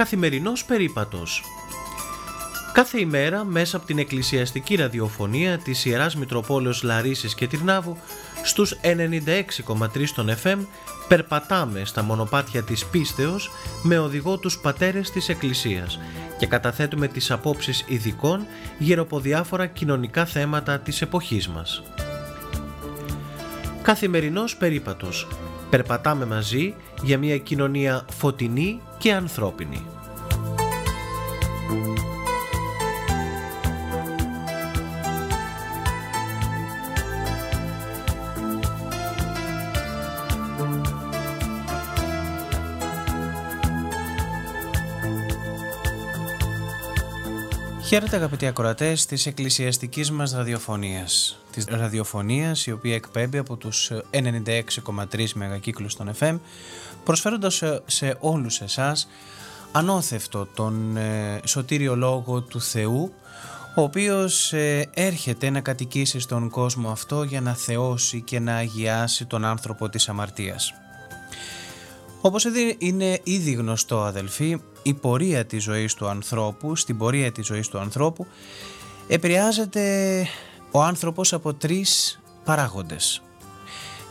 Καθημερινός 0.00 0.64
περίπατος 0.64 1.42
Κάθε 2.72 3.00
ημέρα 3.00 3.44
μέσα 3.44 3.76
από 3.76 3.86
την 3.86 3.98
εκκλησιαστική 3.98 4.74
ραδιοφωνία 4.74 5.58
της 5.58 5.84
Ιεράς 5.84 6.16
Μητροπόλεως 6.16 6.82
Λαρίσης 6.82 7.34
και 7.34 7.46
Τυρνάβου 7.46 7.96
στους 8.42 8.76
96,3 8.82 10.14
των 10.14 10.30
FM 10.42 10.58
περπατάμε 11.08 11.84
στα 11.84 12.02
μονοπάτια 12.02 12.62
της 12.62 12.86
πίστεως 12.86 13.50
με 13.82 13.98
οδηγό 13.98 14.38
τους 14.38 14.58
πατέρες 14.58 15.10
της 15.10 15.28
Εκκλησίας 15.28 15.98
και 16.38 16.46
καταθέτουμε 16.46 17.08
τις 17.08 17.30
απόψεις 17.30 17.84
ειδικών 17.86 18.46
γύρω 18.78 19.02
από 19.02 19.20
διάφορα 19.20 19.66
κοινωνικά 19.66 20.24
θέματα 20.24 20.78
της 20.78 21.02
εποχής 21.02 21.48
μας. 21.48 21.82
Καθημερινός 23.82 24.56
περίπατος. 24.56 25.26
Περπατάμε 25.70 26.26
μαζί 26.26 26.74
για 27.02 27.18
μια 27.18 27.38
κοινωνία 27.38 28.04
φωτεινή 28.10 28.80
και 28.98 29.12
ανθρώπινη. 29.12 29.86
Χαίρετε 47.90 48.16
αγαπητοί 48.16 48.46
ακροατές 48.46 49.06
της 49.06 49.26
εκκλησιαστικής 49.26 50.10
μας 50.10 50.32
ραδιοφωνίας. 50.32 51.38
Της 51.52 51.64
ραδιοφωνίας 51.68 52.66
η 52.66 52.72
οποία 52.72 52.94
εκπέμπει 52.94 53.38
από 53.38 53.56
τους 53.56 53.90
96,3 54.10 55.32
μεγακύκλους 55.34 55.96
των 55.96 56.10
FM 56.20 56.38
προσφέροντας 57.04 57.62
σε 57.86 58.16
όλους 58.20 58.60
εσάς 58.60 59.08
ανώθευτο 59.72 60.46
τον 60.54 60.96
ε, 60.96 61.40
σωτήριο 61.44 61.96
λόγο 61.96 62.40
του 62.40 62.60
Θεού 62.60 63.12
ο 63.76 63.82
οποίος 63.82 64.52
ε, 64.52 64.90
έρχεται 64.94 65.50
να 65.50 65.60
κατοικήσει 65.60 66.20
στον 66.20 66.50
κόσμο 66.50 66.90
αυτό 66.90 67.22
για 67.22 67.40
να 67.40 67.54
θεώσει 67.54 68.20
και 68.20 68.40
να 68.40 68.54
αγιάσει 68.54 69.24
τον 69.24 69.44
άνθρωπο 69.44 69.88
της 69.88 70.08
αμαρτίας. 70.08 70.74
Όπως 72.20 72.46
είναι 72.78 73.20
ήδη 73.22 73.52
γνωστό 73.52 74.02
αδελφοί, 74.02 74.60
η 74.82 74.94
πορεία 74.94 75.44
της 75.44 75.62
ζωής 75.62 75.94
του 75.94 76.08
ανθρώπου, 76.08 76.76
στην 76.76 76.98
πορεία 76.98 77.32
της 77.32 77.46
ζωής 77.46 77.68
του 77.68 77.78
ανθρώπου, 77.78 78.26
επηρεάζεται 79.08 80.26
ο 80.70 80.82
άνθρωπος 80.82 81.32
από 81.32 81.54
τρεις 81.54 82.20
παράγοντες. 82.44 83.22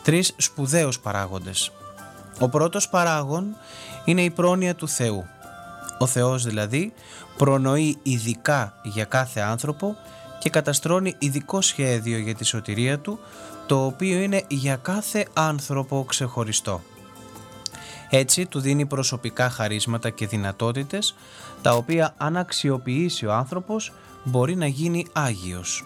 Τρεις 0.03 0.33
σπουδαίους 0.37 0.99
παράγοντες. 0.99 1.71
Ο 2.39 2.49
πρώτος 2.49 2.89
παράγον 2.89 3.55
είναι 4.05 4.21
η 4.21 4.29
πρόνοια 4.29 4.75
του 4.75 4.87
Θεού. 4.87 5.25
Ο 5.99 6.05
Θεός 6.05 6.43
δηλαδή 6.43 6.93
προνοεί 7.37 7.97
ειδικά 8.03 8.73
για 8.83 9.05
κάθε 9.05 9.39
άνθρωπο 9.39 9.95
και 10.39 10.49
καταστρώνει 10.49 11.15
ειδικό 11.19 11.61
σχέδιο 11.61 12.17
για 12.17 12.35
τη 12.35 12.45
σωτηρία 12.45 12.99
του, 12.99 13.19
το 13.65 13.85
οποίο 13.85 14.19
είναι 14.19 14.43
για 14.47 14.75
κάθε 14.75 15.27
άνθρωπο 15.33 16.05
ξεχωριστό. 16.07 16.81
Έτσι 18.09 18.45
του 18.45 18.59
δίνει 18.59 18.85
προσωπικά 18.85 19.49
χαρίσματα 19.49 20.09
και 20.09 20.27
δυνατότητες 20.27 21.15
τα 21.61 21.71
οποία 21.71 22.13
αν 22.17 22.37
αξιοποιήσει 22.37 23.25
ο 23.25 23.33
άνθρωπος 23.33 23.93
μπορεί 24.23 24.55
να 24.55 24.67
γίνει 24.67 25.05
Άγιος. 25.13 25.83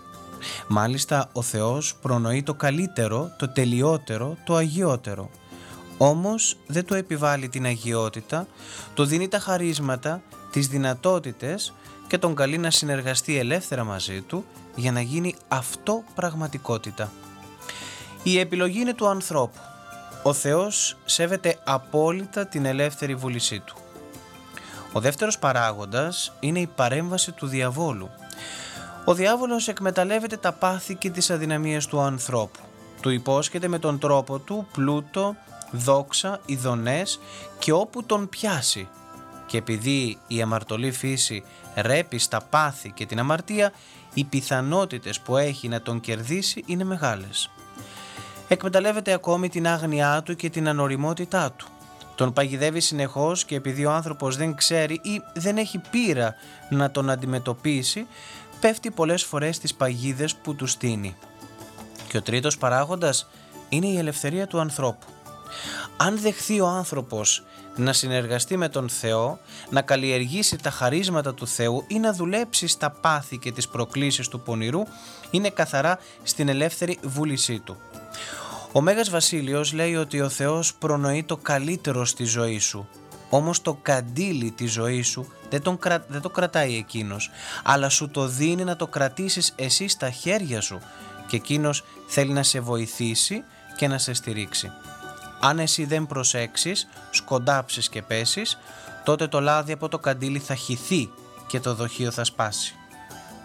Μάλιστα 0.68 1.30
ο 1.34 1.42
Θεός 1.42 1.96
προνοεί 2.02 2.44
το 2.44 2.54
καλύτερο, 2.54 3.32
το 3.38 3.50
τελειότερο, 3.50 4.38
το 4.46 4.56
αγιότερο. 4.56 5.30
Όμως 5.98 6.58
δεν 6.68 6.86
του 6.86 6.94
επιβάλλει 6.94 7.50
την 7.50 7.66
αγιότητα, 7.66 8.48
του 8.94 9.06
δίνει 9.06 9.28
τα 9.28 9.40
χαρίσματα, 9.40 10.22
τις 10.52 10.68
δυνατότητες 10.68 11.74
και 12.08 12.18
τον 12.18 12.36
καλεί 12.36 12.58
να 12.58 12.72
συνεργαστεί 12.72 13.38
ελεύθερα 13.38 13.84
μαζί 13.84 14.22
του 14.22 14.46
για 14.76 14.92
να 14.92 15.02
γίνει 15.02 15.36
αυτό 15.48 16.04
πραγματικότητα. 16.16 17.12
Η 18.24 18.40
επιλογή 18.40 18.80
είναι 18.80 18.94
του 18.94 19.08
ανθρώπου 19.08 19.60
ο 20.24 20.34
Θεός 20.34 20.98
σέβεται 21.06 21.58
απόλυτα 21.64 22.46
την 22.46 22.66
ελεύθερη 22.66 23.16
βούλησή 23.16 23.60
του. 23.60 23.76
Ο 24.94 25.00
δεύτερος 25.00 25.40
παράγοντας 25.40 26.34
είναι 26.40 26.60
η 26.60 26.68
παρέμβαση 26.76 27.32
του 27.32 27.48
διαβόλου. 27.48 28.10
Ο 29.06 29.14
διάβολος 29.14 29.68
εκμεταλλεύεται 29.68 30.38
τα 30.38 30.52
πάθη 30.52 30.96
και 30.96 31.10
τις 31.10 31.30
αδυναμίες 31.30 31.86
του 31.86 32.00
ανθρώπου. 32.00 32.60
Του 33.02 33.10
υπόσχεται 33.10 33.68
με 33.68 33.80
τον 33.80 34.00
τρόπο 34.00 34.40
του 34.40 34.68
πλούτο, 34.72 35.36
δόξα, 35.72 36.40
ειδονές 36.46 37.20
και 37.60 37.72
όπου 37.72 38.04
τον 38.04 38.30
πιάσει. 38.30 38.88
Και 39.46 39.58
επειδή 39.58 40.18
η 40.28 40.42
αμαρτωλή 40.42 40.92
φύση 40.92 41.44
ρέπει 41.76 42.18
στα 42.18 42.42
πάθη 42.50 42.92
και 42.92 43.06
την 43.06 43.20
αμαρτία, 43.20 43.72
οι 44.14 44.24
πιθανότητες 44.24 45.20
που 45.20 45.38
έχει 45.38 45.68
να 45.68 45.82
τον 45.82 46.00
κερδίσει 46.00 46.64
είναι 46.66 46.84
μεγάλες 46.84 47.50
εκμεταλλεύεται 48.54 49.14
ακόμη 49.14 49.50
την 49.50 49.68
άγνοιά 49.68 50.22
του 50.26 50.36
και 50.36 50.50
την 50.50 50.68
ανοριμότητά 50.68 51.52
του. 51.52 51.68
Τον 52.16 52.34
παγιδεύει 52.34 52.80
συνεχώς 52.80 53.46
και 53.46 53.56
επειδή 53.56 53.86
ο 53.86 53.92
άνθρωπος 53.92 54.38
δεν 54.38 54.56
ξέρει 54.56 54.94
ή 54.94 55.22
δεν 55.34 55.58
έχει 55.58 55.82
πείρα 55.92 56.36
να 56.70 56.92
τον 56.92 57.10
αντιμετωπίσει, 57.10 58.08
πέφτει 58.60 58.92
πολλές 58.92 59.24
φορές 59.24 59.56
στις 59.56 59.74
παγίδες 59.74 60.36
που 60.36 60.56
τους 60.56 60.72
στείνει. 60.72 61.16
Και 62.08 62.18
ο 62.18 62.22
τρίτος 62.22 62.58
παράγοντας 62.58 63.30
είναι 63.70 63.88
η 63.88 63.98
ελευθερία 63.98 64.48
του 64.48 64.60
ανθρώπου. 64.60 65.06
Αν 65.98 66.20
δεχθεί 66.20 66.60
ο 66.60 66.68
άνθρωπος 66.68 67.44
να 67.76 67.94
συνεργαστεί 67.94 68.58
με 68.58 68.70
τον 68.70 68.90
Θεό, 68.90 69.40
να 69.70 69.82
καλλιεργήσει 69.82 70.58
τα 70.58 70.70
χαρίσματα 70.70 71.34
του 71.34 71.48
Θεού 71.48 71.84
ή 71.88 72.00
να 72.00 72.14
δουλέψει 72.14 72.68
στα 72.68 72.90
πάθη 72.92 73.38
και 73.38 73.52
τις 73.52 73.68
προκλήσεις 73.68 74.28
του 74.28 74.40
πονηρού, 74.40 74.84
είναι 75.32 75.50
καθαρά 75.50 76.00
στην 76.24 76.50
ελεύθερη 76.50 77.00
βούλησή 77.04 77.60
του. 77.60 77.78
Ο 78.76 78.82
Μέγας 78.82 79.10
Βασίλειος 79.10 79.74
λέει 79.74 79.96
ότι 79.96 80.22
ο 80.22 80.30
Θεός 80.30 80.74
προνοεί 80.74 81.24
το 81.24 81.38
καλύτερο 81.38 82.06
στη 82.06 82.24
ζωή 82.24 82.60
σου. 82.60 82.88
Όμως 83.30 83.62
το 83.62 83.74
καντήλι 83.82 84.52
της 84.52 84.72
ζωής 84.72 85.08
σου 85.08 85.32
δεν, 85.50 85.62
τον 85.62 85.80
δεν 86.08 86.22
το 86.22 86.30
κρατάει 86.30 86.78
εκείνος, 86.78 87.30
αλλά 87.64 87.90
σου 87.90 88.10
το 88.10 88.28
δίνει 88.28 88.64
να 88.64 88.76
το 88.76 88.88
κρατήσεις 88.88 89.54
εσύ 89.56 89.88
στα 89.88 90.10
χέρια 90.10 90.62
σου 90.62 90.80
και 91.28 91.36
εκείνος 91.36 91.84
θέλει 92.08 92.32
να 92.32 92.44
σε 92.44 92.60
βοηθήσει 92.60 93.44
και 93.78 93.88
να 93.88 93.98
σε 93.98 94.14
στηρίξει. 94.14 94.72
Αν 95.42 95.60
εσύ 95.60 95.86
δεν 95.86 96.08
προσέξεις, 96.08 96.88
σκοντάψεις 97.10 97.90
και 97.90 98.02
πέσεις, 98.02 98.60
τότε 99.04 99.28
το 99.28 99.40
λάδι 99.40 99.72
από 99.72 99.90
το 99.90 100.00
καντήλι 100.00 100.40
θα 100.40 100.56
χυθεί 100.56 101.10
και 101.48 101.60
το 101.60 101.74
δοχείο 101.74 102.12
θα 102.12 102.24
σπάσει. 102.24 102.76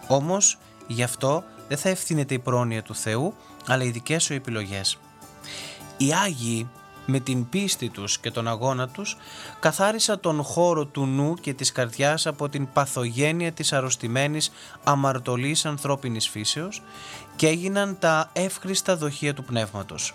Όμως, 0.07 0.59
γι' 0.87 1.03
αυτό 1.03 1.45
δεν 1.69 1.79
θα 1.79 1.89
ευθύνεται 1.89 2.35
η 2.35 2.39
πρόνοια 2.39 2.83
του 2.83 2.95
Θεού, 2.95 3.35
αλλά 3.67 3.85
οι 3.85 3.91
δικές 3.91 4.23
σου 4.25 4.33
επιλογές. 4.33 4.99
Οι 5.97 6.13
Άγιοι 6.13 6.69
με 7.11 7.21
την 7.21 7.49
πίστη 7.49 7.89
τους 7.89 8.19
και 8.19 8.31
τον 8.31 8.49
αγώνα 8.49 8.89
τους 8.89 9.17
καθάρισαν 9.61 10.21
τον 10.21 10.43
χώρο 10.43 10.87
του 10.87 11.07
νου 11.07 11.35
και 11.35 11.55
της 11.55 11.73
καρδιάς 11.73 12.27
από 12.27 12.49
την 12.49 12.69
παθογένεια 12.73 13.53
της 13.53 13.73
αρρωστημένης 13.73 14.53
αμαρτωλής 14.85 15.67
ανθρώπινης 15.67 16.29
φύσεως 16.29 16.83
και 17.37 17.47
έγιναν 17.47 17.97
τα 17.99 18.31
εύχριστα 18.33 18.97
δοχεία 18.97 19.35
του 19.35 19.45
πνεύματος. 19.45 20.15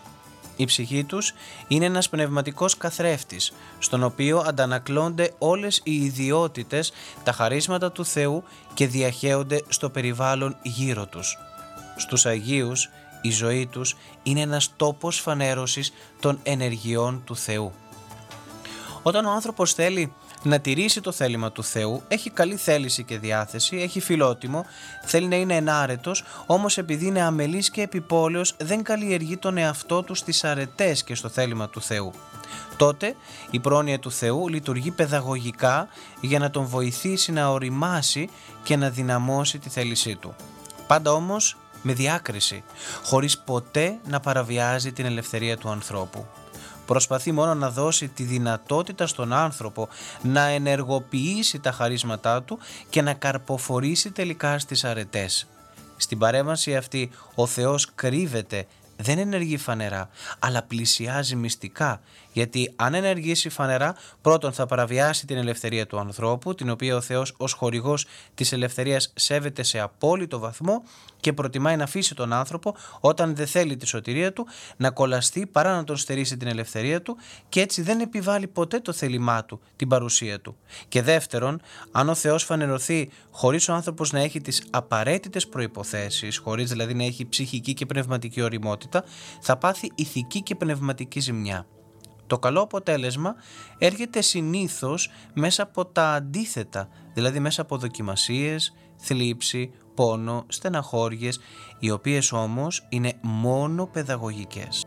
Η 0.55 0.65
ψυχή 0.65 1.03
τους 1.03 1.33
είναι 1.67 1.85
ένας 1.85 2.09
πνευματικός 2.09 2.77
καθρέφτης, 2.77 3.53
στον 3.79 4.03
οποίο 4.03 4.43
αντανακλώνται 4.47 5.33
όλες 5.37 5.81
οι 5.83 5.95
ιδιότητες, 5.95 6.91
τα 7.23 7.31
χαρίσματα 7.31 7.91
του 7.91 8.05
Θεού 8.05 8.43
και 8.73 8.87
διαχέονται 8.87 9.63
στο 9.67 9.89
περιβάλλον 9.89 10.55
γύρω 10.61 11.05
τους. 11.05 11.37
Στους 11.97 12.25
Αγίους 12.25 12.89
η 13.23 13.31
ζωή 13.31 13.67
τους 13.67 13.95
είναι 14.23 14.41
ένας 14.41 14.73
τόπος 14.75 15.19
φανέρωσης 15.19 15.93
των 16.19 16.39
ενεργειών 16.43 17.21
του 17.25 17.35
Θεού. 17.35 17.71
Όταν 19.03 19.25
ο 19.25 19.31
άνθρωπος 19.31 19.73
θέλει 19.73 20.13
να 20.43 20.59
τηρήσει 20.59 21.01
το 21.01 21.11
θέλημα 21.11 21.51
του 21.51 21.63
Θεού, 21.63 22.01
έχει 22.07 22.29
καλή 22.29 22.55
θέληση 22.55 23.03
και 23.03 23.17
διάθεση, 23.17 23.77
έχει 23.77 23.99
φιλότιμο, 23.99 24.65
θέλει 25.03 25.27
να 25.27 25.35
είναι 25.35 25.55
ενάρετος, 25.55 26.23
όμως 26.45 26.77
επειδή 26.77 27.05
είναι 27.05 27.21
αμελής 27.21 27.69
και 27.69 27.81
επιπόλαιος 27.81 28.55
δεν 28.59 28.83
καλλιεργεί 28.83 29.37
τον 29.37 29.57
εαυτό 29.57 30.03
του 30.03 30.15
στις 30.15 30.43
αρετές 30.43 31.03
και 31.03 31.15
στο 31.15 31.29
θέλημα 31.29 31.69
του 31.69 31.81
Θεού. 31.81 32.11
Τότε 32.77 33.15
η 33.51 33.59
πρόνοια 33.59 33.99
του 33.99 34.11
Θεού 34.11 34.47
λειτουργεί 34.47 34.91
παιδαγωγικά 34.91 35.87
για 36.21 36.39
να 36.39 36.49
τον 36.49 36.65
βοηθήσει 36.65 37.31
να 37.31 37.49
οριμάσει 37.49 38.29
και 38.63 38.75
να 38.75 38.89
δυναμώσει 38.89 39.59
τη 39.59 39.69
θέλησή 39.69 40.15
του. 40.15 40.35
Πάντα 40.87 41.11
όμως 41.11 41.57
με 41.83 41.93
διάκριση, 41.93 42.63
χωρίς 43.03 43.39
ποτέ 43.39 43.97
να 44.07 44.19
παραβιάζει 44.19 44.91
την 44.91 45.05
ελευθερία 45.05 45.57
του 45.57 45.69
ανθρώπου. 45.69 46.25
Προσπαθεί 46.85 47.31
μόνο 47.31 47.53
να 47.53 47.69
δώσει 47.69 48.07
τη 48.07 48.23
δυνατότητα 48.23 49.07
στον 49.07 49.33
άνθρωπο 49.33 49.87
να 50.21 50.45
ενεργοποιήσει 50.45 51.59
τα 51.59 51.71
χαρίσματά 51.71 52.43
του 52.43 52.59
και 52.89 53.01
να 53.01 53.13
καρποφορήσει 53.13 54.11
τελικά 54.11 54.59
στις 54.59 54.83
αρετές. 54.83 55.47
Στην 55.97 56.17
παρέμβαση 56.17 56.75
αυτή 56.75 57.09
ο 57.35 57.45
Θεός 57.45 57.91
κρύβεται 57.95 58.65
δεν 58.97 59.17
ενεργεί 59.17 59.57
φανερά, 59.57 60.09
αλλά 60.39 60.63
πλησιάζει 60.63 61.35
μυστικά. 61.35 62.01
Γιατί 62.33 62.73
αν 62.75 62.93
ενεργήσει 62.93 63.49
φανερά, 63.49 63.95
πρώτον 64.21 64.53
θα 64.53 64.65
παραβιάσει 64.65 65.25
την 65.25 65.37
ελευθερία 65.37 65.87
του 65.87 65.99
ανθρώπου, 65.99 66.55
την 66.55 66.69
οποία 66.69 66.95
ο 66.95 67.01
Θεός 67.01 67.33
ως 67.37 67.53
χορηγός 67.53 68.05
της 68.35 68.51
ελευθερίας 68.51 69.13
σέβεται 69.15 69.63
σε 69.63 69.79
απόλυτο 69.79 70.39
βαθμό 70.39 70.83
και 71.19 71.33
προτιμάει 71.33 71.75
να 71.75 71.83
αφήσει 71.83 72.15
τον 72.15 72.33
άνθρωπο 72.33 72.75
όταν 72.99 73.35
δεν 73.35 73.47
θέλει 73.47 73.77
τη 73.77 73.87
σωτηρία 73.87 74.33
του 74.33 74.47
να 74.77 74.91
κολλαστεί 74.91 75.45
παρά 75.45 75.75
να 75.75 75.83
τον 75.83 75.97
στερήσει 75.97 76.37
την 76.37 76.47
ελευθερία 76.47 77.01
του 77.01 77.17
και 77.49 77.61
έτσι 77.61 77.81
δεν 77.81 77.99
επιβάλλει 77.99 78.47
ποτέ 78.47 78.79
το 78.79 78.93
θέλημά 78.93 79.45
του, 79.45 79.59
την 79.75 79.87
παρουσία 79.87 80.39
του. 80.39 80.55
Και 80.87 81.01
δεύτερον, 81.01 81.61
αν 81.91 82.09
ο 82.09 82.15
Θεός 82.15 82.43
φανερωθεί 82.43 83.09
χωρίς 83.31 83.69
ο 83.69 83.73
άνθρωπος 83.73 84.11
να 84.11 84.19
έχει 84.19 84.41
τις 84.41 84.63
απαραίτητες 84.69 85.47
προϋποθέσεις, 85.47 86.37
χωρίς 86.37 86.69
δηλαδή 86.69 86.93
να 86.93 87.03
έχει 87.03 87.29
ψυχική 87.29 87.73
και 87.73 87.85
πνευματική 87.85 88.41
οριμότητα, 88.41 89.03
θα 89.41 89.57
πάθει 89.57 89.91
ηθική 89.95 90.41
και 90.41 90.55
πνευματική 90.55 91.19
ζημιά. 91.19 91.65
Το 92.27 92.39
καλό 92.39 92.61
αποτέλεσμα 92.61 93.35
έρχεται 93.77 94.21
συνήθως 94.21 95.09
μέσα 95.33 95.63
από 95.63 95.85
τα 95.85 96.11
αντίθετα, 96.13 96.87
δηλαδή 97.13 97.39
μέσα 97.39 97.61
από 97.61 97.77
δοκιμασίες, 97.77 98.73
θλίψη, 98.97 99.71
πόνο, 99.95 100.45
στεναχώριες, 100.47 101.39
οι 101.79 101.91
οποίες 101.91 102.31
όμως 102.31 102.85
είναι 102.89 103.13
μόνο 103.21 103.85
παιδαγωγικές. 103.85 104.83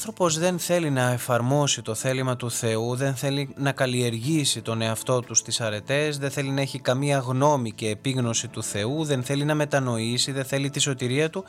Άνθρωπος 0.00 0.38
δεν 0.38 0.58
θέλει 0.58 0.90
να 0.90 1.10
εφαρμόσει 1.10 1.82
το 1.82 1.94
θέλημα 1.94 2.36
του 2.36 2.50
Θεού, 2.50 2.96
δεν 2.96 3.14
θέλει 3.14 3.54
να 3.56 3.72
καλλιεργήσει 3.72 4.62
τον 4.62 4.82
εαυτό 4.82 5.20
του 5.20 5.34
στις 5.34 5.60
αρετές, 5.60 6.18
δεν 6.18 6.30
θέλει 6.30 6.50
να 6.50 6.60
έχει 6.60 6.78
καμία 6.78 7.18
γνώμη 7.18 7.72
και 7.72 7.88
επίγνωση 7.88 8.48
του 8.48 8.62
Θεού, 8.62 9.04
δεν 9.04 9.22
θέλει 9.22 9.44
να 9.44 9.54
μετανοήσει, 9.54 10.32
δεν 10.32 10.44
θέλει 10.44 10.70
τη 10.70 10.80
σωτηρία 10.80 11.30
του, 11.30 11.44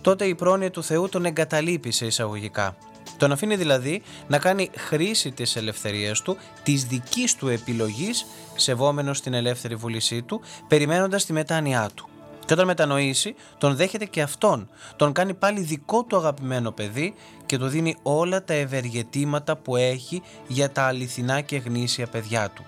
τότε 0.00 0.24
η 0.24 0.34
πρόνοια 0.34 0.70
του 0.70 0.82
Θεού 0.82 1.08
τον 1.08 1.24
εγκαταλείπει 1.24 1.90
σε 1.90 2.06
εισαγωγικά. 2.06 2.76
Τον 3.16 3.32
αφήνει 3.32 3.56
δηλαδή 3.56 4.02
να 4.26 4.38
κάνει 4.38 4.70
χρήση 4.76 5.30
της 5.30 5.56
ελευθερίας 5.56 6.20
του, 6.22 6.36
της 6.62 6.84
δικής 6.84 7.34
του 7.36 7.48
επιλογής, 7.48 8.26
σεβόμενος 8.56 9.20
την 9.20 9.34
ελεύθερη 9.34 9.74
βούλησή 9.74 10.22
του, 10.22 10.40
περιμένοντας 10.68 11.24
τη 11.24 11.32
μετάνοιά 11.32 11.90
του. 11.94 12.08
Και 12.46 12.52
όταν 12.52 12.66
μετανοήσει, 12.66 13.34
τον 13.58 13.76
δέχεται 13.76 14.04
και 14.04 14.22
αυτόν. 14.22 14.68
Τον 14.96 15.12
κάνει 15.12 15.34
πάλι 15.34 15.60
δικό 15.60 16.02
του 16.02 16.16
αγαπημένο 16.16 16.70
παιδί 16.70 17.14
και 17.46 17.58
του 17.58 17.66
δίνει 17.66 17.96
όλα 18.02 18.44
τα 18.44 18.54
ευεργετήματα 18.54 19.56
που 19.56 19.76
έχει 19.76 20.22
για 20.46 20.70
τα 20.70 20.82
αληθινά 20.82 21.40
και 21.40 21.56
γνήσια 21.56 22.06
παιδιά 22.06 22.50
του. 22.50 22.64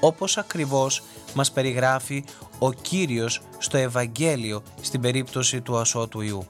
Όπως 0.00 0.38
ακριβώς 0.38 1.02
μας 1.34 1.52
περιγράφει 1.52 2.24
ο 2.58 2.72
Κύριος 2.72 3.40
στο 3.58 3.76
Ευαγγέλιο 3.76 4.62
στην 4.80 5.00
περίπτωση 5.00 5.60
του 5.60 5.76
ασώτου 5.76 6.20
Ιού. 6.20 6.46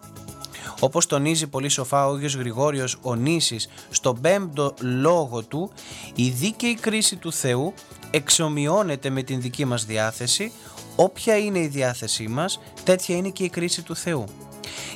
Όπως 0.81 1.07
τονίζει 1.07 1.47
πολύ 1.47 1.69
σοφά 1.69 2.07
ο 2.07 2.15
Άγιος 2.15 2.35
Γρηγόριος 2.35 2.99
ο 3.03 3.15
Νήσης 3.15 3.69
στον 3.91 4.21
πέμπτο 4.21 4.75
λόγο 4.81 5.43
του, 5.43 5.71
η 6.15 6.29
δίκαιη 6.29 6.75
κρίση 6.75 7.17
του 7.17 7.33
Θεού 7.33 7.75
εξομοιώνεται 8.11 9.11
με 9.11 9.23
την 9.23 9.41
δική 9.41 9.65
μας 9.65 9.85
διάθεση 9.85 10.53
Όποια 10.97 11.37
είναι 11.37 11.59
η 11.59 11.67
διάθεσή 11.67 12.29
μας, 12.29 12.61
τέτοια 12.85 13.17
είναι 13.17 13.29
και 13.29 13.45
η 13.45 13.49
κρίση 13.49 13.83
του 13.83 13.97
Θεού. 13.97 14.25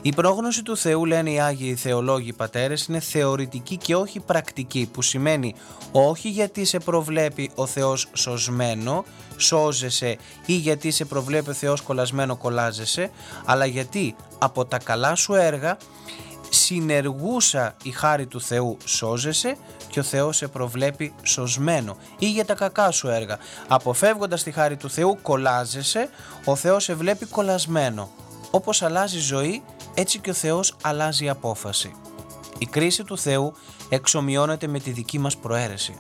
Η 0.03 0.13
πρόγνωση 0.13 0.63
του 0.63 0.77
Θεού, 0.77 1.05
λένε 1.05 1.31
οι 1.31 1.41
Άγιοι 1.41 1.75
Θεολόγοι 1.75 2.33
Πατέρες, 2.33 2.85
είναι 2.85 3.01
θεωρητική 3.01 3.77
και 3.77 3.97
όχι 3.97 4.21
πρακτική, 4.21 4.89
που 4.93 5.03
σημαίνει 5.03 5.55
όχι 5.93 6.29
γιατί 6.29 6.65
σε 6.65 6.79
προβλέπει 6.79 7.51
ο 7.55 7.67
Θεός 7.67 8.09
σωσμένο, 8.13 9.05
σώζεσαι 9.37 10.19
ή 10.47 10.53
γιατί 10.53 10.91
σε 10.91 11.05
προβλέπει 11.05 11.51
ο 11.51 11.53
Θεός 11.53 11.81
κολλασμένο 11.81 12.37
κολλάζεσαι, 12.37 13.11
αλλά 13.45 13.67
γιατί 13.67 14.15
από 14.39 14.65
τα 14.65 14.79
καλά 14.79 15.15
σου 15.15 15.35
έργα 15.35 15.77
συνεργούσα 16.51 17.77
η 17.83 17.91
χάρη 17.91 18.27
του 18.27 18.41
Θεού 18.41 18.77
σώζεσαι 18.85 19.57
και 19.91 20.01
ο 20.01 20.03
Θεός 20.03 20.37
σε 20.37 20.49
προβλέπει 20.49 21.15
σωσμένο 21.23 21.97
ή 22.19 22.31
για 22.31 22.45
τα 22.45 22.55
κακά 22.55 22.91
σου 22.91 23.09
έργα. 23.09 23.39
Αποφεύγοντας 23.69 24.43
τη 24.43 24.51
χάρη 24.51 24.77
του 24.77 24.91
Θεού 24.91 25.19
κολλάζεσαι, 25.23 26.09
ο 26.45 26.57
Θεός 26.57 26.85
σε 26.85 26.95
βλέπει 26.95 27.27
κολλασμένο. 27.27 28.11
Όπως 28.51 28.83
αλλάζει 28.83 29.19
ζωή, 29.19 29.63
έτσι 29.95 30.19
και 30.19 30.31
ο 30.31 30.35
Θεός 30.35 30.77
αλλάζει 30.83 31.29
απόφαση. 31.29 31.93
Η 32.59 32.67
κρίση 32.67 33.05
του 33.05 33.19
Θεού 33.19 33.53
εξομοιώνεται 33.89 34.67
με 34.67 34.79
τη 34.79 34.91
δική 34.91 35.19
μας 35.19 35.37
προαίρεση. 35.37 35.99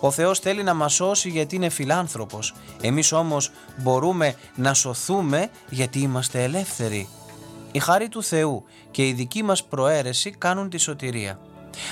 Ο 0.00 0.10
Θεός 0.10 0.38
θέλει 0.38 0.62
να 0.62 0.74
μας 0.74 0.94
σώσει 0.94 1.28
γιατί 1.28 1.56
είναι 1.56 1.68
φιλάνθρωπος. 1.68 2.54
Εμείς 2.80 3.12
όμως 3.12 3.50
μπορούμε 3.76 4.34
να 4.54 4.74
σωθούμε 4.74 5.48
γιατί 5.70 5.98
είμαστε 5.98 6.42
ελεύθεροι. 6.42 7.08
Η 7.72 7.78
χάρη 7.78 8.08
του 8.08 8.22
Θεού 8.22 8.64
και 8.90 9.08
η 9.08 9.12
δική 9.12 9.42
μας 9.42 9.64
προαίρεση 9.64 10.30
κάνουν 10.30 10.70
τη 10.70 10.78
σωτηρία. 10.78 11.38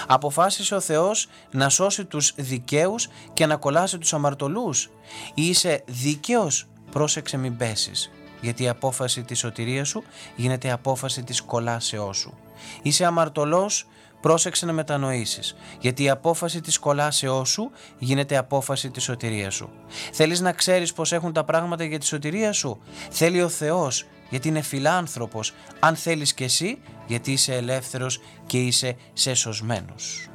Αποφάσισε 0.07 0.75
ο 0.75 0.81
Θεός 0.81 1.29
να 1.51 1.69
σώσει 1.69 2.05
τους 2.05 2.33
δικαίους 2.37 3.09
και 3.33 3.47
να 3.47 3.57
κολλάσει 3.57 3.99
τους 3.99 4.13
αμαρτωλούς. 4.13 4.91
Είσαι 5.35 5.83
δίκαιος, 5.87 6.69
πρόσεξε 6.91 7.37
μην 7.37 7.57
πέσεις, 7.57 8.11
γιατί 8.41 8.63
η 8.63 8.69
απόφαση 8.69 9.23
της 9.23 9.39
σωτηρίας 9.39 9.89
σου 9.89 10.03
γίνεται 10.37 10.71
απόφαση 10.71 11.23
της 11.23 11.43
κολλάσεώς 11.43 12.17
σου. 12.17 12.39
Είσαι 12.83 13.05
αμαρτωλός, 13.05 13.87
πρόσεξε 14.21 14.67
να 14.67 14.73
μετανοήσεις, 14.73 15.57
γιατί 15.81 16.03
η 16.03 16.11
απόφαση 16.11 16.61
της 16.61 16.79
κολλάσεώς 16.79 17.49
σου 17.51 17.71
γίνεται 17.99 18.37
απόφαση 18.37 18.91
της 18.91 19.03
σωτηρίας 19.03 19.55
σου. 19.55 19.71
Θέλεις 20.13 20.41
να 20.41 20.53
ξέρεις 20.53 20.93
πως 20.93 21.13
έχουν 21.13 21.33
τα 21.33 21.45
πράγματα 21.45 21.85
για 21.85 21.99
τη 21.99 22.07
σωτηρία 22.07 22.53
σου; 22.53 22.81
Θέλει 23.11 23.43
ο 23.43 23.49
Θεός 23.49 24.07
γιατί 24.31 24.49
είναι 24.49 24.63
φιλάνθρωπος, 24.63 25.55
αν 25.79 25.97
θέλεις 25.97 26.35
και 26.35 26.45
εσύ, 26.45 26.79
γιατί 27.07 27.33
είσαι 27.33 27.55
ελεύθερος 27.55 28.21
και 28.47 28.59
είσαι 28.59 28.97
σεσωσμένος. 29.13 30.29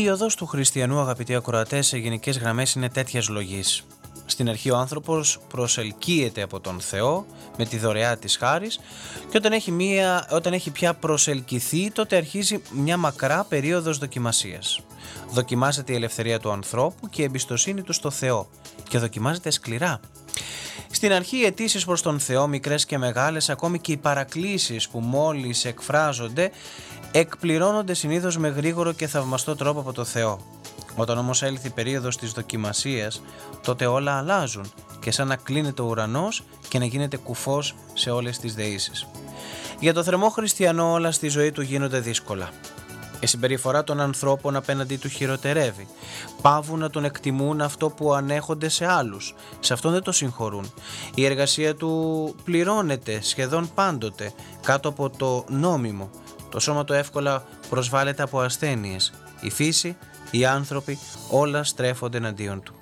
Η 0.00 0.08
οδός 0.08 0.34
του 0.34 0.46
χριστιανού 0.46 1.00
αγαπητοί 1.00 1.34
ακροατές 1.34 1.86
σε 1.86 1.98
γενικές 1.98 2.38
γραμμές 2.38 2.72
είναι 2.72 2.88
τέτοιας 2.88 3.28
λογής. 3.28 3.84
Στην 4.26 4.48
αρχή 4.48 4.70
ο 4.70 4.76
άνθρωπος 4.76 5.38
προσελκύεται 5.48 6.42
από 6.42 6.60
τον 6.60 6.80
Θεό 6.80 7.26
με 7.58 7.64
τη 7.64 7.78
δωρεά 7.78 8.16
της 8.16 8.36
χάρης 8.36 8.80
και 9.30 9.36
όταν 9.36 9.52
έχει, 9.52 9.70
μία, 9.70 10.28
όταν 10.30 10.52
έχει 10.52 10.70
πια 10.70 10.94
προσελκυθεί 10.94 11.90
τότε 11.90 12.16
αρχίζει 12.16 12.62
μια 12.72 12.96
μακρά 12.96 13.44
περίοδος 13.44 13.98
δοκιμασίας. 13.98 14.80
Δοκιμάζεται 15.30 15.92
η 15.92 15.96
ελευθερία 15.96 16.40
του 16.40 16.50
ανθρώπου 16.50 17.08
και 17.08 17.22
η 17.22 17.24
εμπιστοσύνη 17.24 17.82
του 17.82 17.92
στο 17.92 18.10
Θεό 18.10 18.48
και 18.88 18.98
δοκιμάζεται 18.98 19.50
σκληρά. 19.50 20.00
Στην 20.92 21.12
αρχή 21.12 21.36
οι 21.36 21.44
αιτήσεις 21.44 21.84
προς 21.84 22.02
τον 22.02 22.20
Θεό, 22.20 22.46
μικρές 22.46 22.84
και 22.84 22.98
μεγάλες, 22.98 23.50
ακόμη 23.50 23.78
και 23.78 23.92
οι 23.92 23.96
παρακλήσεις 23.96 24.88
που 24.88 24.98
μόλις 24.98 25.64
εκφράζονται, 25.64 26.50
εκπληρώνονται 27.12 27.94
συνήθως 27.94 28.38
με 28.38 28.48
γρήγορο 28.48 28.92
και 28.92 29.06
θαυμαστό 29.06 29.56
τρόπο 29.56 29.80
από 29.80 29.92
το 29.92 30.04
Θεό. 30.04 30.38
Όταν 30.96 31.18
όμως 31.18 31.42
έλθει 31.42 31.66
η 31.66 31.70
περίοδος 31.70 32.16
της 32.16 32.32
δοκιμασίας, 32.32 33.22
τότε 33.62 33.86
όλα 33.86 34.18
αλλάζουν 34.18 34.72
και 35.00 35.10
σαν 35.10 35.28
να 35.28 35.36
κλείνεται 35.36 35.82
ο 35.82 35.84
ουρανός 35.84 36.42
και 36.68 36.78
να 36.78 36.84
γίνεται 36.84 37.16
κουφός 37.16 37.74
σε 37.94 38.10
όλες 38.10 38.38
τις 38.38 38.54
δεήσεις. 38.54 39.06
Για 39.80 39.94
το 39.94 40.02
θερμό 40.02 40.28
χριστιανό 40.28 40.92
όλα 40.92 41.10
στη 41.10 41.28
ζωή 41.28 41.52
του 41.52 41.62
γίνονται 41.62 42.00
δύσκολα. 42.00 42.48
Η 43.20 43.26
συμπεριφορά 43.26 43.84
των 43.84 44.00
ανθρώπων 44.00 44.56
απέναντί 44.56 44.96
του 44.96 45.08
χειροτερεύει. 45.08 45.88
Πάβουν 46.42 46.78
να 46.78 46.90
τον 46.90 47.04
εκτιμούν 47.04 47.60
αυτό 47.60 47.90
που 47.90 48.14
ανέχονται 48.14 48.68
σε 48.68 48.86
άλλους. 48.86 49.34
Σε 49.60 49.72
αυτόν 49.72 49.92
δεν 49.92 50.02
το 50.02 50.12
συγχωρούν. 50.12 50.72
Η 51.14 51.24
εργασία 51.24 51.74
του 51.74 52.34
πληρώνεται 52.44 53.18
σχεδόν 53.22 53.70
πάντοτε 53.74 54.32
κάτω 54.62 54.88
από 54.88 55.10
το 55.10 55.44
νόμιμο. 55.48 56.10
Το 56.50 56.60
σώμα 56.60 56.84
του 56.84 56.92
εύκολα 56.92 57.44
προσβάλλεται 57.68 58.22
από 58.22 58.40
ασθένειες. 58.40 59.12
Η 59.40 59.50
φύση, 59.50 59.96
οι 60.30 60.44
άνθρωποι 60.44 60.98
όλα 61.30 61.64
στρέφονται 61.64 62.16
εναντίον 62.16 62.62
του. 62.62 62.74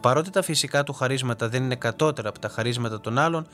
Παρότι 0.00 0.30
τα 0.30 0.42
φυσικά 0.42 0.82
του 0.82 0.92
χαρίσματα 0.92 1.48
δεν 1.48 1.62
είναι 1.62 1.74
κατώτερα 1.74 2.28
από 2.28 2.38
τα 2.38 2.48
χαρίσματα 2.48 3.00
των 3.00 3.18
άλλων, 3.18 3.46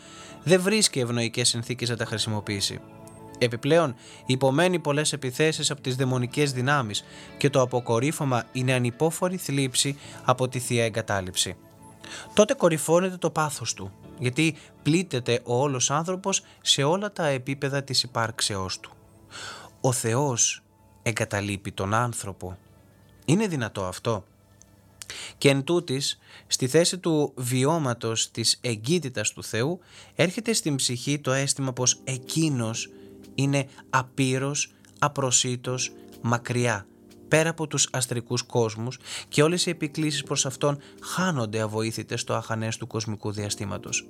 δεν 0.42 0.60
βρίσκει 0.60 1.00
ευνοϊκές 1.00 1.48
συνθήκες 1.48 1.88
να 1.88 1.96
τα 1.96 2.04
χρησιμοποιήσει. 2.04 2.80
Επιπλέον, 3.38 3.94
υπομένει 4.26 4.78
πολλές 4.78 5.12
επιθέσεις 5.12 5.70
από 5.70 5.80
τις 5.80 5.96
δαιμονικές 5.96 6.52
δυνάμεις 6.52 7.04
και 7.38 7.50
το 7.50 7.60
αποκορύφωμα 7.60 8.44
είναι 8.52 8.72
ανυπόφορη 8.72 9.36
θλίψη 9.36 9.98
από 10.24 10.48
τη 10.48 10.58
θεία 10.58 10.84
εγκατάλειψη. 10.84 11.56
Τότε 12.34 12.54
κορυφώνεται 12.54 13.16
το 13.16 13.30
πάθος 13.30 13.74
του, 13.74 13.92
γιατί 14.18 14.56
πλήττεται 14.82 15.40
ο 15.44 15.62
όλος 15.62 15.90
άνθρωπος 15.90 16.42
σε 16.60 16.82
όλα 16.82 17.12
τα 17.12 17.26
επίπεδα 17.26 17.82
της 17.82 18.02
υπάρξεώς 18.02 18.80
του. 18.80 18.90
Ο 19.80 19.92
Θεός 19.92 20.62
εγκαταλείπει 21.02 21.72
τον 21.72 21.94
άνθρωπο. 21.94 22.58
Είναι 23.24 23.46
δυνατό 23.46 23.84
αυτό; 23.84 24.24
Και 25.38 25.48
εν 25.48 25.64
τούτης, 25.64 26.18
στη 26.46 26.68
θέση 26.68 26.98
του 26.98 27.32
βιώματος 27.36 28.30
της 28.30 28.58
εγκύτητας 28.60 29.32
του 29.32 29.44
Θεού 29.44 29.80
έρχεται 30.14 30.52
στην 30.52 30.76
ψυχή 30.76 31.18
το 31.18 31.32
αίσθημα 31.32 31.72
πως 31.72 32.00
εκείνος 32.04 32.90
είναι 33.34 33.68
απείρος, 33.90 34.72
απροσίτος, 34.98 35.92
μακριά, 36.20 36.86
πέρα 37.28 37.50
από 37.50 37.66
τους 37.66 37.88
αστρικούς 37.92 38.42
κόσμους 38.42 38.98
και 39.28 39.42
όλες 39.42 39.66
οι 39.66 39.70
επικλήσεις 39.70 40.22
προς 40.22 40.46
Αυτόν 40.46 40.78
χάνονται 41.02 41.60
αβοήθητες 41.60 42.20
στο 42.20 42.34
αχανές 42.34 42.76
του 42.76 42.86
κοσμικού 42.86 43.32
διαστήματος. 43.32 44.06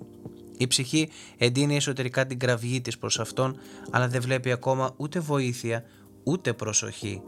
Η 0.61 0.67
ψυχή 0.67 1.09
εντείνει 1.39 1.77
εσωτερικά 1.77 2.27
την 2.27 2.39
κραυγή 2.39 2.81
της 2.81 2.99
προς 2.99 3.21
Αυτόν, 3.21 3.57
αλλά 3.91 4.09
δεν 4.09 4.21
βλέπει 4.21 4.53
ακόμα 4.53 4.95
ούτε 4.97 5.21
βοήθεια, 5.21 5.85
ούτε 6.25 6.53
προσοχή. 6.53 7.23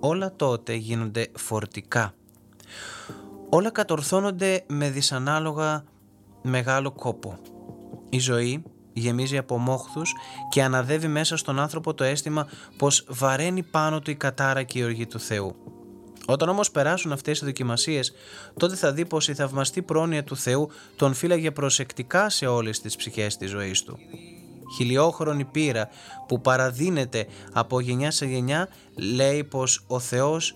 Όλα 0.00 0.32
τότε 0.36 0.74
γίνονται 0.74 1.28
φορτικά. 1.34 2.14
Όλα 3.48 3.70
κατορθώνονται 3.70 4.64
με 4.66 4.90
δυσανάλογα 4.90 5.84
μεγάλο 6.42 6.92
κόπο. 6.92 7.38
Η 8.08 8.18
ζωή 8.18 8.62
γεμίζει 8.92 9.36
από 9.36 9.58
μόχθους 9.58 10.12
και 10.50 10.62
αναδεύει 10.62 11.08
μέσα 11.08 11.36
στον 11.36 11.58
άνθρωπο 11.58 11.94
το 11.94 12.04
αίσθημα 12.04 12.48
πως 12.76 13.04
βαραίνει 13.08 13.62
πάνω 13.62 14.00
του 14.00 14.10
η 14.10 14.14
κατάρα 14.14 14.62
και 14.62 14.78
η 14.78 14.82
οργή 14.82 15.06
του 15.06 15.20
Θεού. 15.20 15.79
Όταν 16.30 16.48
όμως 16.48 16.70
περάσουν 16.70 17.12
αυτές 17.12 17.40
οι 17.40 17.44
δοκιμασίες, 17.44 18.12
τότε 18.56 18.74
θα 18.74 18.92
δει 18.92 19.04
πως 19.04 19.28
η 19.28 19.34
θαυμαστή 19.34 19.82
πρόνοια 19.82 20.24
του 20.24 20.36
Θεού 20.36 20.70
τον 20.96 21.14
φύλαγε 21.14 21.50
προσεκτικά 21.50 22.30
σε 22.30 22.46
όλες 22.46 22.80
τις 22.80 22.96
ψυχές 22.96 23.36
της 23.36 23.50
ζωής 23.50 23.82
του. 23.82 23.98
Χιλιόχρονη 24.76 25.44
πείρα 25.44 25.88
που 26.28 26.40
παραδίνεται 26.40 27.26
από 27.52 27.80
γενιά 27.80 28.10
σε 28.10 28.26
γενιά 28.26 28.68
λέει 28.94 29.44
πως 29.44 29.84
ο 29.86 29.98
Θεός 29.98 30.54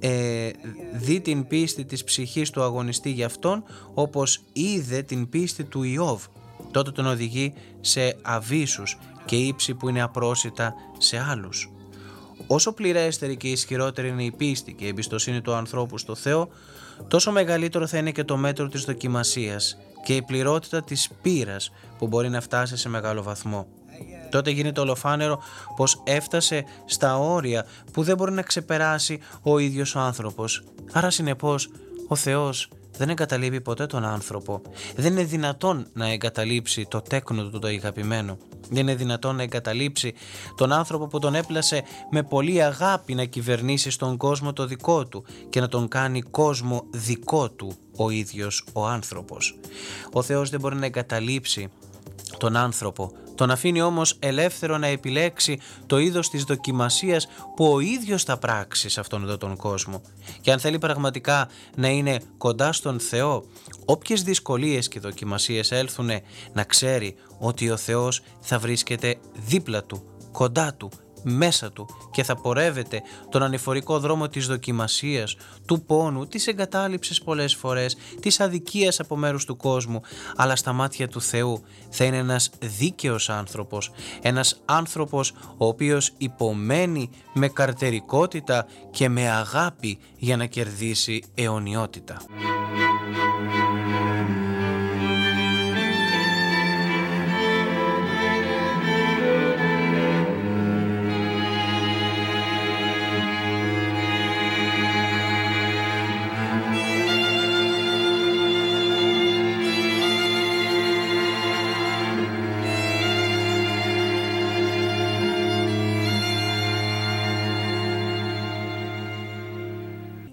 ε, 0.00 0.50
δει 0.92 1.20
την 1.20 1.46
πίστη 1.46 1.84
της 1.84 2.04
ψυχής 2.04 2.50
του 2.50 2.62
αγωνιστή 2.62 3.10
για 3.10 3.26
αυτόν 3.26 3.64
όπως 3.94 4.40
είδε 4.52 5.02
την 5.02 5.28
πίστη 5.28 5.64
του 5.64 5.82
Ιώβ 5.82 6.24
τότε 6.70 6.90
τον 6.90 7.06
οδηγεί 7.06 7.52
σε 7.80 8.16
αβίσους 8.22 8.98
και 9.24 9.36
ύψη 9.36 9.74
που 9.74 9.88
είναι 9.88 10.02
απρόσιτα 10.02 10.74
σε 10.98 11.18
άλλους. 11.30 11.70
Όσο 12.46 12.72
πληρέστερη 12.72 13.36
και 13.36 13.48
ισχυρότερη 13.48 14.08
είναι 14.08 14.24
η 14.24 14.30
πίστη 14.30 14.72
και 14.72 14.84
η 14.84 14.88
εμπιστοσύνη 14.88 15.40
του 15.40 15.52
ανθρώπου 15.52 15.98
στο 15.98 16.14
Θεό, 16.14 16.48
τόσο 17.08 17.32
μεγαλύτερο 17.32 17.86
θα 17.86 17.98
είναι 17.98 18.10
και 18.10 18.24
το 18.24 18.36
μέτρο 18.36 18.68
της 18.68 18.84
δοκιμασίας 18.84 19.78
και 20.04 20.14
η 20.14 20.22
πληρότητα 20.22 20.82
της 20.82 21.10
πείρας 21.22 21.72
που 21.98 22.06
μπορεί 22.06 22.28
να 22.28 22.40
φτάσει 22.40 22.76
σε 22.76 22.88
μεγάλο 22.88 23.22
βαθμό. 23.22 23.66
Τότε 24.30 24.50
γίνεται 24.50 24.80
ολοφάνερο 24.80 25.42
πως 25.76 26.02
έφτασε 26.04 26.64
στα 26.84 27.18
όρια 27.18 27.66
που 27.92 28.02
δεν 28.02 28.16
μπορεί 28.16 28.32
να 28.32 28.42
ξεπεράσει 28.42 29.20
ο 29.42 29.58
ίδιος 29.58 29.94
ο 29.94 29.98
άνθρωπος. 29.98 30.64
Άρα 30.92 31.10
συνεπώς 31.10 31.70
ο 32.08 32.16
Θεός 32.16 32.68
δεν 32.98 33.08
εγκαταλείπει 33.08 33.60
ποτέ 33.60 33.86
τον 33.86 34.04
άνθρωπο. 34.04 34.62
Δεν 34.96 35.12
είναι 35.12 35.24
δυνατόν 35.24 35.86
να 35.92 36.08
εγκαταλείψει 36.08 36.86
το 36.90 37.00
τέκνο 37.00 37.48
του 37.48 37.58
το 37.58 37.66
αγαπημένο. 37.66 38.38
Δεν 38.70 38.78
είναι 38.78 38.94
δυνατόν 38.94 39.36
να 39.36 39.42
εγκαταλείψει 39.42 40.14
τον 40.56 40.72
άνθρωπο 40.72 41.06
που 41.06 41.18
τον 41.18 41.34
έπλασε 41.34 41.82
με 42.10 42.22
πολύ 42.22 42.62
αγάπη 42.62 43.14
να 43.14 43.24
κυβερνήσει 43.24 43.90
στον 43.90 44.16
κόσμο 44.16 44.52
το 44.52 44.66
δικό 44.66 45.06
του 45.06 45.24
και 45.48 45.60
να 45.60 45.68
τον 45.68 45.88
κάνει 45.88 46.22
κόσμο 46.22 46.86
δικό 46.90 47.50
του 47.50 47.72
ο 47.96 48.10
ίδιος 48.10 48.64
ο 48.72 48.86
άνθρωπος. 48.86 49.58
Ο 50.12 50.22
Θεός 50.22 50.50
δεν 50.50 50.60
μπορεί 50.60 50.76
να 50.76 50.86
εγκαταλείψει 50.86 51.68
τον 52.38 52.56
άνθρωπο 52.56 53.12
τον 53.38 53.50
αφήνει 53.50 53.82
όμως 53.82 54.16
ελεύθερο 54.18 54.78
να 54.78 54.86
επιλέξει 54.86 55.60
το 55.86 55.98
είδος 55.98 56.30
της 56.30 56.44
δοκιμασίας 56.44 57.28
που 57.56 57.72
ο 57.72 57.80
ίδιος 57.80 58.22
θα 58.22 58.38
πράξει 58.38 58.88
σε 58.88 59.00
αυτόν 59.00 59.22
εδώ 59.22 59.36
τον 59.36 59.56
κόσμο. 59.56 60.02
Και 60.40 60.52
αν 60.52 60.58
θέλει 60.58 60.78
πραγματικά 60.78 61.48
να 61.76 61.88
είναι 61.88 62.20
κοντά 62.38 62.72
στον 62.72 63.00
Θεό, 63.00 63.44
όποιες 63.84 64.22
δυσκολίες 64.22 64.88
και 64.88 65.00
δοκιμασίες 65.00 65.72
έλθουν 65.72 66.10
να 66.52 66.64
ξέρει 66.64 67.14
ότι 67.38 67.70
ο 67.70 67.76
Θεός 67.76 68.20
θα 68.40 68.58
βρίσκεται 68.58 69.16
δίπλα 69.46 69.84
του, 69.84 70.02
κοντά 70.32 70.74
του, 70.74 70.90
μέσα 71.22 71.72
του 71.72 71.88
και 72.10 72.22
θα 72.22 72.36
πορεύεται 72.36 73.02
τον 73.30 73.42
ανηφορικό 73.42 73.98
δρόμο 73.98 74.28
της 74.28 74.46
δοκιμασίας, 74.46 75.36
του 75.66 75.82
πόνου, 75.82 76.26
της 76.26 76.46
εγκατάλειψης 76.46 77.22
πολλές 77.22 77.54
φορές, 77.54 77.96
της 78.20 78.40
αδικίας 78.40 79.00
από 79.00 79.16
μέρους 79.16 79.44
του 79.44 79.56
κόσμου, 79.56 80.00
αλλά 80.36 80.56
στα 80.56 80.72
μάτια 80.72 81.08
του 81.08 81.20
Θεού 81.20 81.62
θα 81.90 82.04
είναι 82.04 82.16
ένας 82.16 82.50
δίκαιος 82.58 83.30
άνθρωπος, 83.30 83.90
ένας 84.22 84.60
άνθρωπος 84.64 85.32
ο 85.56 85.66
οποίος 85.66 86.12
υπομένει 86.18 87.10
με 87.32 87.48
καρτερικότητα 87.48 88.66
και 88.90 89.08
με 89.08 89.30
αγάπη 89.30 89.98
για 90.16 90.36
να 90.36 90.46
κερδίσει 90.46 91.22
αιωνιότητα. 91.34 92.16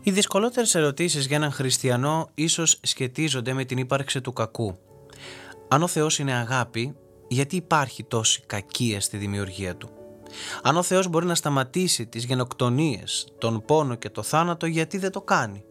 Οι 0.07 0.11
δυσκολότερες 0.11 0.75
ερωτήσεις 0.75 1.25
για 1.25 1.35
έναν 1.35 1.51
χριστιανό 1.51 2.29
ίσως 2.33 2.79
σχετίζονται 2.81 3.53
με 3.53 3.65
την 3.65 3.77
ύπαρξη 3.77 4.21
του 4.21 4.33
κακού. 4.33 4.77
Αν 5.67 5.83
ο 5.83 5.87
Θεός 5.87 6.19
είναι 6.19 6.33
αγάπη, 6.33 6.95
γιατί 7.27 7.55
υπάρχει 7.55 8.03
τόση 8.03 8.43
κακία 8.45 9.01
στη 9.01 9.17
δημιουργία 9.17 9.75
του; 9.75 9.89
Αν 10.63 10.77
ο 10.77 10.83
Θεός 10.83 11.07
μπορεί 11.07 11.25
να 11.25 11.35
σταματήσει 11.35 12.05
τις 12.07 12.23
γενοκτονίες, 12.25 13.27
τον 13.37 13.63
πόνο 13.65 13.95
και 13.95 14.09
το 14.09 14.23
θάνατο, 14.23 14.65
γιατί 14.65 14.97
δεν 14.97 15.11
το 15.11 15.21
κάνει; 15.21 15.63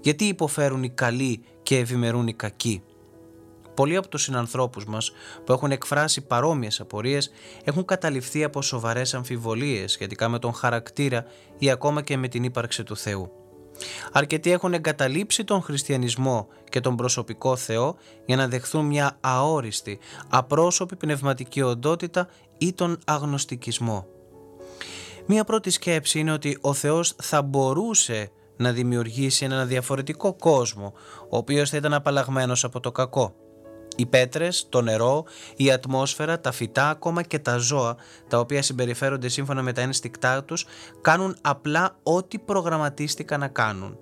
Γιατί 0.00 0.24
υποφέρουν 0.24 0.82
οι 0.82 0.90
καλοί 0.90 1.44
και 1.62 1.78
ευημερούν 1.78 2.26
οι 2.26 2.34
κακοί; 2.34 2.82
Πολλοί 3.74 3.96
από 3.96 4.08
τους 4.08 4.22
συνανθρώπους 4.22 4.84
μας 4.84 5.12
που 5.44 5.52
έχουν 5.52 5.70
εκφράσει 5.70 6.20
παρόμοιες 6.20 6.80
απορίες 6.80 7.30
έχουν 7.64 7.84
καταληφθεί 7.84 8.44
από 8.44 8.62
σοβαρές 8.62 9.14
αμφιβολίες 9.14 9.92
σχετικά 9.92 10.28
με 10.28 10.38
τον 10.38 10.52
χαρακτήρα 10.52 11.24
ή 11.58 11.70
ακόμα 11.70 12.02
και 12.02 12.16
με 12.16 12.28
την 12.28 12.44
ύπαρξη 12.44 12.82
του 12.82 12.96
Θεού. 12.96 13.38
Αρκετοί 14.12 14.52
έχουν 14.52 14.72
εγκαταλείψει 14.72 15.44
τον 15.44 15.62
χριστιανισμό 15.62 16.48
και 16.68 16.80
τον 16.80 16.96
προσωπικό 16.96 17.56
Θεό 17.56 17.96
για 18.26 18.36
να 18.36 18.48
δεχθούν 18.48 18.84
μια 18.84 19.16
αόριστη, 19.20 19.98
απρόσωπη 20.28 20.96
πνευματική 20.96 21.62
οντότητα 21.62 22.28
ή 22.58 22.72
τον 22.72 22.98
αγνωστικισμό. 23.06 24.06
Μία 25.26 25.44
πρώτη 25.44 25.70
σκέψη 25.70 26.18
είναι 26.18 26.32
ότι 26.32 26.58
ο 26.60 26.72
Θεός 26.72 27.14
θα 27.22 27.42
μπορούσε 27.42 28.30
να 28.56 28.72
δημιουργήσει 28.72 29.44
έναν 29.44 29.68
διαφορετικό 29.68 30.34
κόσμο, 30.34 30.92
ο 31.30 31.36
οποίος 31.36 31.70
θα 31.70 31.76
ήταν 31.76 31.94
απαλλαγμένος 31.94 32.64
από 32.64 32.80
το 32.80 32.92
κακό. 32.92 33.34
Οι 33.98 34.06
πέτρες, 34.06 34.66
το 34.68 34.80
νερό, 34.80 35.24
η 35.56 35.70
ατμόσφαιρα, 35.70 36.40
τα 36.40 36.52
φυτά, 36.52 36.88
ακόμα 36.88 37.22
και 37.22 37.38
τα 37.38 37.56
ζώα, 37.56 37.96
τα 38.28 38.38
οποία 38.38 38.62
συμπεριφέρονται 38.62 39.28
σύμφωνα 39.28 39.62
με 39.62 39.72
τα 39.72 39.80
ένστικτά 39.80 40.44
τους, 40.44 40.66
κάνουν 41.00 41.36
απλά 41.40 41.96
ό,τι 42.02 42.38
προγραμματίστηκαν 42.38 43.40
να 43.40 43.48
κάνουν. 43.48 43.98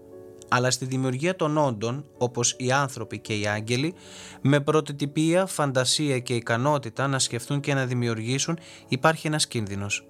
Αλλά 0.49 0.71
στη 0.71 0.85
δημιουργία 0.85 1.37
των 1.37 1.59
όντων, 1.59 2.05
όπως 2.19 2.55
οι 2.59 2.73
άνθρωποι 2.73 3.19
και 3.19 3.39
οι 3.39 3.47
άγγελοι, 3.47 3.95
με 4.41 4.61
πρωτοτυπία, 4.61 5.47
φαντασία 5.47 6.19
και 6.19 6.35
ικανότητα 6.35 7.07
να 7.07 7.19
σκεφτούν 7.19 7.61
και 7.61 7.75
να 7.75 7.87
δημιουργήσουν, 7.87 8.59
υπάρχει 8.89 9.27
ένας 9.27 9.47
κίνδυνος. 9.47 10.07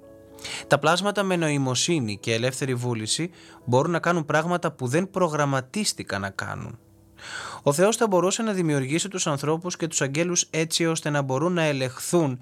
Τα 0.66 0.78
πλάσματα 0.78 1.22
με 1.22 1.36
νοημοσύνη 1.36 2.18
και 2.18 2.34
ελεύθερη 2.34 2.74
βούληση 2.74 3.30
μπορούν 3.64 3.90
να 3.90 3.98
κάνουν 3.98 4.24
πράγματα 4.24 4.72
που 4.72 4.86
δεν 4.86 5.10
προγραμματίστηκαν 5.10 6.20
να 6.20 6.30
κάνουν. 6.30 6.78
Ο 7.62 7.72
Θεός 7.72 7.96
θα 7.96 8.06
μπορούσε 8.06 8.42
να 8.42 8.52
δημιουργήσει 8.52 9.08
τους 9.08 9.26
ανθρώπους 9.26 9.76
και 9.76 9.86
τους 9.86 10.00
αγγέλους 10.00 10.46
έτσι 10.50 10.86
ώστε 10.86 11.10
να 11.10 11.22
μπορούν 11.22 11.52
να 11.52 11.62
ελεχθούν 11.62 12.38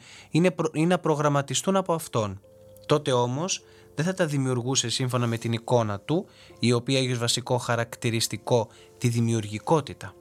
ή 0.72 0.86
να 0.86 0.98
προγραμματιστούν 0.98 1.76
από 1.76 1.92
Αυτόν. 1.92 2.40
Τότε 2.86 3.12
όμως 3.12 3.62
δεν 3.94 4.04
θα 4.04 4.14
τα 4.14 4.26
δημιουργούσε 4.26 4.88
σύμφωνα 4.88 5.26
με 5.26 5.36
την 5.36 5.52
εικόνα 5.52 6.00
Του, 6.00 6.26
η 6.58 6.72
οποία 6.72 6.98
έχει 6.98 7.14
βασικό 7.14 7.58
χαρακτηριστικό 7.58 8.68
τη 8.98 9.08
δημιουργικότητα. 9.08 10.14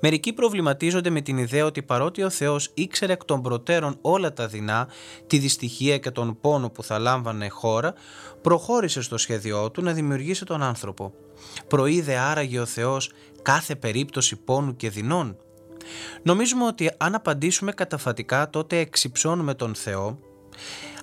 Μερικοί 0.00 0.32
προβληματίζονται 0.32 1.10
με 1.10 1.20
την 1.20 1.38
ιδέα 1.38 1.64
ότι 1.64 1.82
παρότι 1.82 2.22
ο 2.22 2.30
Θεός 2.30 2.70
ήξερε 2.74 3.12
εκ 3.12 3.24
των 3.24 3.42
προτέρων 3.42 3.98
όλα 4.00 4.32
τα 4.32 4.46
δεινά, 4.46 4.88
τη 5.26 5.38
δυστυχία 5.38 5.98
και 5.98 6.10
τον 6.10 6.38
πόνο 6.40 6.70
που 6.70 6.82
θα 6.82 6.98
λάμβανε 6.98 7.48
χώρα, 7.48 7.94
προχώρησε 8.42 9.02
στο 9.02 9.18
σχέδιό 9.18 9.70
του 9.70 9.82
να 9.82 9.92
δημιουργήσει 9.92 10.44
τον 10.44 10.62
άνθρωπο. 10.62 11.12
Προείδε 11.68 12.16
άραγε 12.16 12.58
ο 12.58 12.66
Θεός 12.66 13.10
κάθε 13.42 13.76
περίπτωση 13.76 14.36
πόνου 14.36 14.76
και 14.76 14.90
δεινών. 14.90 15.36
Νομίζουμε 16.22 16.64
ότι 16.64 16.90
αν 16.96 17.14
απαντήσουμε 17.14 17.72
καταφατικά 17.72 18.50
τότε 18.50 18.78
εξυψώνουμε 18.78 19.54
τον 19.54 19.74
Θεό, 19.74 20.18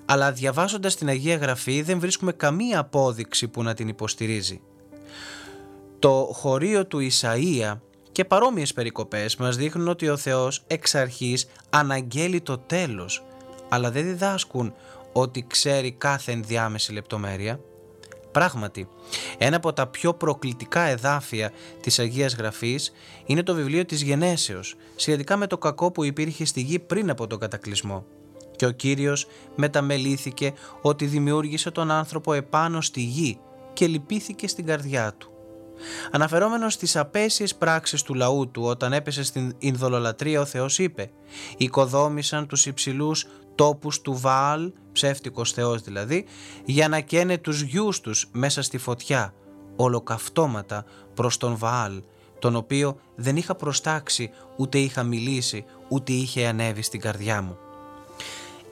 αλλά 0.05 0.31
διαβάζοντας 0.31 0.95
την 0.95 1.07
Αγία 1.07 1.35
Γραφή 1.35 1.81
δεν 1.81 1.99
βρίσκουμε 1.99 2.31
καμία 2.31 2.79
απόδειξη 2.79 3.47
που 3.47 3.63
να 3.63 3.73
την 3.73 3.87
υποστηρίζει. 3.87 4.61
Το 5.99 6.29
χωρίο 6.33 6.85
του 6.85 7.09
Ισαΐα 7.11 7.77
και 8.17 8.25
παρόμοιες 8.25 8.73
περικοπές 8.73 9.35
μας 9.35 9.57
δείχνουν 9.57 9.87
ότι 9.87 10.09
ο 10.09 10.17
Θεός 10.17 10.63
εξ 10.67 10.95
αρχής 10.95 11.47
αναγγέλει 11.69 12.41
το 12.41 12.57
τέλος, 12.57 13.23
αλλά 13.69 13.91
δεν 13.91 14.03
διδάσκουν 14.03 14.73
ότι 15.13 15.45
ξέρει 15.47 15.91
κάθε 15.91 16.31
ενδιάμεση 16.31 16.93
λεπτομέρεια. 16.93 17.59
Πράγματι, 18.31 18.87
ένα 19.37 19.55
από 19.55 19.73
τα 19.73 19.87
πιο 19.87 20.13
προκλητικά 20.13 20.81
εδάφια 20.81 21.51
της 21.81 21.99
Αγίας 21.99 22.35
Γραφής 22.35 22.93
είναι 23.25 23.43
το 23.43 23.53
βιβλίο 23.53 23.85
της 23.85 24.01
Γενέσεως, 24.01 24.75
σχετικά 24.95 25.37
με 25.37 25.47
το 25.47 25.57
κακό 25.57 25.91
που 25.91 26.03
υπήρχε 26.03 26.45
στη 26.45 26.61
γη 26.61 26.79
πριν 26.79 27.09
από 27.09 27.27
τον 27.27 27.39
κατακλυσμό. 27.39 28.05
Και 28.55 28.65
ο 28.65 28.71
Κύριος 28.71 29.27
μεταμελήθηκε 29.55 30.53
ότι 30.81 31.05
δημιούργησε 31.05 31.71
τον 31.71 31.91
άνθρωπο 31.91 32.33
επάνω 32.33 32.81
στη 32.81 33.01
γη 33.01 33.39
και 33.73 33.87
λυπήθηκε 33.87 34.47
στην 34.47 34.65
καρδιά 34.65 35.13
του. 35.17 35.36
Αναφερόμενος 36.11 36.73
στις 36.73 36.95
απέσιες 36.95 37.55
πράξεις 37.55 38.01
του 38.01 38.13
λαού 38.13 38.51
του 38.51 38.63
όταν 38.63 38.93
έπεσε 38.93 39.23
στην 39.23 39.55
Ινδολολατρία 39.57 40.41
ο 40.41 40.45
Θεός 40.45 40.79
είπε 40.79 41.11
«Οικοδόμησαν 41.57 42.47
τους 42.47 42.65
υψηλούς 42.65 43.25
τόπους 43.55 44.01
του 44.01 44.17
Βαάλ, 44.19 44.71
ψεύτικος 44.91 45.51
Θεός 45.51 45.81
δηλαδή, 45.81 46.25
για 46.65 46.87
να 46.87 46.99
καίνε 46.99 47.37
τους 47.37 47.61
γιους 47.61 48.01
τους 48.01 48.29
μέσα 48.31 48.61
στη 48.61 48.77
φωτιά, 48.77 49.33
ολοκαυτώματα 49.75 50.85
προς 51.13 51.37
τον 51.37 51.57
Βαάλ, 51.57 52.01
τον 52.39 52.55
οποίο 52.55 52.97
δεν 53.15 53.35
είχα 53.35 53.55
προστάξει, 53.55 54.29
ούτε 54.57 54.77
είχα 54.77 55.03
μιλήσει, 55.03 55.65
ούτε 55.87 56.13
είχε 56.13 56.47
ανέβει 56.47 56.81
στην 56.81 56.99
καρδιά 56.99 57.41
μου». 57.41 57.57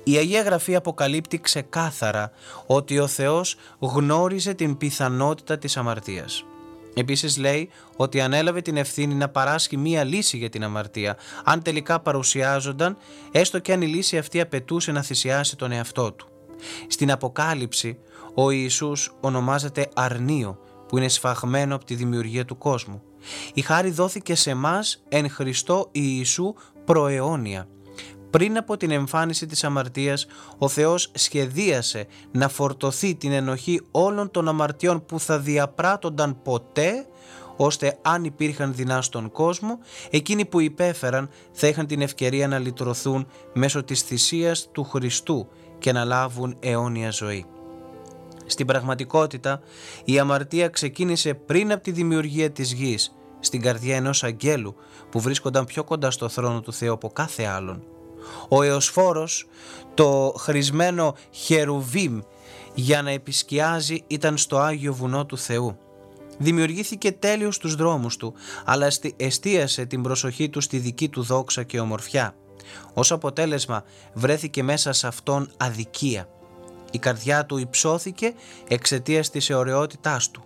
Η 0.07 0.15
Αγία 0.15 0.41
Γραφή 0.41 0.75
αποκαλύπτει 0.75 1.39
ξεκάθαρα 1.39 2.31
ότι 2.65 2.99
ο 2.99 3.07
Θεός 3.07 3.55
γνώριζε 3.79 4.53
την 4.53 4.77
πιθανότητα 4.77 5.57
της 5.57 5.77
αμαρτίας. 5.77 6.45
Επίσης 6.97 7.37
λέει 7.37 7.69
ότι 7.95 8.21
ανέλαβε 8.21 8.61
την 8.61 8.77
ευθύνη 8.77 9.13
να 9.13 9.29
παράσχει 9.29 9.77
μία 9.77 10.03
λύση 10.03 10.37
για 10.37 10.49
την 10.49 10.63
αμαρτία, 10.63 11.17
αν 11.43 11.61
τελικά 11.61 11.99
παρουσιάζονταν, 11.99 12.97
έστω 13.31 13.59
και 13.59 13.73
αν 13.73 13.81
η 13.81 13.87
λύση 13.87 14.17
αυτή 14.17 14.41
απαιτούσε 14.41 14.91
να 14.91 15.01
θυσιάσει 15.01 15.55
τον 15.55 15.71
εαυτό 15.71 16.11
του. 16.11 16.27
Στην 16.87 17.11
Αποκάλυψη, 17.11 17.97
ο 18.33 18.49
Ιησούς 18.51 19.13
ονομάζεται 19.19 19.89
αρνίο, 19.93 20.59
που 20.87 20.97
είναι 20.97 21.07
σφαγμένο 21.07 21.75
από 21.75 21.85
τη 21.85 21.95
δημιουργία 21.95 22.45
του 22.45 22.57
κόσμου. 22.57 23.01
Η 23.53 23.61
χάρη 23.61 23.91
δόθηκε 23.91 24.35
σε 24.35 24.53
μας 24.53 25.03
εν 25.09 25.29
Χριστώ 25.29 25.89
Ιησού 25.91 26.53
προαιώνια. 26.85 27.67
Πριν 28.35 28.57
από 28.57 28.77
την 28.77 28.91
εμφάνιση 28.91 29.45
της 29.45 29.63
αμαρτίας, 29.63 30.27
ο 30.57 30.67
Θεός 30.67 31.11
σχεδίασε 31.13 32.07
να 32.31 32.47
φορτωθεί 32.47 33.15
την 33.15 33.31
ενοχή 33.31 33.81
όλων 33.91 34.31
των 34.31 34.47
αμαρτιών 34.47 35.05
που 35.05 35.19
θα 35.19 35.39
διαπράττονταν 35.39 36.41
ποτέ, 36.43 37.05
ώστε 37.57 37.97
αν 38.01 38.23
υπήρχαν 38.23 38.73
δεινά 38.73 39.01
στον 39.01 39.31
κόσμο, 39.31 39.79
εκείνοι 40.09 40.45
που 40.45 40.59
υπέφεραν 40.59 41.29
θα 41.51 41.67
είχαν 41.67 41.87
την 41.87 42.01
ευκαιρία 42.01 42.47
να 42.47 42.59
λυτρωθούν 42.59 43.27
μέσω 43.53 43.83
της 43.83 44.01
θυσίας 44.01 44.69
του 44.71 44.83
Χριστού 44.83 45.47
και 45.79 45.91
να 45.91 46.03
λάβουν 46.03 46.57
αιώνια 46.59 47.09
ζωή. 47.09 47.45
Στην 48.45 48.65
πραγματικότητα, 48.65 49.61
η 50.05 50.19
αμαρτία 50.19 50.67
ξεκίνησε 50.69 51.33
πριν 51.33 51.71
από 51.71 51.83
τη 51.83 51.91
δημιουργία 51.91 52.51
της 52.51 52.73
γης, 52.73 53.15
στην 53.39 53.61
καρδιά 53.61 53.95
ενός 53.95 54.23
αγγέλου 54.23 54.75
που 55.09 55.19
βρίσκονταν 55.19 55.65
πιο 55.65 55.83
κοντά 55.83 56.11
στο 56.11 56.29
θρόνο 56.29 56.61
του 56.61 56.73
Θεού 56.73 56.93
από 56.93 57.09
κάθε 57.09 57.43
άλλον. 57.43 57.83
Ο 58.49 58.61
Εωσφόρος, 58.61 59.47
το 59.93 60.33
χρησμένο 60.37 61.15
χερουβίμ 61.31 62.19
για 62.73 63.01
να 63.01 63.09
επισκιάζει 63.09 64.03
ήταν 64.07 64.37
στο 64.37 64.57
Άγιο 64.57 64.93
Βουνό 64.93 65.25
του 65.25 65.37
Θεού. 65.37 65.77
Δημιουργήθηκε 66.37 67.11
τέλειος 67.11 67.55
στους 67.55 67.75
δρόμους 67.75 68.17
του, 68.17 68.33
αλλά 68.65 68.87
εστίασε 69.17 69.85
την 69.85 70.01
προσοχή 70.01 70.49
του 70.49 70.61
στη 70.61 70.77
δική 70.77 71.09
του 71.09 71.21
δόξα 71.21 71.63
και 71.63 71.79
ομορφιά. 71.79 72.35
Ως 72.93 73.11
αποτέλεσμα 73.11 73.83
βρέθηκε 74.13 74.63
μέσα 74.63 74.93
σε 74.93 75.07
αυτόν 75.07 75.51
αδικία. 75.57 76.29
Η 76.91 76.97
καρδιά 76.97 77.45
του 77.45 77.57
υψώθηκε 77.57 78.33
εξαιτίας 78.67 79.29
της 79.29 79.49
αιωρεότητάς 79.49 80.31
του. 80.31 80.43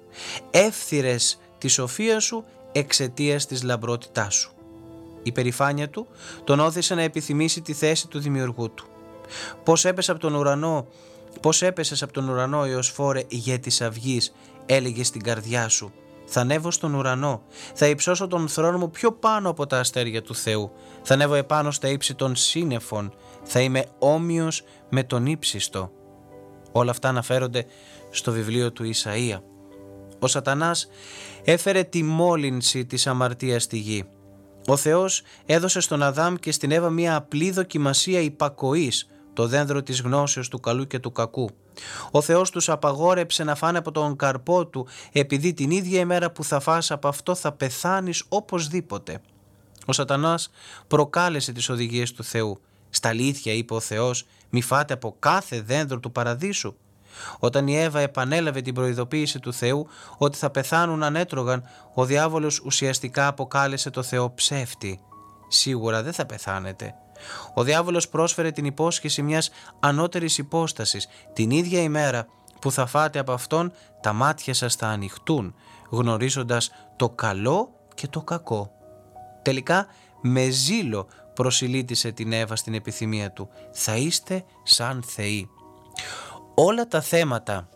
Εύθυρες 0.52 1.40
της 1.58 1.74
σοφίας 1.74 2.24
σου 2.24 2.44
εξαιτίας 2.72 3.46
της 3.46 3.64
λαμπρότητάς 3.64 4.36
σου. 4.36 4.59
Η 5.24 5.32
περηφάνεια 5.32 5.90
του 5.90 6.08
τον 6.44 6.60
όθησε 6.60 6.96
να 6.96 7.02
επιθυμήσει 7.02 7.62
τη 7.62 7.74
θέση 7.74 8.08
του 8.08 8.20
δημιουργού 8.20 8.74
του. 8.74 8.86
Πώς 9.64 9.86
έπεσε 9.86 10.12
από 10.12 10.20
τον 10.20 10.36
ουρανό, 10.36 10.88
πώς 11.42 11.62
έπεσες 11.62 12.04
από 12.04 12.14
τον 12.14 12.30
ουρανό 12.30 12.64
έως 12.64 12.90
φόρε 12.90 13.24
ηγέτης 13.28 13.82
αυγής, 13.82 14.34
έλεγε 14.66 15.04
στην 15.04 15.24
καρδιά 15.24 15.68
σου. 15.68 15.92
Θα 16.26 16.42
ανέβω 16.42 16.72
στον 16.72 16.94
ουρανό, 16.94 17.42
θα 17.74 17.88
υψώσω 17.88 18.28
τον 18.28 18.48
θρόνο 18.48 18.78
μου 18.78 18.90
πιο 18.90 19.12
πάνω 19.12 19.50
από 19.50 19.68
τα 19.68 19.80
αστέρια 19.80 20.22
του 20.22 20.36
Θεού. 20.36 20.72
Θα 21.02 21.14
ανέβω 21.14 21.34
επάνω 21.34 21.72
στα 21.72 21.88
ύψη 21.88 22.16
των 22.16 22.36
σύννεφων, 22.36 23.14
θα 23.44 23.60
είμαι 23.60 23.86
όμοιος 24.00 24.64
με 24.90 25.04
τον 25.04 25.26
ύψιστο. 25.26 25.92
Όλα 26.72 26.92
αυτά 26.92 27.10
αναφέρονται 27.10 27.66
στο 28.10 28.32
βιβλίο 28.32 28.72
του 28.72 28.92
Ισαΐα. 28.94 29.40
Ο 30.20 30.28
σατανάς 30.28 30.90
έφερε 31.44 31.84
τη 31.84 32.04
μόλυνση 32.04 32.86
της 32.86 33.08
αμαρτίας 33.08 33.64
στη 33.64 33.78
γη. 33.78 34.06
Ο 34.70 34.78
Θεός 34.78 35.22
έδωσε 35.46 35.80
στον 35.80 36.04
Αδάμ 36.04 36.36
και 36.36 36.52
στην 36.52 36.72
Εύα 36.72 36.90
μια 36.90 37.16
απλή 37.16 37.52
δοκιμασία 37.52 38.20
υπακοής, 38.20 39.10
το 39.34 39.48
δένδρο 39.48 39.84
της 39.84 40.02
γνώσεως 40.02 40.48
του 40.48 40.60
καλού 40.60 40.88
και 40.88 41.00
του 41.00 41.12
κακού. 41.12 41.50
Ο 42.12 42.22
Θεός 42.22 42.50
τους 42.50 42.70
απαγόρεψε 42.70 43.44
να 43.44 43.56
φάνε 43.56 43.78
από 43.78 43.92
τον 43.92 44.16
καρπό 44.16 44.66
του 44.66 44.88
επειδή 45.12 45.54
την 45.54 45.72
ίδια 45.72 46.00
ημέρα 46.00 46.32
που 46.32 46.44
θα 46.44 46.60
φας 46.60 46.92
από 46.92 47.08
αυτό 47.08 47.36
θα 47.36 47.52
πεθάνεις 47.52 48.24
οπωσδήποτε. 48.30 49.22
Ο 49.86 49.94
σατανάς 49.94 50.50
προκάλεσε 50.88 51.52
τις 51.52 51.70
οδηγίες 51.70 52.12
του 52.12 52.24
Θεού. 52.24 52.60
Στα 52.90 53.10
αλήθεια 53.10 53.54
είπε 53.54 53.74
ο 53.74 53.80
Θεός 53.80 54.26
μη 54.50 54.62
φάτε 54.62 54.94
από 54.94 55.16
κάθε 55.20 55.62
δέντρο 55.62 56.00
του 56.00 56.12
παραδείσου. 56.12 56.76
Όταν 57.40 57.68
η 57.68 57.78
Εύα 57.78 58.00
επανέλαβε 58.00 58.62
την 58.62 58.74
προειδοποίηση 58.74 59.40
του 59.40 59.54
Θεού 59.54 59.88
ότι 60.18 60.38
θα 60.38 60.50
πεθάνουν 60.50 61.04
αν 61.04 61.16
έτρωγαν, 61.16 61.64
ο 61.94 62.06
διάβολος 62.06 62.60
ουσιαστικά 62.60 63.28
αποκάλεσε 63.28 63.90
το 63.90 64.04
Θεό 64.04 64.34
ψεύτη. 64.34 65.00
Σίγουρα 65.48 66.04
δεν 66.04 66.14
θα 66.14 66.26
πεθάνετε. 66.26 66.96
Ο 67.54 67.64
διάβολος 67.64 68.10
πρόσφερε 68.10 68.52
την 68.52 68.66
υπόσχεση 68.66 69.22
μιας 69.22 69.50
ανώτερης 69.80 70.38
υπόστασης 70.38 71.08
την 71.34 71.52
ίδια 71.52 71.82
ημέρα 71.82 72.28
που 72.62 72.72
θα 72.72 72.86
φάτε 72.86 73.20
από 73.20 73.32
αυτόν 73.32 73.72
τα 74.02 74.14
μάτια 74.14 74.54
σας 74.54 74.76
θα 74.76 74.88
ανοιχτούν 74.88 75.56
γνωρίζοντας 75.90 76.72
το 76.96 77.10
καλό 77.10 77.70
και 77.96 78.08
το 78.08 78.22
κακό. 78.22 78.72
Τελικά 79.42 79.88
με 80.22 80.50
ζήλο 80.50 81.08
προσιλήτησε 81.34 82.12
την 82.12 82.34
Εύα 82.34 82.56
στην 82.56 82.74
επιθυμία 82.74 83.32
του. 83.32 83.50
Θα 83.72 83.96
είστε 83.96 84.44
σαν 84.64 85.04
θεοί. 85.06 85.50
Όλα 86.62 86.88
τα 86.88 87.02
θέματα 87.02 87.70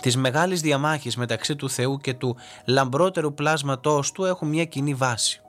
της 0.00 0.16
μεγάλης 0.16 0.60
διαμάχης 0.60 1.16
μεταξύ 1.16 1.56
του 1.56 1.70
Θεού 1.70 1.98
και 1.98 2.14
του 2.14 2.36
λαμπρότερου 2.66 3.34
πλάσματός 3.34 4.12
του 4.12 4.24
έχουν 4.24 4.48
μια 4.48 4.64
κοινή 4.64 4.94
βάση. 4.94 5.40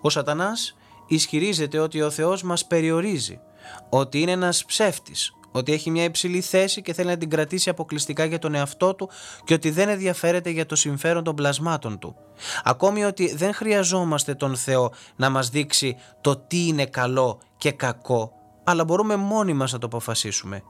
Ο 0.00 0.10
σατανάς 0.10 0.76
ισχυρίζεται 1.06 1.78
ότι 1.78 2.02
ο 2.02 2.10
Θεός 2.10 2.42
μας 2.42 2.66
περιορίζει, 2.66 3.40
ότι 3.88 4.20
είναι 4.20 4.30
ένας 4.30 4.64
ψεύτης, 4.64 5.32
ότι 5.52 5.72
έχει 5.72 5.90
μια 5.90 6.04
υψηλή 6.04 6.40
θέση 6.40 6.82
και 6.82 6.92
θέλει 6.92 7.08
να 7.08 7.16
την 7.16 7.30
κρατήσει 7.30 7.70
αποκλειστικά 7.70 8.24
για 8.24 8.38
τον 8.38 8.54
εαυτό 8.54 8.94
του 8.94 9.10
και 9.44 9.54
ότι 9.54 9.70
δεν 9.70 9.88
ενδιαφέρεται 9.88 10.50
για 10.50 10.66
το 10.66 10.76
συμφέρον 10.76 11.24
των 11.24 11.34
πλασμάτων 11.34 11.98
του. 11.98 12.16
Ακόμη 12.64 13.04
ότι 13.04 13.34
δεν 13.34 13.54
χρειαζόμαστε 13.54 14.34
τον 14.34 14.56
Θεό 14.56 14.92
να 15.16 15.30
μας 15.30 15.48
δείξει 15.48 15.96
το 16.20 16.36
τι 16.36 16.66
είναι 16.66 16.86
καλό 16.86 17.40
και 17.56 17.72
κακό, 17.72 18.32
αλλά 18.64 18.84
μπορούμε 18.84 19.16
μόνοι 19.16 19.52
μας 19.52 19.72
να 19.72 19.78
το 19.78 19.86
αποφασίσουμε 19.86 20.62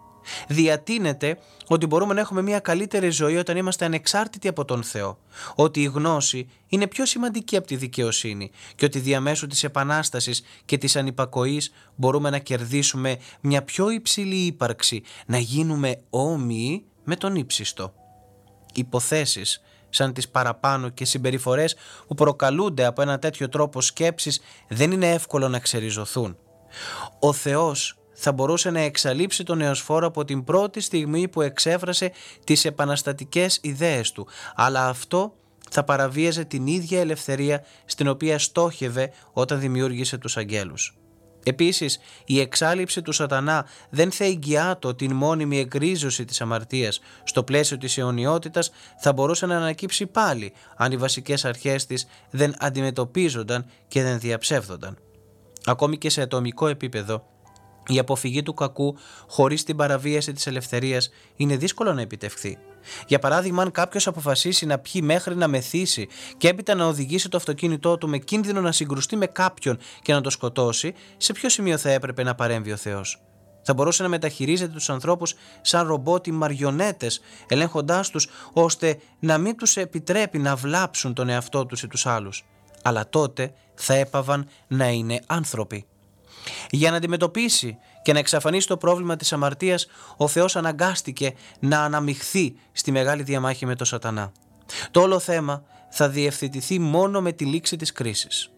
διατείνεται 0.48 1.38
ότι 1.66 1.86
μπορούμε 1.86 2.14
να 2.14 2.20
έχουμε 2.20 2.42
μια 2.42 2.58
καλύτερη 2.58 3.10
ζωή 3.10 3.36
όταν 3.36 3.56
είμαστε 3.56 3.84
ανεξάρτητοι 3.84 4.48
από 4.48 4.64
τον 4.64 4.82
Θεό. 4.82 5.18
Ότι 5.54 5.82
η 5.82 5.84
γνώση 5.84 6.48
είναι 6.68 6.86
πιο 6.86 7.06
σημαντική 7.06 7.56
από 7.56 7.66
τη 7.66 7.76
δικαιοσύνη 7.76 8.50
και 8.74 8.84
ότι 8.84 8.98
διαμέσου 8.98 9.46
της 9.46 9.64
επανάστασης 9.64 10.42
και 10.64 10.78
της 10.78 10.96
ανυπακοής 10.96 11.72
μπορούμε 11.94 12.30
να 12.30 12.38
κερδίσουμε 12.38 13.18
μια 13.40 13.62
πιο 13.62 13.90
υψηλή 13.90 14.46
ύπαρξη, 14.46 15.02
να 15.26 15.38
γίνουμε 15.38 16.00
όμοιοι 16.10 16.84
με 17.04 17.16
τον 17.16 17.34
ύψιστο. 17.34 17.94
Υποθέσεις 18.74 19.62
σαν 19.90 20.12
τις 20.12 20.28
παραπάνω 20.28 20.88
και 20.88 21.04
συμπεριφορές 21.04 21.76
που 22.06 22.14
προκαλούνται 22.14 22.84
από 22.84 23.02
ένα 23.02 23.18
τέτοιο 23.18 23.48
τρόπο 23.48 23.80
σκέψης 23.80 24.40
δεν 24.68 24.92
είναι 24.92 25.10
εύκολο 25.10 25.48
να 25.48 25.58
ξεριζωθούν. 25.58 26.36
Ο 27.20 27.32
Θεός 27.32 27.98
θα 28.20 28.32
μπορούσε 28.32 28.70
να 28.70 28.80
εξαλείψει 28.80 29.44
τον 29.44 29.58
Νεοσφόρο 29.58 30.06
από 30.06 30.24
την 30.24 30.44
πρώτη 30.44 30.80
στιγμή 30.80 31.28
που 31.28 31.42
εξέφρασε 31.42 32.12
τις 32.44 32.64
επαναστατικές 32.64 33.58
ιδέες 33.62 34.12
του, 34.12 34.26
αλλά 34.54 34.88
αυτό 34.88 35.34
θα 35.70 35.84
παραβίαζε 35.84 36.44
την 36.44 36.66
ίδια 36.66 37.00
ελευθερία 37.00 37.64
στην 37.84 38.08
οποία 38.08 38.38
στόχευε 38.38 39.12
όταν 39.32 39.60
δημιούργησε 39.60 40.18
τους 40.18 40.36
αγγέλους. 40.36 40.98
Επίσης, 41.42 41.98
η 42.24 42.40
εξάλληψη 42.40 43.02
του 43.02 43.12
σατανά 43.12 43.66
δεν 43.90 44.12
θα 44.12 44.24
εγγυάτο 44.24 44.94
την 44.94 45.12
μόνιμη 45.14 45.58
εκρίζωση 45.58 46.24
της 46.24 46.40
αμαρτίας 46.40 47.00
στο 47.24 47.42
πλαίσιο 47.42 47.78
της 47.78 47.98
αιωνιότητας 47.98 48.70
θα 48.98 49.12
μπορούσε 49.12 49.46
να 49.46 49.56
ανακύψει 49.56 50.06
πάλι 50.06 50.52
αν 50.76 50.92
οι 50.92 50.96
βασικές 50.96 51.44
αρχές 51.44 51.86
της 51.86 52.06
δεν 52.30 52.54
αντιμετωπίζονταν 52.58 53.70
και 53.88 54.02
δεν 54.02 54.18
διαψεύδονταν. 54.18 54.98
Ακόμη 55.64 55.98
και 55.98 56.10
σε 56.10 56.22
ατομικό 56.22 56.68
επίπεδο, 56.68 57.26
η 57.88 57.98
αποφυγή 57.98 58.42
του 58.42 58.54
κακού 58.54 58.96
χωρίς 59.28 59.64
την 59.64 59.76
παραβίαση 59.76 60.32
της 60.32 60.46
ελευθερίας 60.46 61.10
είναι 61.36 61.56
δύσκολο 61.56 61.92
να 61.92 62.00
επιτευχθεί. 62.00 62.58
Για 63.06 63.18
παράδειγμα, 63.18 63.62
αν 63.62 63.70
κάποιος 63.70 64.06
αποφασίσει 64.06 64.66
να 64.66 64.78
πιει 64.78 65.02
μέχρι 65.04 65.36
να 65.36 65.48
μεθύσει 65.48 66.08
και 66.36 66.48
έπειτα 66.48 66.74
να 66.74 66.86
οδηγήσει 66.86 67.28
το 67.28 67.36
αυτοκίνητό 67.36 67.98
του 67.98 68.08
με 68.08 68.18
κίνδυνο 68.18 68.60
να 68.60 68.72
συγκρουστεί 68.72 69.16
με 69.16 69.26
κάποιον 69.26 69.78
και 70.02 70.12
να 70.12 70.20
το 70.20 70.30
σκοτώσει, 70.30 70.94
σε 71.16 71.32
ποιο 71.32 71.48
σημείο 71.48 71.78
θα 71.78 71.90
έπρεπε 71.90 72.22
να 72.22 72.34
παρέμβει 72.34 72.72
ο 72.72 72.76
Θεός; 72.76 73.20
Θα 73.62 73.74
μπορούσε 73.74 74.02
να 74.02 74.08
μεταχειρίζεται 74.08 74.72
τους 74.72 74.90
ανθρώπους 74.90 75.34
σαν 75.60 75.86
ρομπότ 75.86 76.26
ή 76.26 76.30
μαριονέτες, 76.30 77.20
ελέγχοντάς 77.48 78.10
τους 78.10 78.28
ώστε 78.52 78.98
να 79.18 79.38
μην 79.38 79.56
τους 79.56 79.76
επιτρέπει 79.76 80.38
να 80.38 80.56
βλάψουν 80.56 81.14
τον 81.14 81.28
εαυτό 81.28 81.66
τους 81.66 81.82
ή 81.82 81.86
τους 81.86 82.06
άλλους. 82.06 82.44
Αλλά 82.82 83.08
τότε 83.08 83.52
θα 83.74 83.94
έπαβαν 83.94 84.48
να 84.68 84.88
είναι 84.88 85.20
άνθρωποι. 85.26 85.86
Για 86.70 86.90
να 86.90 86.96
αντιμετωπίσει 86.96 87.78
και 88.02 88.12
να 88.12 88.18
εξαφανίσει 88.18 88.66
το 88.66 88.76
πρόβλημα 88.76 89.16
της 89.16 89.32
αμαρτίας, 89.32 89.86
ο 90.16 90.28
Θεός 90.28 90.56
αναγκάστηκε 90.56 91.34
να 91.60 91.80
αναμειχθεί 91.80 92.54
στη 92.72 92.92
μεγάλη 92.92 93.22
διαμάχη 93.22 93.66
με 93.66 93.74
τον 93.74 93.86
σατανά. 93.86 94.32
Το 94.90 95.00
όλο 95.00 95.18
θέμα 95.18 95.62
θα 95.90 96.08
διευθετηθεί 96.08 96.78
μόνο 96.78 97.20
με 97.20 97.32
τη 97.32 97.44
λήξη 97.44 97.76
της 97.76 97.92
κρίσης. 97.92 98.50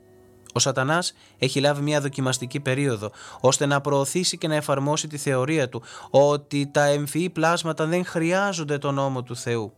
Ο 0.53 0.59
σατανάς 0.59 1.13
έχει 1.39 1.61
λάβει 1.61 1.83
μια 1.83 2.01
δοκιμαστική 2.01 2.61
περίοδο 2.61 3.11
ώστε 3.41 3.67
να 3.67 3.81
προωθήσει 3.81 4.39
και 4.39 4.49
να 4.49 4.55
εφαρμόσει 4.55 5.07
τη 5.07 5.17
θεωρία 5.17 5.69
του 5.69 5.83
ότι 6.11 6.71
τα 6.73 6.85
εμφυή 6.85 7.31
πλάσματα 7.31 7.87
δεν 7.87 8.05
χρειάζονται 8.05 8.79
τον 8.79 8.95
νόμο 8.95 9.23
του 9.23 9.37
Θεού. 9.37 9.73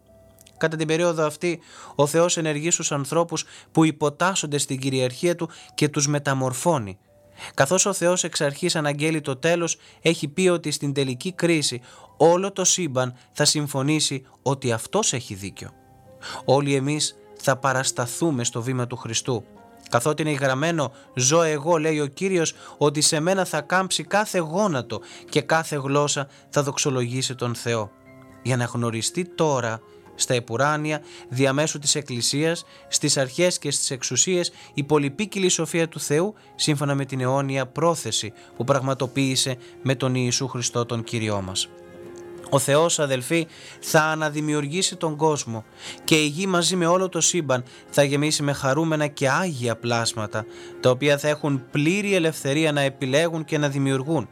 Κατά 0.57 0.77
την 0.77 0.87
περίοδο 0.87 1.27
αυτή, 1.27 1.61
ο 1.94 2.07
Θεός 2.07 2.37
ενεργεί 2.37 2.70
στους 2.70 2.92
ανθρώπους 2.92 3.44
που 3.72 3.85
υποτάσσονται 3.85 4.59
στην 4.59 4.79
κυριαρχία 4.79 5.35
του 5.35 5.51
και 5.75 5.88
τους 5.88 6.09
μεταμορφώνει 6.09 6.98
Καθώς 7.55 7.87
ο 7.87 7.92
Θεός 7.92 8.24
εξ 8.24 8.40
αρχής 8.40 8.76
αναγγέλει 8.76 9.20
το 9.20 9.37
τέλος, 9.37 9.76
έχει 10.00 10.28
πει 10.28 10.48
ότι 10.48 10.70
στην 10.70 10.92
τελική 10.92 11.33
κρίση 11.33 11.81
όλο 12.16 12.52
το 12.52 12.64
σύμπαν 12.64 13.14
θα 13.33 13.44
συμφωνήσει 13.44 14.26
ότι 14.42 14.72
Αυτός 14.72 15.12
έχει 15.12 15.35
δίκιο. 15.35 15.70
Όλοι 16.44 16.74
εμείς 16.74 17.16
θα 17.37 17.57
παρασταθούμε 17.57 18.44
στο 18.44 18.62
βήμα 18.62 18.87
του 18.87 18.96
Χριστού. 18.96 19.44
Καθότι 19.90 20.22
είναι 20.22 20.31
γραμμένο 20.33 20.92
«Ζω 21.14 21.42
εγώ» 21.42 21.76
λέει 21.76 22.00
ο 22.00 22.07
Κύριος 22.07 22.55
ότι 22.78 23.00
σε 23.00 23.20
μένα 23.20 23.44
θα 23.44 23.61
κάμψει 23.61 24.05
κάθε 24.05 24.38
γόνατο 24.38 25.00
και 25.28 25.40
κάθε 25.40 25.76
γλώσσα 25.76 26.28
θα 26.48 26.62
δοξολογήσει 26.62 27.35
τον 27.35 27.55
Θεό. 27.55 27.90
Για 28.42 28.57
να 28.57 28.64
γνωριστεί 28.64 29.24
τώρα 29.24 29.81
στα 30.23 30.35
επουράνια, 30.35 31.01
διαμέσου 31.29 31.79
της 31.79 31.95
Εκκλησίας, 31.95 32.65
στις 32.89 33.17
αρχές 33.17 33.59
και 33.59 33.71
στις 33.71 33.91
εξουσίες, 33.91 34.53
η 34.75 34.83
πολυπίκυλη 34.83 35.49
σοφία 35.49 35.89
του 35.89 36.01
Θεού, 36.01 36.35
σύμφωνα 36.55 36.95
με 36.95 37.05
την 37.05 37.21
αιώνια 37.21 37.67
πρόθεση 37.67 38.33
που 38.57 38.65
πραγματοποίησε 38.65 39.57
με 39.83 39.95
τον 39.95 40.15
Ιησού 40.15 40.49
Χριστό 40.49 40.87
τον 40.87 41.05
Κύριό 41.05 41.41
μας. 41.41 41.69
Ο 42.55 42.59
Θεός 42.59 42.99
αδελφοί 42.99 43.47
θα 43.81 44.01
αναδημιουργήσει 44.03 44.97
τον 44.97 45.17
κόσμο 45.17 45.65
και 46.05 46.15
η 46.15 46.27
γη 46.27 46.47
μαζί 46.47 46.77
με 46.77 46.87
όλο 46.87 47.09
το 47.09 47.21
σύμπαν 47.21 47.65
θα 47.91 48.03
γεμίσει 48.03 48.43
με 48.43 48.53
χαρούμενα 48.53 49.07
και 49.07 49.29
άγια 49.29 49.77
πλάσματα 49.77 50.45
τα 50.81 50.91
οποία 50.91 51.19
θα 51.19 51.29
έχουν 51.29 51.62
πλήρη 51.71 52.15
ελευθερία 52.15 52.73
να 52.73 52.81
επιλέγουν 52.81 53.45
και 53.45 53.59
να 53.59 53.69
δημιουργούν. 53.69 54.29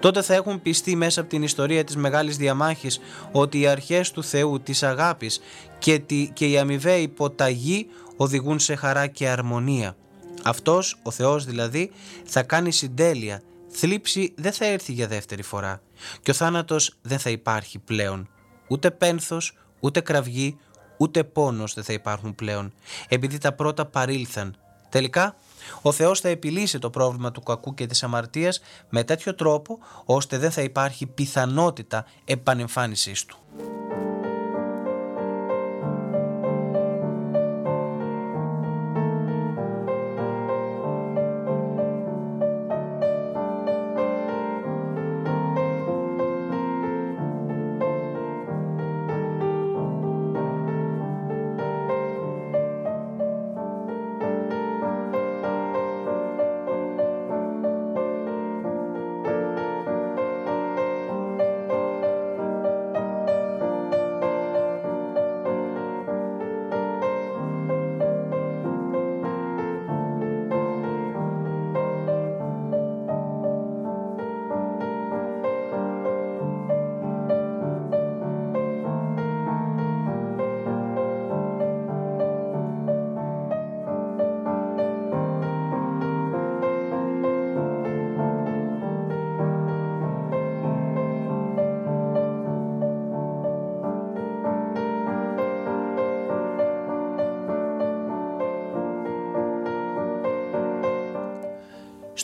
Τότε 0.00 0.22
θα 0.22 0.34
έχουν 0.34 0.62
πιστεί 0.62 0.96
μέσα 0.96 1.20
από 1.20 1.30
την 1.30 1.42
ιστορία 1.42 1.84
της 1.84 1.96
Μεγάλης 1.96 2.36
Διαμάχης 2.36 3.00
ότι 3.32 3.60
οι 3.60 3.66
αρχές 3.66 4.10
του 4.10 4.22
Θεού, 4.22 4.60
της 4.60 4.82
αγάπης 4.82 5.40
και, 5.78 5.98
τη, 5.98 6.30
και 6.32 6.46
η 6.46 6.58
αμοιβαία 6.58 6.96
υποταγή 6.96 7.86
οδηγούν 8.16 8.58
σε 8.58 8.74
χαρά 8.74 9.06
και 9.06 9.28
αρμονία. 9.28 9.96
Αυτός, 10.42 10.98
ο 11.02 11.10
Θεός 11.10 11.44
δηλαδή, 11.44 11.90
θα 12.24 12.42
κάνει 12.42 12.72
συντέλεια. 12.72 13.42
Θλίψη 13.78 14.34
δεν 14.36 14.52
θα 14.52 14.64
έρθει 14.64 14.92
για 14.92 15.06
δεύτερη 15.06 15.42
φορά 15.42 15.80
και 16.22 16.30
ο 16.30 16.34
θάνατος 16.34 16.98
δεν 17.02 17.18
θα 17.18 17.30
υπάρχει 17.30 17.78
πλέον. 17.78 18.28
Ούτε 18.68 18.90
πένθος, 18.90 19.56
ούτε 19.80 20.00
κραυγή, 20.00 20.58
ούτε 20.96 21.24
πόνος 21.24 21.74
δεν 21.74 21.84
θα 21.84 21.92
υπάρχουν 21.92 22.34
πλέον, 22.34 22.72
επειδή 23.08 23.38
τα 23.38 23.52
πρώτα 23.52 23.86
παρήλθαν. 23.86 24.56
Τελικά, 24.88 25.36
ο 25.82 25.92
Θεός 25.92 26.20
θα 26.20 26.28
επιλύσει 26.28 26.78
το 26.78 26.90
πρόβλημα 26.90 27.30
του 27.30 27.42
κακού 27.42 27.74
και 27.74 27.86
της 27.86 28.02
αμαρτίας 28.02 28.60
με 28.88 29.04
τέτοιο 29.04 29.34
τρόπο, 29.34 29.78
ώστε 30.04 30.38
δεν 30.38 30.50
θα 30.50 30.62
υπάρχει 30.62 31.06
πιθανότητα 31.06 32.06
επανεμφάνισής 32.24 33.24
του. 33.24 33.38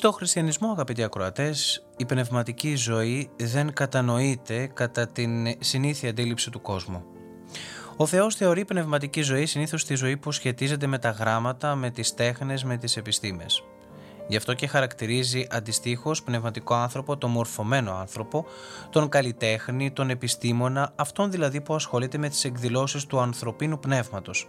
Στο 0.03 0.13
χριστιανισμό, 0.13 0.71
αγαπητοί 0.71 1.03
ακροατές, 1.03 1.87
η 1.97 2.05
πνευματική 2.05 2.75
ζωή 2.75 3.31
δεν 3.37 3.73
κατανοείται 3.73 4.67
κατά 4.67 5.07
την 5.07 5.57
συνήθεια 5.59 6.11
αντίληψη 6.11 6.51
του 6.51 6.61
κόσμου. 6.61 7.05
Ο 7.97 8.07
Θεός 8.07 8.35
θεωρεί 8.35 8.65
πνευματική 8.65 9.23
ζωή 9.23 9.47
συνήθως 9.47 9.85
τη 9.85 9.95
ζωή 9.95 10.17
που 10.17 10.33
σχετίζεται 10.33 10.87
με 10.87 10.99
τα 10.99 11.11
γράμματα, 11.11 11.75
με 11.75 11.91
τις 11.91 12.15
τέχνες, 12.15 12.65
με 12.65 12.77
τις 12.77 12.97
επιστήμες. 12.97 13.63
Γι' 14.29 14.37
αυτό 14.37 14.55
και 14.55 14.67
χαρακτηρίζει 14.67 15.47
αντιστοίχως 15.51 16.23
πνευματικό 16.23 16.75
άνθρωπο 16.75 17.17
τον 17.17 17.31
μορφωμένο 17.31 17.95
άνθρωπο, 17.95 18.47
τον 18.91 19.09
καλλιτέχνη, 19.09 19.91
τον 19.91 20.11
επιστήμονα, 20.11 20.93
αυτόν 20.97 21.31
δηλαδή 21.31 21.61
που 21.61 21.75
ασχολείται 21.75 22.19
με 22.19 22.29
τις 22.29 22.45
εκδηλώσεις 22.45 23.07
του 23.07 23.21
ανθρωπίνου 23.21 23.79
πνεύματος. 23.79 24.49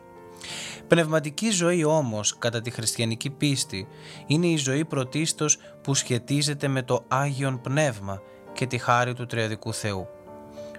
Πνευματική 0.88 1.50
ζωή 1.50 1.84
όμως, 1.84 2.38
κατά 2.38 2.62
τη 2.62 2.70
χριστιανική 2.70 3.30
πίστη, 3.30 3.88
είναι 4.28 4.48
η 4.48 4.58
ζωή 4.58 4.86
πρωτίστως 4.86 5.58
που 5.82 5.94
σχετίζεται 5.94 6.68
με 6.68 6.82
το 6.82 7.06
Άγιον 7.08 7.62
Πνεύμα 7.62 8.22
και 8.54 8.66
τη 8.66 8.78
χάρη 8.78 9.14
του 9.14 9.26
Τριαδικού 9.26 9.74
Θεού. 9.74 10.08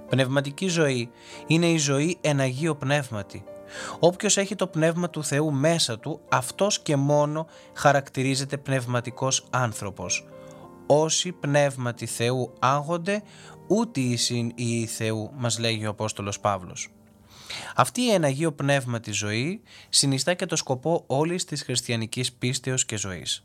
Πνευματική 0.08 0.68
ζωή 0.68 1.10
είναι 1.46 1.66
η 1.66 1.78
ζωή 1.78 2.18
εν 2.20 2.40
Αγίο 2.40 2.74
Πνεύματι. 2.74 3.44
Όποιος 3.98 4.36
έχει 4.36 4.54
το 4.54 4.66
Πνεύμα 4.66 5.10
του 5.10 5.24
Θεού 5.24 5.52
μέσα 5.52 5.98
του, 5.98 6.20
αυτός 6.28 6.80
και 6.80 6.96
μόνο 6.96 7.46
χαρακτηρίζεται 7.74 8.56
πνευματικός 8.56 9.46
άνθρωπος. 9.50 10.26
Όσοι 10.86 11.32
πνεύματι 11.32 12.06
Θεού 12.06 12.52
άγονται, 12.58 13.22
ούτε 13.66 14.00
ίσιν 14.00 14.52
ή 14.54 14.86
Θεού, 14.86 15.30
μας 15.34 15.58
λέγει 15.58 15.86
ο 15.86 15.90
Απόστολος 15.90 16.40
Παύλος. 16.40 16.93
Αυτή 17.76 18.00
η 18.00 18.10
εναγείο 18.10 18.52
πνεύμα 18.52 19.00
της 19.00 19.16
ζωή 19.16 19.60
συνιστά 19.88 20.34
και 20.34 20.46
το 20.46 20.56
σκοπό 20.56 21.04
όλης 21.06 21.44
της 21.44 21.62
χριστιανικής 21.62 22.32
πίστεως 22.32 22.84
και 22.84 22.96
ζωής. 22.96 23.44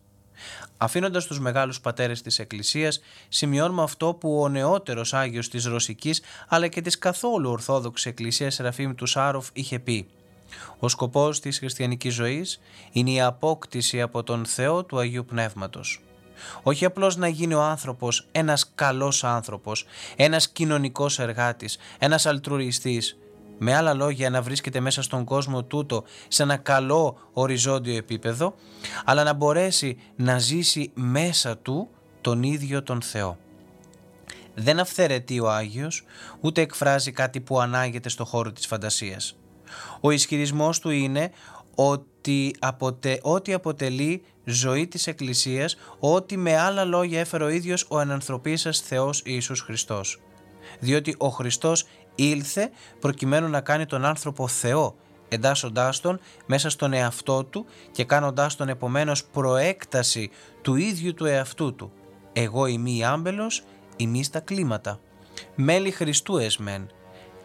Αφήνοντας 0.78 1.26
τους 1.26 1.40
μεγάλους 1.40 1.82
πατέρες 1.82 2.22
της 2.22 2.40
Εκκλησίας, 2.40 3.00
σημειώνουμε 3.30 3.84
αυτό 3.84 4.14
που 4.14 4.42
ο 4.42 4.50
νεότερος 4.50 5.14
Άγιος 5.14 5.50
της 5.50 5.66
Ρωσικής 5.66 6.22
αλλά 6.48 6.68
και 6.68 6.82
της 6.82 6.98
καθόλου 6.98 7.50
Ορθόδοξης 7.50 8.06
Εκκλησίας 8.06 8.54
Σεραφείμ 8.54 8.96
του 8.96 9.06
Σάροφ 9.06 9.48
είχε 9.54 9.80
πει 9.80 10.08
«Ο 10.80 10.88
σκοπός 10.88 11.40
της 11.40 11.58
χριστιανικής 11.58 12.14
ζωής 12.14 12.60
είναι 12.92 13.12
η 13.12 13.22
απόκτηση 13.22 14.02
από 14.02 14.24
τον 14.24 14.46
Θεό 14.46 14.84
του 14.84 15.00
Αγίου 15.00 15.26
Πνεύματος». 15.26 16.02
Όχι 16.64 16.86
απλώς 16.86 17.16
να 17.16 17.28
γίνει 17.28 17.54
ο 17.54 17.62
άνθρωπος 17.62 18.28
ένας 18.32 18.72
καλός 18.76 19.24
άνθρωπος, 19.24 19.86
ένας 20.16 20.50
κοινωνικός 20.50 21.20
εργάτης, 21.20 21.78
ένας 22.00 22.26
αλτρουριστής, 22.26 23.18
με 23.60 23.76
άλλα 23.76 23.94
λόγια 23.94 24.30
να 24.30 24.42
βρίσκεται 24.42 24.80
μέσα 24.80 25.02
στον 25.02 25.24
κόσμο 25.24 25.64
τούτο 25.64 26.04
σε 26.28 26.44
ένα 26.44 26.58
καλό 26.58 27.18
οριζόντιο 27.34 27.96
επίπεδο, 27.96 28.56
αλλά 29.06 29.24
να 29.24 29.34
μπορέσει 29.34 29.98
να 30.16 30.40
ζήσει 30.40 30.92
μέσα 30.94 31.58
του 31.58 31.90
τον 32.22 32.44
ίδιο 32.44 32.84
τον 32.84 33.02
Θεό. 33.02 33.38
Δεν 34.56 34.80
αυθαιρετεί 34.80 35.40
ο 35.40 35.52
Άγιος, 35.52 36.04
ούτε 36.40 36.62
εκφράζει 36.62 37.12
κάτι 37.12 37.40
που 37.40 37.60
ανάγεται 37.60 38.10
στο 38.10 38.26
χώρο 38.26 38.52
της 38.52 38.66
φαντασίας. 38.68 39.38
Ο 40.02 40.12
ισχυρισμός 40.12 40.80
του 40.80 40.90
είναι 40.90 41.32
ότι 41.76 42.56
αποτε, 42.60 43.20
ό,τι 43.22 43.54
αποτελεί 43.54 44.24
ζωή 44.46 44.88
της 44.88 45.08
Εκκλησίας, 45.08 45.78
ότι 46.00 46.38
με 46.38 46.58
άλλα 46.58 46.84
λόγια 46.84 47.20
έφερε 47.20 47.44
ο 47.44 47.50
ίδιος 47.50 47.86
ο 47.90 48.00
ενανθρωπής 48.00 48.62
σας 48.62 48.80
Θεός 48.80 49.22
Ιησούς 49.26 49.62
Χριστός. 49.62 50.20
Διότι 50.80 51.16
ο 51.18 51.28
Χριστός 51.28 51.86
ήλθε 52.24 52.70
προκειμένου 53.00 53.48
να 53.48 53.62
κάνει 53.62 53.86
τον 53.86 54.06
άνθρωπο 54.06 54.48
Θεό, 54.48 54.96
εντάσσοντάς 55.30 56.00
τον 56.00 56.20
μέσα 56.46 56.70
στον 56.70 56.94
εαυτό 56.94 57.44
του 57.44 57.66
και 57.92 58.04
κάνοντάς 58.04 58.56
τον 58.56 58.70
επομένως 58.70 59.26
προέκταση 59.26 60.30
του 60.62 60.76
ίδιου 60.76 61.14
του 61.14 61.26
εαυτού 61.26 61.76
του. 61.76 61.92
Εγώ 62.34 62.66
είμαι 62.66 62.90
η 62.90 63.04
άμπελος, 63.04 63.64
ημί 63.96 64.24
στα 64.24 64.40
κλίματα. 64.40 65.00
Μέλη 65.56 65.92
Χριστού 65.92 66.38
εσμέν. 66.38 66.90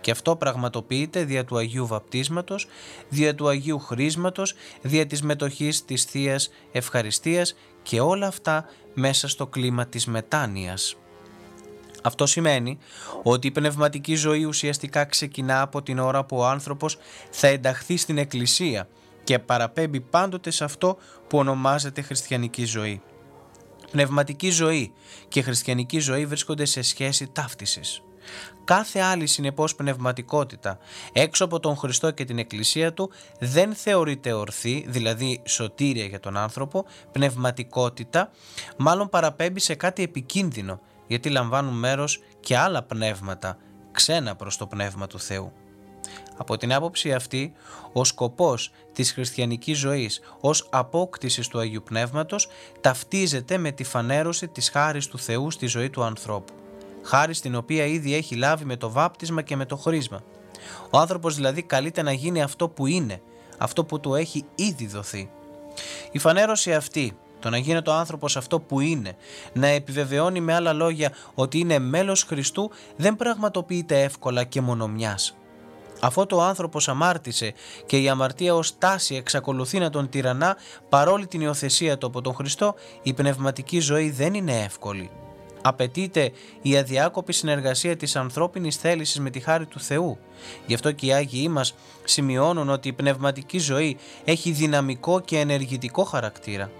Και 0.00 0.10
αυτό 0.10 0.36
πραγματοποιείται 0.36 1.24
δια 1.24 1.44
του 1.44 1.56
Αγίου 1.56 1.86
Βαπτίσματος, 1.86 2.66
δια 3.08 3.34
του 3.34 3.48
Αγίου 3.48 3.78
Χρίσματος, 3.78 4.54
δια 4.82 5.06
της 5.06 5.22
μετοχής 5.22 5.84
της 5.84 6.04
Θείας 6.04 6.50
Ευχαριστίας 6.72 7.54
και 7.82 8.00
όλα 8.00 8.26
αυτά 8.26 8.64
μέσα 8.94 9.28
στο 9.28 9.46
κλίμα 9.46 9.86
της 9.86 10.06
μετάνοιας. 10.06 10.96
Αυτό 12.06 12.26
σημαίνει 12.26 12.78
ότι 13.22 13.46
η 13.46 13.50
πνευματική 13.50 14.14
ζωή 14.14 14.44
ουσιαστικά 14.44 15.04
ξεκινά 15.04 15.60
από 15.60 15.82
την 15.82 15.98
ώρα 15.98 16.24
που 16.24 16.36
ο 16.36 16.46
άνθρωπος 16.46 16.96
θα 17.30 17.46
ενταχθεί 17.46 17.96
στην 17.96 18.18
Εκκλησία 18.18 18.88
και 19.24 19.38
παραπέμπει 19.38 20.00
πάντοτε 20.00 20.50
σε 20.50 20.64
αυτό 20.64 20.96
που 21.28 21.38
ονομάζεται 21.38 22.02
χριστιανική 22.02 22.64
ζωή. 22.64 23.00
Πνευματική 23.90 24.50
ζωή 24.50 24.92
και 25.28 25.42
χριστιανική 25.42 25.98
ζωή 25.98 26.26
βρίσκονται 26.26 26.64
σε 26.64 26.82
σχέση 26.82 27.26
ταύτισης. 27.32 28.02
Κάθε 28.64 29.00
άλλη 29.00 29.26
συνεπώς 29.26 29.74
πνευματικότητα 29.74 30.78
έξω 31.12 31.44
από 31.44 31.60
τον 31.60 31.76
Χριστό 31.76 32.10
και 32.10 32.24
την 32.24 32.38
Εκκλησία 32.38 32.92
Του 32.92 33.10
δεν 33.38 33.74
θεωρείται 33.74 34.32
ορθή, 34.32 34.84
δηλαδή 34.88 35.42
σωτήρια 35.44 36.04
για 36.04 36.20
τον 36.20 36.36
άνθρωπο, 36.36 36.84
πνευματικότητα, 37.12 38.30
μάλλον 38.76 39.08
παραπέμπει 39.08 39.60
σε 39.60 39.74
κάτι 39.74 40.02
επικίνδυνο 40.02 40.80
γιατί 41.06 41.30
λαμβάνουν 41.30 41.74
μέρος 41.74 42.22
και 42.40 42.56
άλλα 42.56 42.82
πνεύματα 42.82 43.56
ξένα 43.92 44.34
προς 44.36 44.56
το 44.56 44.66
Πνεύμα 44.66 45.06
του 45.06 45.20
Θεού. 45.20 45.52
Από 46.36 46.56
την 46.56 46.72
άποψη 46.72 47.12
αυτή, 47.12 47.52
ο 47.92 48.04
σκοπός 48.04 48.70
της 48.92 49.12
χριστιανικής 49.12 49.78
ζωής 49.78 50.20
ως 50.40 50.68
απόκτησης 50.70 51.48
του 51.48 51.58
Αγίου 51.58 51.82
Πνεύματος 51.82 52.48
ταυτίζεται 52.80 53.58
με 53.58 53.70
τη 53.70 53.84
φανέρωση 53.84 54.48
της 54.48 54.70
χάρης 54.70 55.06
του 55.06 55.18
Θεού 55.18 55.50
στη 55.50 55.66
ζωή 55.66 55.90
του 55.90 56.02
ανθρώπου. 56.02 56.52
Χάρη 57.02 57.34
στην 57.34 57.54
οποία 57.54 57.86
ήδη 57.86 58.14
έχει 58.14 58.34
λάβει 58.34 58.64
με 58.64 58.76
το 58.76 58.90
βάπτισμα 58.90 59.42
και 59.42 59.56
με 59.56 59.66
το 59.66 59.76
χρήσμα. 59.76 60.22
Ο 60.90 60.98
άνθρωπος 60.98 61.34
δηλαδή 61.34 61.62
καλείται 61.62 62.02
να 62.02 62.12
γίνει 62.12 62.42
αυτό 62.42 62.68
που 62.68 62.86
είναι, 62.86 63.20
αυτό 63.58 63.84
που 63.84 64.00
του 64.00 64.14
έχει 64.14 64.44
ήδη 64.54 64.86
δοθεί. 64.86 65.30
Η 66.12 66.18
φανέρωση 66.18 66.74
αυτή 66.74 67.16
το 67.44 67.50
να 67.50 67.58
γίνεται 67.58 67.90
ο 67.90 67.92
άνθρωπος 67.92 68.36
αυτό 68.36 68.60
που 68.60 68.80
είναι, 68.80 69.16
να 69.52 69.66
επιβεβαιώνει 69.66 70.40
με 70.40 70.54
άλλα 70.54 70.72
λόγια 70.72 71.12
ότι 71.34 71.58
είναι 71.58 71.78
μέλος 71.78 72.22
Χριστού 72.22 72.70
δεν 72.96 73.16
πραγματοποιείται 73.16 74.02
εύκολα 74.02 74.44
και 74.44 74.60
μονομιάς. 74.60 75.36
Αφού 76.00 76.26
το 76.26 76.42
άνθρωπος 76.42 76.88
αμάρτησε 76.88 77.52
και 77.86 77.98
η 77.98 78.08
αμαρτία 78.08 78.54
ως 78.54 78.78
τάση 78.78 79.14
εξακολουθεί 79.14 79.78
να 79.78 79.90
τον 79.90 80.08
τυραννά 80.08 80.56
παρόλη 80.88 81.26
την 81.26 81.40
υιοθεσία 81.40 81.98
του 81.98 82.06
από 82.06 82.20
τον 82.20 82.34
Χριστό, 82.34 82.74
η 83.02 83.12
πνευματική 83.12 83.80
ζωή 83.80 84.10
δεν 84.10 84.34
είναι 84.34 84.62
εύκολη. 84.62 85.10
Απαιτείται 85.62 86.32
η 86.62 86.76
αδιάκοπη 86.76 87.32
συνεργασία 87.32 87.96
της 87.96 88.16
ανθρώπινης 88.16 88.76
θέλησης 88.76 89.20
με 89.20 89.30
τη 89.30 89.40
χάρη 89.40 89.66
του 89.66 89.80
Θεού. 89.80 90.18
Γι' 90.66 90.74
αυτό 90.74 90.92
και 90.92 91.06
οι 91.06 91.12
Άγιοι 91.12 91.48
μας 91.50 91.74
σημειώνουν 92.04 92.68
ότι 92.68 92.88
η 92.88 92.92
πνευματική 92.92 93.58
ζωή 93.58 93.96
έχει 94.24 94.50
δυναμικό 94.50 95.20
και 95.20 95.38
ενεργητικό 95.38 96.04
χαρακτήρα. 96.04 96.70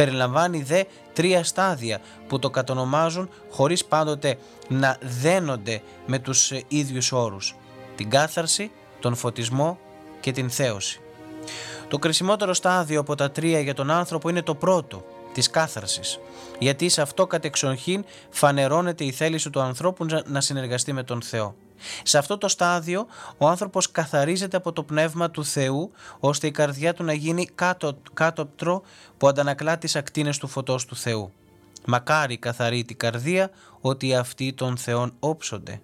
Περιλαμβάνει 0.00 0.62
δε 0.62 0.84
τρία 1.12 1.44
στάδια 1.44 2.00
που 2.28 2.38
το 2.38 2.50
κατονομάζουν 2.50 3.28
χωρίς 3.50 3.84
πάντοτε 3.84 4.38
να 4.68 4.96
δένονται 5.00 5.82
με 6.06 6.18
τους 6.18 6.50
ε, 6.50 6.62
ίδιους 6.68 7.12
όρους. 7.12 7.56
Την 7.96 8.10
κάθαρση, 8.10 8.70
τον 9.00 9.14
φωτισμό 9.14 9.78
και 10.20 10.32
την 10.32 10.50
θέωση. 10.50 11.00
Το 11.88 11.98
κρισιμότερο 11.98 12.54
στάδιο 12.54 13.00
από 13.00 13.14
τα 13.14 13.30
τρία 13.30 13.60
για 13.60 13.74
τον 13.74 13.90
άνθρωπο 13.90 14.28
είναι 14.28 14.42
το 14.42 14.54
πρώτο, 14.54 15.04
της 15.32 15.50
κάθαρσης, 15.50 16.18
γιατί 16.58 16.88
σε 16.88 17.02
αυτό 17.02 17.26
κατεξοχήν 17.26 18.04
φανερώνεται 18.30 19.04
η 19.04 19.12
θέληση 19.12 19.50
του 19.50 19.60
ανθρώπου 19.60 20.06
να 20.26 20.40
συνεργαστεί 20.40 20.92
με 20.92 21.02
τον 21.02 21.22
Θεό. 21.22 21.54
Σε 22.02 22.18
αυτό 22.18 22.38
το 22.38 22.48
στάδιο 22.48 23.06
ο 23.38 23.48
άνθρωπος 23.48 23.90
καθαρίζεται 23.90 24.56
από 24.56 24.72
το 24.72 24.82
πνεύμα 24.82 25.30
του 25.30 25.44
Θεού 25.44 25.90
ώστε 26.20 26.46
η 26.46 26.50
καρδιά 26.50 26.94
του 26.94 27.04
να 27.04 27.12
γίνει 27.12 27.44
κάτω, 27.54 27.98
κάτωπτρο 28.14 28.82
που 29.16 29.28
αντανακλά 29.28 29.78
τις 29.78 29.96
ακτίνες 29.96 30.38
του 30.38 30.48
φωτός 30.48 30.84
του 30.84 30.96
Θεού. 30.96 31.32
Μακάρι 31.86 32.38
καθαρή 32.38 32.84
την 32.84 32.96
καρδία 32.96 33.50
ότι 33.80 34.14
αυτοί 34.14 34.52
των 34.52 34.76
Θεών 34.76 35.12
όψονται. 35.18 35.80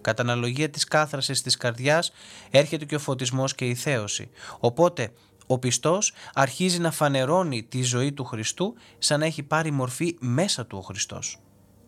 Κατά 0.00 0.22
αναλογία 0.22 0.70
της 0.70 0.84
κάθρασης 0.84 1.42
της 1.42 1.56
καρδιάς 1.56 2.12
έρχεται 2.50 2.84
και 2.84 2.94
ο 2.94 2.98
φωτισμός 2.98 3.54
και 3.54 3.64
η 3.64 3.74
θέωση. 3.74 4.30
Οπότε 4.60 5.12
ο 5.46 5.58
πιστός 5.58 6.12
αρχίζει 6.34 6.78
να 6.78 6.90
φανερώνει 6.90 7.62
τη 7.62 7.82
ζωή 7.82 8.12
του 8.12 8.24
Χριστού 8.24 8.74
σαν 8.98 9.20
να 9.20 9.26
έχει 9.26 9.42
πάρει 9.42 9.70
μορφή 9.70 10.16
μέσα 10.20 10.66
του 10.66 10.78
ο 10.78 10.80
Χριστός. 10.80 11.38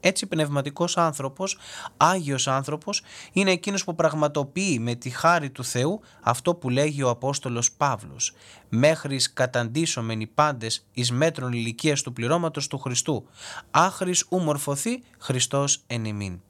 Έτσι 0.05 0.27
πνευματικός 0.27 0.97
άνθρωπος, 0.97 1.59
Άγιος 1.97 2.49
άνθρωπος, 2.49 3.03
είναι 3.33 3.51
εκείνος 3.51 3.85
που 3.85 3.95
πραγματοποιεί 3.95 4.79
με 4.81 4.95
τη 4.95 5.11
χάρη 5.11 5.51
του 5.51 5.65
Θεού 5.65 6.01
αυτό 6.21 6.55
που 6.55 6.69
λέγει 6.69 7.03
ο 7.03 7.09
Απόστολος 7.09 7.73
Παύλος 7.73 8.35
«Μέχρις 8.69 9.33
καταντήσομεν 9.33 10.21
οι 10.21 10.27
πάντες 10.27 10.87
εις 10.93 11.13
μέτρων 11.13 11.53
ηλικίας 11.53 12.03
του 12.03 12.13
πληρώματος 12.13 12.67
του 12.67 12.79
Χριστού, 12.79 13.27
άχρης 13.71 14.27
ου 14.31 14.39
μορφωθεί 14.39 15.03
Χριστός 15.19 15.83
εν 15.87 16.05
ημίν». 16.05 16.41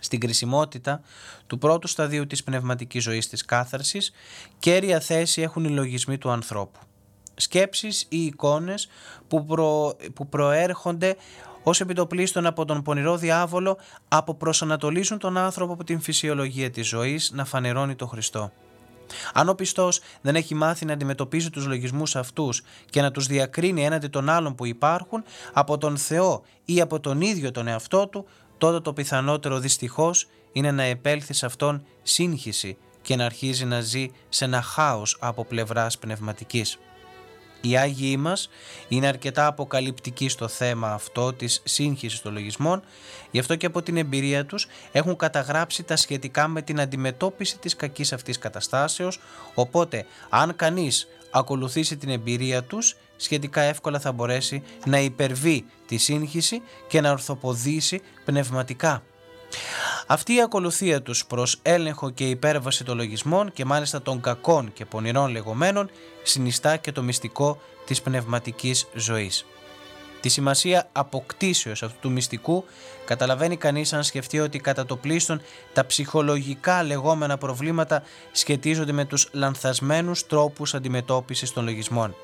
Στην 0.00 0.20
κρισιμότητα 0.20 1.00
του 1.46 1.58
πρώτου 1.58 1.88
σταδίου 1.88 2.26
της 2.26 2.44
πνευματικής 2.44 3.02
ζωής 3.02 3.28
της 3.28 3.44
κάθαρσης, 3.44 4.12
κέρια 4.58 5.00
θέση 5.00 5.42
έχουν 5.42 5.64
οι 5.64 5.68
λογισμοί 5.70 6.18
του 6.18 6.30
ανθρώπου. 6.30 6.78
σκέψεις 7.34 8.06
ή 8.08 8.24
εικόνες 8.24 8.88
που, 9.28 9.44
που 10.14 10.28
προέρχονται 10.28 11.16
ως 11.62 11.80
επιτοπλίστων 11.80 12.46
από 12.46 12.64
τον 12.64 12.82
πονηρό 12.82 13.16
διάβολο 13.16 13.78
αποπροσανατολίζουν 14.08 15.18
τον 15.18 15.36
άνθρωπο 15.36 15.72
από 15.72 15.84
την 15.84 16.00
φυσιολογία 16.00 16.70
της 16.70 16.88
ζωής 16.88 17.30
να 17.34 17.44
φανερώνει 17.44 17.94
τον 17.94 18.08
Χριστό. 18.08 18.52
Αν 19.32 19.48
ο 19.48 19.54
πιστός 19.54 20.00
δεν 20.20 20.34
έχει 20.34 20.54
μάθει 20.54 20.84
να 20.84 20.92
αντιμετωπίζει 20.92 21.50
τους 21.50 21.66
λογισμούς 21.66 22.16
αυτούς 22.16 22.62
και 22.90 23.00
να 23.00 23.10
τους 23.10 23.26
διακρίνει 23.26 23.84
έναντι 23.84 24.08
των 24.08 24.28
άλλων 24.28 24.54
που 24.54 24.66
υπάρχουν 24.66 25.24
από 25.52 25.78
τον 25.78 25.96
Θεό 25.96 26.42
ή 26.64 26.80
από 26.80 27.00
τον 27.00 27.20
ίδιο 27.20 27.50
τον 27.50 27.66
εαυτό 27.66 28.08
του, 28.08 28.26
τότε 28.58 28.80
το 28.80 28.92
πιθανότερο 28.92 29.58
δυστυχώς 29.58 30.26
είναι 30.52 30.70
να 30.70 30.82
επέλθει 30.82 31.32
σε 31.32 31.46
αυτόν 31.46 31.84
σύγχυση 32.02 32.76
και 33.02 33.16
να 33.16 33.24
αρχίζει 33.24 33.64
να 33.64 33.80
ζει 33.80 34.06
σε 34.28 34.44
ένα 34.44 34.62
χάος 34.62 35.16
από 35.20 35.44
πλευράς 35.44 35.98
πνευματικής. 35.98 36.78
Οι 37.60 37.76
Άγιοι 37.76 38.16
μας 38.18 38.48
είναι 38.88 39.06
αρκετά 39.06 39.46
αποκαλυπτικοί 39.46 40.28
στο 40.28 40.48
θέμα 40.48 40.92
αυτό 40.92 41.32
της 41.32 41.62
σύγχυσης 41.64 42.20
των 42.20 42.32
λογισμών, 42.32 42.82
γι' 43.30 43.38
αυτό 43.38 43.56
και 43.56 43.66
από 43.66 43.82
την 43.82 43.96
εμπειρία 43.96 44.46
τους 44.46 44.66
έχουν 44.92 45.16
καταγράψει 45.16 45.82
τα 45.82 45.96
σχετικά 45.96 46.48
με 46.48 46.62
την 46.62 46.80
αντιμετώπιση 46.80 47.58
της 47.58 47.76
κακής 47.76 48.12
αυτής 48.12 48.38
καταστάσεως, 48.38 49.20
οπότε 49.54 50.06
αν 50.28 50.56
κανείς 50.56 51.08
ακολουθήσει 51.30 51.96
την 51.96 52.08
εμπειρία 52.08 52.62
τους, 52.62 52.96
σχετικά 53.16 53.60
εύκολα 53.60 54.00
θα 54.00 54.12
μπορέσει 54.12 54.62
να 54.86 55.00
υπερβεί 55.00 55.64
τη 55.86 55.96
σύγχυση 55.96 56.62
και 56.88 57.00
να 57.00 57.10
ορθοποδήσει 57.10 58.00
πνευματικά. 58.24 59.02
Αυτή 60.06 60.34
η 60.34 60.42
ακολουθία 60.42 61.02
τους 61.02 61.26
προς 61.26 61.58
έλεγχο 61.62 62.10
και 62.10 62.28
υπέρβαση 62.28 62.84
των 62.84 62.96
λογισμών 62.96 63.52
και 63.52 63.64
μάλιστα 63.64 64.02
των 64.02 64.20
κακών 64.20 64.72
και 64.72 64.84
πονηρών 64.84 65.30
λεγόμενων 65.30 65.90
συνιστά 66.22 66.76
και 66.76 66.92
το 66.92 67.02
μυστικό 67.02 67.60
της 67.86 68.02
πνευματικής 68.02 68.86
ζωής. 68.94 69.44
Τη 70.20 70.28
σημασία 70.28 70.88
αποκτήσεως 70.92 71.82
αυτού 71.82 71.98
του 72.00 72.10
μυστικού 72.10 72.64
καταλαβαίνει 73.04 73.56
κανείς 73.56 73.92
αν 73.92 74.02
σκεφτεί 74.02 74.40
ότι 74.40 74.58
κατά 74.58 74.86
το 74.86 74.96
πλήστον 74.96 75.40
τα 75.72 75.86
ψυχολογικά 75.86 76.82
λεγόμενα 76.82 77.38
προβλήματα 77.38 78.02
σχετίζονται 78.32 78.92
με 78.92 79.04
τους 79.04 79.28
λανθασμένους 79.32 80.26
τρόπους 80.26 80.74
αντιμετώπισης 80.74 81.52
των 81.52 81.64
λογισμών. 81.64 82.14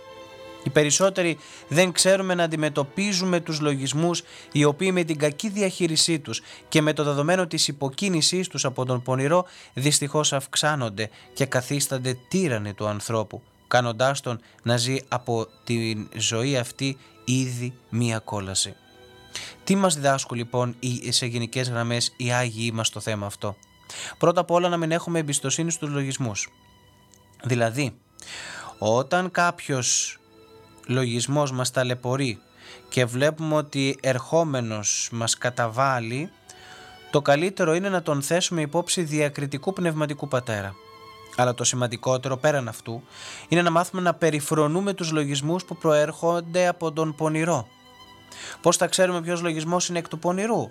Οι 0.66 0.70
περισσότεροι 0.70 1.38
δεν 1.68 1.92
ξέρουμε 1.92 2.35
να 2.35 2.42
αντιμετωπίζουμε 2.42 3.40
τους 3.40 3.61
λογισμούς 3.61 4.22
οι 4.52 4.64
οποίοι 4.64 4.90
με 4.92 5.05
την 5.05 5.18
κακή 5.18 5.48
διαχείρισή 5.48 6.18
τους 6.18 6.42
και 6.68 6.83
με 6.83 6.92
το 6.92 7.05
δεδομένο 7.05 7.46
της 7.46 7.68
υποκίνησής 7.68 8.48
τους 8.48 8.64
από 8.64 8.85
τον 8.85 9.02
πονηρό 9.02 9.44
δυστυχώς 9.74 10.33
αυξάνονται 10.33 11.11
και 11.35 11.46
καθίστανται 11.46 12.18
τύρανε 12.29 12.74
του 12.74 12.87
ανθρώπου 12.87 13.42
κάνοντάς 13.68 14.20
τον 14.20 14.40
να 14.62 14.76
ζει 14.76 14.96
από 15.09 15.46
τη 15.64 16.07
ζωή 16.16 16.57
αυτή 16.57 16.96
ήδη 17.24 17.74
μία 17.88 18.18
κόλαση. 18.18 18.74
Τι 19.64 19.74
μας 19.74 19.94
διδάσκουν 19.94 20.37
λοιπόν 20.37 20.76
σε 21.09 21.26
γενικές 21.26 21.68
γραμμές 21.68 22.14
οι 22.16 22.33
Άγιοι 22.33 22.70
μας 22.74 22.87
στο 22.87 23.00
θέμα 23.00 23.26
αυτό; 23.26 23.57
Πρώτα 24.18 24.40
απ' 24.40 24.50
όλα 24.50 24.68
να 24.68 24.76
μην 24.76 24.90
έχουμε 24.90 25.18
εμπιστοσύνη 25.18 25.70
στους 25.70 25.90
λογισμούς. 25.90 26.48
Δηλαδή, 27.44 27.96
όταν 28.79 29.31
κάποιος 29.31 30.18
λογισμός 30.87 31.53
μας 31.53 31.70
ταλαιπωρεί 31.70 32.38
και 32.88 33.05
βλέπουμε 33.05 33.55
ότι 33.55 33.99
ερχόμενος 34.03 35.09
μας 35.12 35.38
καταβάλει, 35.38 36.31
το 37.11 37.22
καλύτερο 37.22 37.75
είναι 37.75 37.88
να 37.88 38.03
τον 38.03 38.22
θέσουμε 38.22 38.61
υπόψη 38.61 39.03
διακριτικού 39.03 39.72
πνευματικού 39.72 40.29
πατέρα. 40.29 40.75
Αλλά 41.37 41.55
το 41.55 41.64
σημαντικότερο 41.64 42.37
πέραν 42.37 42.68
αυτού 42.68 43.03
είναι 43.49 43.62
να 43.62 43.70
μάθουμε 43.70 44.03
να 44.03 44.14
περιφρονούμε 44.14 44.92
τους 44.92 45.12
λογισμούς 45.12 45.64
που 45.64 45.77
προέρχονται 45.77 46.66
από 46.66 46.92
τον 46.92 47.14
πονηρό. 47.14 47.66
Πώς 48.61 48.77
θα 48.77 48.87
ξέρουμε 48.87 49.20
ποιος 49.20 49.42
λογισμός 49.42 49.88
είναι 49.88 49.99
εκ 49.99 50.09
του 50.09 50.18
πονηρού; 50.18 50.70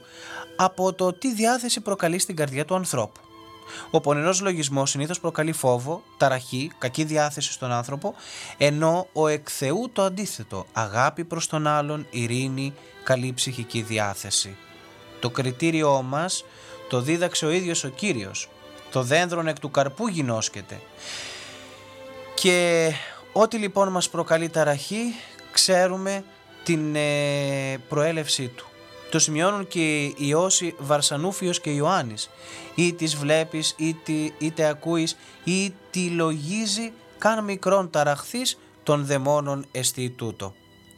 Από 0.56 0.94
το 0.94 1.14
τι 1.14 1.34
διάθεση 1.34 1.82
προκαλεί 1.82 2.20
στην 2.20 2.36
καρδιά 2.36 2.66
του 2.66 2.76
ανθρώπου. 2.76 3.25
Ο 3.90 4.00
πονηρός 4.00 4.42
λογισμός 4.42 4.90
συνήθως 4.90 5.20
προκαλεί 5.20 5.52
φόβο, 5.52 6.04
ταραχή, 6.18 6.72
κακή 6.78 7.04
διάθεση 7.04 7.52
στον 7.52 7.72
άνθρωπο, 7.72 8.16
ενώ 8.58 9.08
ο 9.14 9.28
εκ 9.28 9.48
Θεού 9.52 9.90
το 9.94 10.02
αντίθετο, 10.02 10.66
αγάπη 10.74 11.24
προς 11.24 11.48
τον 11.48 11.68
άλλον, 11.68 12.08
ειρήνη, 12.10 12.74
καλή 13.04 13.34
ψυχική 13.34 13.82
διάθεση. 13.82 14.56
Το 15.20 15.30
κριτήριό 15.30 16.02
μας 16.02 16.46
το 16.90 17.02
δίδαξε 17.02 17.46
ο 17.46 17.52
ίδιος 17.52 17.84
ο 17.84 17.90
Κύριος. 17.90 18.50
Το 18.92 19.02
δένδρον 19.04 19.48
εκ 19.48 19.60
του 19.60 19.72
καρπού 19.72 20.08
γινώσκεται. 20.08 20.82
Και 22.36 22.92
ό,τι 23.34 23.58
λοιπόν 23.58 23.88
μας 23.88 24.10
προκαλεί 24.10 24.50
ταραχή, 24.50 25.16
ξέρουμε 25.52 26.24
την 26.64 26.96
ε, 26.96 27.78
προέλευσή 27.90 28.48
του. 28.48 28.68
Το 29.16 29.22
σημειώνουν 29.22 29.68
και 29.68 30.06
οι 30.06 30.16
Ιώσοι 30.18 30.76
Βαρσανούφιος 30.78 31.62
και 31.62 31.70
Ιωάννης. 31.70 32.30
Ή 32.76 32.94
τις 32.94 33.16
βλέπεις, 33.16 33.76
είτε, 33.78 34.12
είτε 34.38 34.66
ακούεις, 34.66 35.18
ή 35.44 35.74
τη 35.90 36.10
λογίζει 36.10 36.94
καν 37.18 37.44
μικρόν 37.44 37.90
ταραχθείς 37.90 38.60
των 38.84 39.06
δαιμόνων 39.06 39.66
εστί 39.72 40.10
τούτο. 40.10 40.54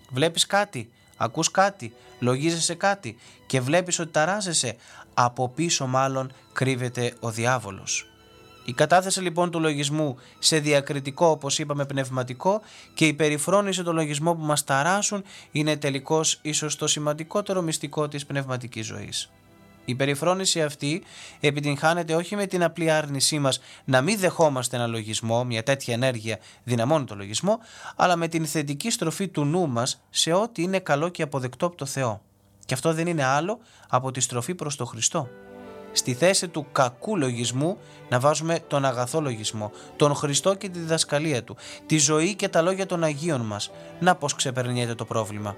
Βλέπεις 0.09 0.45
κάτι, 0.45 0.89
ακούς 1.17 1.51
κάτι, 1.51 1.93
λογίζεσαι 2.19 2.75
κάτι 2.75 3.17
και 3.45 3.61
βλέπεις 3.61 3.99
ότι 3.99 4.11
ταράζεσαι, 4.11 4.75
από 5.13 5.49
πίσω 5.49 5.87
μάλλον 5.87 6.31
κρύβεται 6.53 7.13
ο 7.19 7.31
διάβολος. 7.31 8.09
Η 8.67 8.73
κατάθεση 8.73 9.21
λοιπόν 9.21 9.51
του 9.51 9.59
λογισμού 9.59 10.17
σε 10.39 10.59
διακριτικό 10.59 11.25
όπως 11.27 11.59
είπαμε 11.59 11.85
πνευματικό 11.85 12.61
και 12.93 13.07
η 13.07 13.13
περιφρόνηση 13.13 13.83
των 13.83 13.95
λογισμών 13.95 14.37
που 14.37 14.43
μας 14.43 14.63
ταράσουν 14.63 15.23
είναι 15.51 15.77
τελικώς 15.77 16.39
ίσως 16.41 16.75
το 16.75 16.87
σημαντικότερο 16.87 17.61
μυστικό 17.61 18.07
της 18.07 18.25
πνευματικής 18.25 18.85
ζωής. 18.85 19.29
Η 19.85 19.95
περιφρόνηση 19.95 20.61
αυτή 20.63 21.03
επιτυγχάνεται 21.39 22.15
όχι 22.15 22.35
με 22.35 22.45
την 22.45 22.63
απλή 22.63 22.91
άρνησή 22.91 23.39
μας 23.39 23.59
να 23.85 24.01
μην 24.01 24.19
δεχόμαστε 24.19 24.75
ένα 24.75 24.87
λογισμό, 24.87 25.43
μια 25.43 25.63
τέτοια 25.63 25.93
ενέργεια 25.93 26.39
δυναμώνει 26.63 27.05
το 27.05 27.15
λογισμό, 27.15 27.59
αλλά 27.95 28.15
με 28.15 28.27
την 28.27 28.45
θετική 28.45 28.91
στροφή 28.91 29.27
του 29.27 29.45
νου 29.45 29.67
μας 29.67 30.01
σε 30.09 30.33
ό,τι 30.33 30.61
είναι 30.61 30.79
καλό 30.79 31.09
και 31.09 31.23
αποδεκτό 31.23 31.65
από 31.65 31.75
το 31.75 31.85
Θεό. 31.85 32.21
Και 32.65 32.73
αυτό 32.73 32.93
δεν 32.93 33.07
είναι 33.07 33.23
άλλο 33.23 33.59
από 33.89 34.11
τη 34.11 34.19
στροφή 34.19 34.55
προς 34.55 34.75
το 34.75 34.85
Χριστό 34.85 35.29
στη 35.91 36.13
θέση 36.13 36.47
του 36.47 36.65
κακού 36.71 37.17
λογισμού 37.17 37.77
να 38.09 38.19
βάζουμε 38.19 38.59
τον 38.67 38.85
αγαθό 38.85 39.21
λογισμό, 39.21 39.71
τον 39.95 40.15
Χριστό 40.15 40.53
και 40.53 40.69
τη 40.69 40.79
διδασκαλία 40.79 41.43
του, 41.43 41.55
τη 41.85 41.97
ζωή 41.97 42.35
και 42.35 42.49
τα 42.49 42.61
λόγια 42.61 42.85
των 42.85 43.03
Αγίων 43.03 43.41
μας. 43.41 43.71
Να 43.99 44.15
πως 44.15 44.35
ξεπερνιέται 44.35 44.95
το 44.95 45.05
πρόβλημα. 45.05 45.55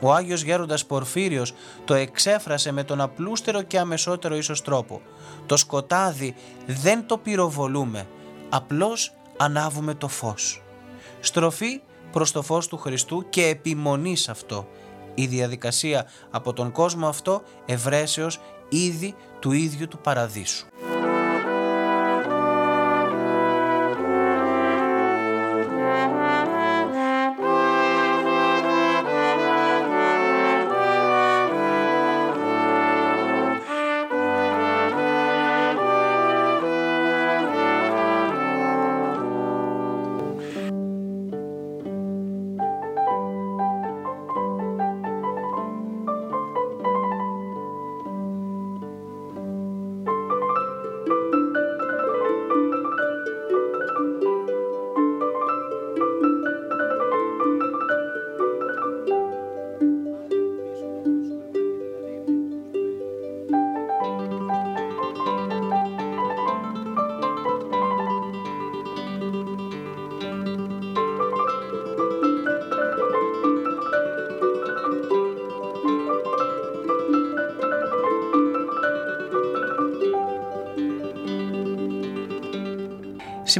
Ο 0.00 0.12
Άγιος 0.12 0.42
Γέροντας 0.42 0.86
Πορφύριος 0.86 1.54
το 1.84 1.94
εξέφρασε 1.94 2.72
με 2.72 2.84
τον 2.84 3.00
απλούστερο 3.00 3.62
και 3.62 3.78
αμεσότερο 3.78 4.36
ίσως 4.36 4.62
τρόπο. 4.62 5.00
Το 5.46 5.56
σκοτάδι 5.56 6.34
δεν 6.66 7.06
το 7.06 7.18
πυροβολούμε, 7.18 8.06
απλώς 8.48 9.12
ανάβουμε 9.36 9.94
το 9.94 10.08
φως. 10.08 10.62
Στροφή 11.20 11.80
προς 12.12 12.32
το 12.32 12.42
φως 12.42 12.68
του 12.68 12.76
Χριστού 12.76 13.26
και 13.30 13.46
επιμονή 13.46 14.16
σε 14.16 14.30
αυτό. 14.30 14.68
Η 15.14 15.26
διαδικασία 15.26 16.06
από 16.30 16.52
τον 16.52 16.72
κόσμο 16.72 17.08
αυτό 17.08 17.42
ευρέσεως 17.66 18.40
ήδη 18.70 19.14
του 19.40 19.52
ίδιου 19.52 19.88
του 19.88 19.98
παραδείσου. 19.98 20.66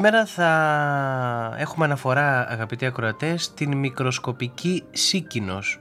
Σήμερα 0.01 0.27
θα 0.27 1.57
έχουμε 1.59 1.85
αναφορά 1.85 2.47
αγαπητοί 2.49 2.87
ακροατές 2.87 3.45
στην 3.45 3.77
μικροσκοπική 3.77 4.85
Σίκινος. 4.91 5.79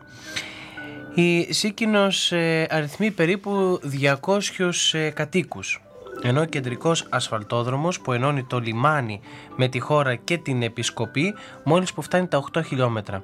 Η 1.14 1.54
Σίκινος 1.54 2.32
ε, 2.32 2.68
αριθμεί 2.70 3.12
περίπου 3.12 3.80
200 4.02 4.40
ε, 4.92 5.10
κατοίκους 5.10 5.82
ενώ 6.22 6.42
ο 6.42 6.46
κεντρικός 6.46 7.06
ασφαλτόδρομος 7.10 8.00
που 8.00 8.14
ενώνει 8.14 8.44
το 8.44 8.60
λιμάνι 8.60 9.20
με 9.56 9.68
τη 9.68 9.80
χώρα 9.80 10.16
και 10.16 10.38
την 10.38 10.62
επισκοπή 10.62 11.34
μόλις 11.64 11.94
που 11.94 12.02
φτάνει 12.02 12.28
τα 12.28 12.44
8 12.54 12.62
χιλιόμετρα. 12.66 13.24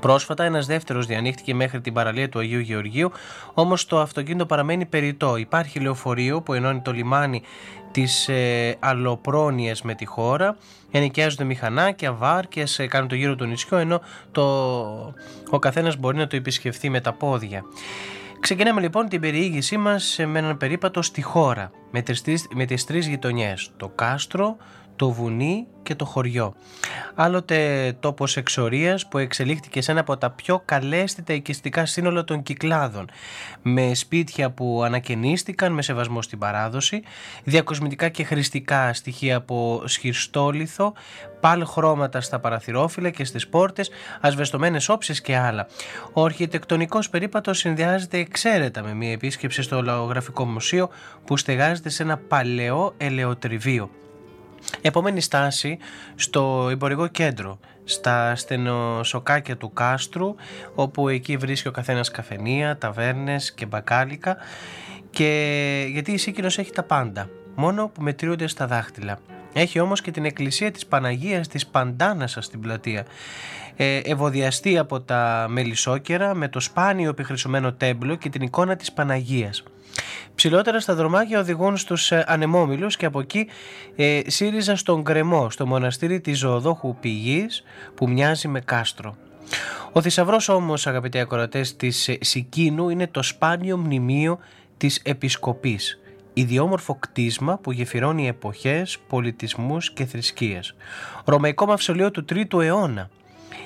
Πρόσφατα 0.00 0.44
ένας 0.44 0.66
δεύτερος 0.66 1.06
διανοίχτηκε 1.06 1.54
μέχρι 1.54 1.80
την 1.80 1.92
παραλία 1.92 2.28
του 2.28 2.38
Αγίου 2.38 2.60
Γεωργίου, 2.60 3.12
όμως 3.54 3.86
το 3.86 4.00
αυτοκίνητο 4.00 4.46
παραμένει 4.46 4.86
περιττό. 4.86 5.36
Υπάρχει 5.36 5.80
λεωφορείο 5.80 6.40
που 6.40 6.52
ενώνει 6.52 6.80
το 6.80 6.92
λιμάνι 6.92 7.42
τις 7.92 8.28
ε, 8.28 8.76
αλλοπρόνιες 8.78 9.82
με 9.82 9.94
τη 9.94 10.04
χώρα, 10.04 10.56
ενοικιάζονται 10.90 11.44
μηχανάκια, 11.44 12.12
βάρκες, 12.12 12.78
ε, 12.78 12.86
κάνουν 12.86 13.08
το 13.08 13.14
γύρο 13.14 13.34
του 13.34 13.44
νησιού, 13.44 13.76
ενώ 13.78 14.00
το, 14.32 14.44
ο 15.50 15.58
καθένας 15.58 15.96
μπορεί 15.96 16.16
να 16.16 16.26
το 16.26 16.36
επισκεφθεί 16.36 16.90
με 16.90 17.00
τα 17.00 17.12
πόδια. 17.12 17.62
Ξεκινάμε 18.40 18.80
λοιπόν 18.80 19.08
την 19.08 19.20
περιήγησή 19.20 19.76
μας 19.76 20.18
με 20.26 20.38
έναν 20.38 20.56
περίπατο 20.56 21.02
στη 21.02 21.22
χώρα, 21.22 21.70
με 21.90 22.02
τις, 22.02 22.22
με 22.54 22.64
τις 22.64 22.84
τρεις 22.84 23.06
γειτονιές, 23.06 23.70
το 23.76 23.88
κάστρο, 23.88 24.56
το 25.00 25.10
βουνί 25.10 25.66
και 25.82 25.94
το 25.94 26.04
χωριό. 26.04 26.54
Άλλοτε 27.14 27.92
τόπος 28.00 28.36
εξορίας 28.36 29.08
που 29.08 29.18
εξελίχθηκε 29.18 29.80
σε 29.80 29.90
ένα 29.90 30.00
από 30.00 30.16
τα 30.16 30.30
πιο 30.30 30.62
καλέσθητα 30.64 31.32
οικιστικά 31.32 31.86
σύνολα 31.86 32.24
των 32.24 32.42
Κυκλάδων 32.42 33.10
με 33.62 33.94
σπίτια 33.94 34.50
που 34.50 34.82
ανακαινίστηκαν 34.84 35.72
με 35.72 35.82
σεβασμό 35.82 36.22
στην 36.22 36.38
παράδοση, 36.38 37.02
διακοσμητικά 37.44 38.08
και 38.08 38.24
χρηστικά 38.24 38.94
στοιχεία 38.94 39.36
από 39.36 39.82
σχιστόλιθο, 39.84 40.92
πάλι 41.40 41.64
χρώματα 41.66 42.20
στα 42.20 42.40
παραθυρόφυλλα 42.40 43.10
και 43.10 43.24
στις 43.24 43.48
πόρτες, 43.48 43.90
ασβεστομένες 44.20 44.88
όψεις 44.88 45.20
και 45.20 45.36
άλλα. 45.36 45.66
Ο 46.12 46.24
αρχιτεκτονικός 46.24 47.10
περίπατος 47.10 47.58
συνδυάζεται 47.58 48.18
εξαίρετα 48.18 48.82
με 48.82 48.94
μια 48.94 49.12
επίσκεψη 49.12 49.62
στο 49.62 49.82
Λαογραφικό 49.82 50.44
Μουσείο 50.44 50.88
που 51.24 51.36
στεγάζεται 51.36 51.88
σε 51.88 52.02
ένα 52.02 52.16
παλαιό 52.16 52.94
ελαιοτριβείο. 52.96 53.90
Επόμενη 54.80 55.20
στάση 55.20 55.78
στο 56.14 56.68
εμπορικό 56.70 57.06
κέντρο, 57.06 57.58
στα 57.84 58.34
στενοσοκάκια 58.36 59.56
του 59.56 59.72
κάστρου, 59.72 60.34
όπου 60.74 61.08
εκεί 61.08 61.36
βρίσκει 61.36 61.68
ο 61.68 61.70
καθένας 61.70 62.10
καφενεία, 62.10 62.78
ταβέρνες 62.78 63.52
και 63.52 63.66
μπακάλικα 63.66 64.36
και 65.10 65.86
γιατί 65.90 66.12
η 66.12 66.16
Σίκινος 66.16 66.58
έχει 66.58 66.72
τα 66.72 66.82
πάντα, 66.82 67.28
μόνο 67.54 67.88
που 67.88 68.02
μετριούνται 68.02 68.46
στα 68.46 68.66
δάχτυλα. 68.66 69.18
Έχει 69.52 69.80
όμως 69.80 70.00
και 70.00 70.10
την 70.10 70.24
εκκλησία 70.24 70.70
της 70.70 70.86
Παναγίας 70.86 71.48
της 71.48 71.66
Παντάνασας 71.66 72.44
στην 72.44 72.60
πλατεία. 72.60 73.04
Ε, 73.82 74.00
ευωδιαστεί 74.04 74.78
από 74.78 75.00
τα 75.00 75.46
μελισσόκερα 75.48 76.34
με 76.34 76.48
το 76.48 76.60
σπάνιο 76.60 77.10
επιχρησωμένο 77.10 77.72
τέμπλο 77.72 78.14
και 78.14 78.28
την 78.28 78.42
εικόνα 78.42 78.76
της 78.76 78.92
Παναγίας. 78.92 79.62
Ψηλότερα 80.34 80.80
στα 80.80 80.94
δρομάκια 80.94 81.40
οδηγούν 81.40 81.76
στους 81.76 82.12
ε, 82.12 82.24
ανεμόμυλους 82.26 82.96
και 82.96 83.06
από 83.06 83.20
εκεί 83.20 83.46
ε, 83.96 84.20
σύριζα 84.26 84.76
στον 84.76 85.04
κρεμό, 85.04 85.50
στο 85.50 85.66
μοναστήρι 85.66 86.20
της 86.20 86.38
Ζωοδόχου 86.38 86.96
Πηγής 87.00 87.62
που 87.94 88.08
μοιάζει 88.08 88.48
με 88.48 88.60
κάστρο. 88.60 89.16
Ο 89.92 90.00
θησαυρός 90.00 90.48
όμως 90.48 90.86
αγαπητοί 90.86 91.18
ακροατές 91.18 91.76
της 91.76 92.08
ε, 92.08 92.18
Σικίνου 92.20 92.88
είναι 92.88 93.06
το 93.06 93.22
σπάνιο 93.22 93.76
μνημείο 93.76 94.38
της 94.76 95.00
Επισκοπής 95.04 96.00
ιδιόμορφο 96.32 96.96
κτίσμα 97.00 97.58
που 97.58 97.72
γεφυρώνει 97.72 98.28
εποχές, 98.28 98.98
πολιτισμούς 99.08 99.92
και 99.92 100.04
θρησκείες. 100.04 100.74
Ρωμαϊκό 101.24 101.66
μαυσολείο 101.66 102.10
του 102.10 102.24
3ου 102.32 102.62
αιώνα 102.62 103.10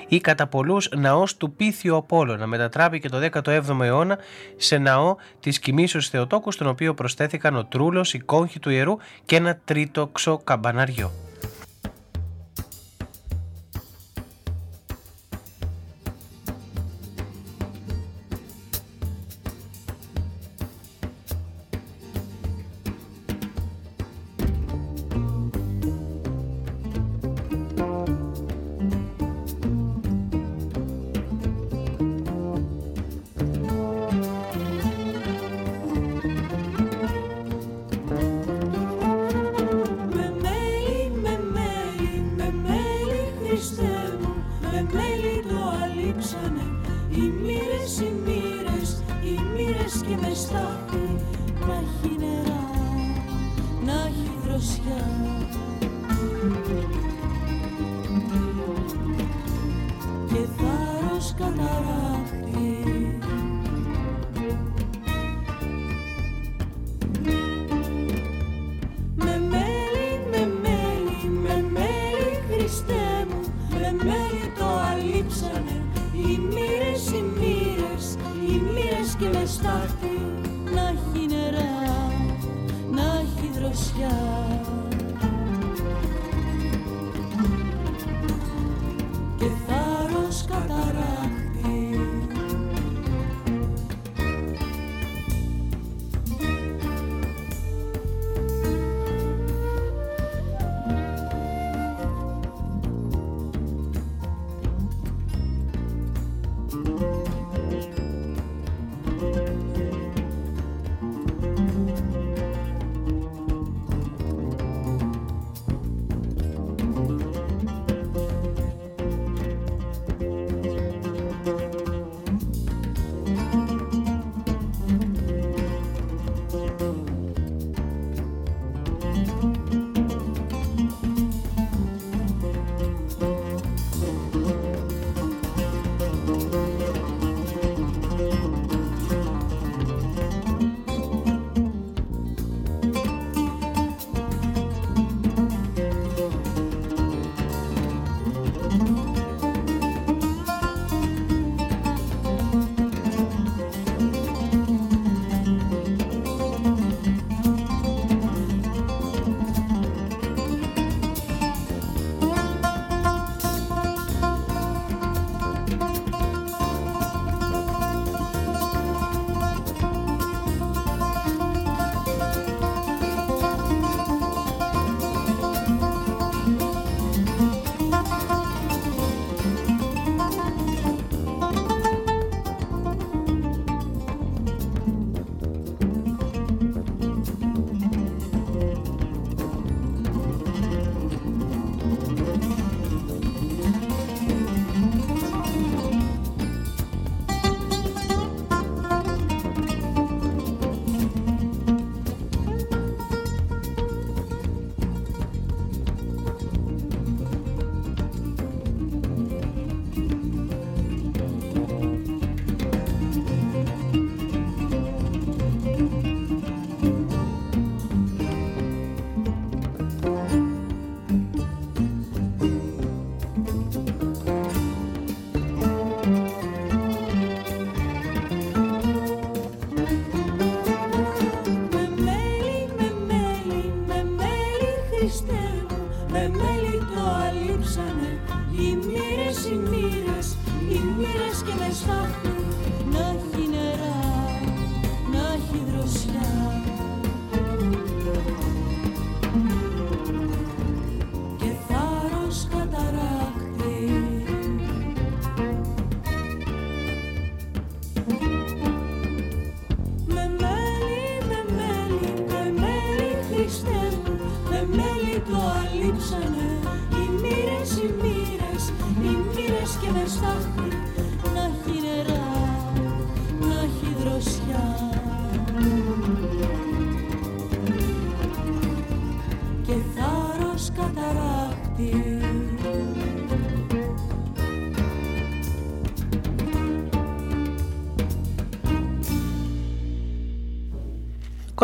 ή 0.07 0.19
κατά 0.19 0.47
πολλούς 0.47 0.89
ναός 0.95 1.37
του 1.37 1.51
Πίθιου 1.51 1.95
Απόλλωνα. 1.95 2.47
Μετατράπηκε 2.47 3.09
το 3.09 3.17
17ο 3.31 3.79
αιώνα 3.81 4.17
σε 4.55 4.77
ναό 4.77 5.15
της 5.39 5.59
Κοιμήσεως 5.59 6.09
Θεοτόκου 6.09 6.51
στον 6.51 6.67
οποίο 6.67 6.93
προσθέθηκαν 6.93 7.55
ο 7.55 7.65
Τρούλος, 7.65 8.13
η 8.13 8.19
κόγχη 8.19 8.59
του 8.59 8.69
ιερού 8.69 8.97
και 9.25 9.35
ένα 9.35 9.59
τρίτοξο 9.65 10.37
καμπαναριό. 10.43 11.11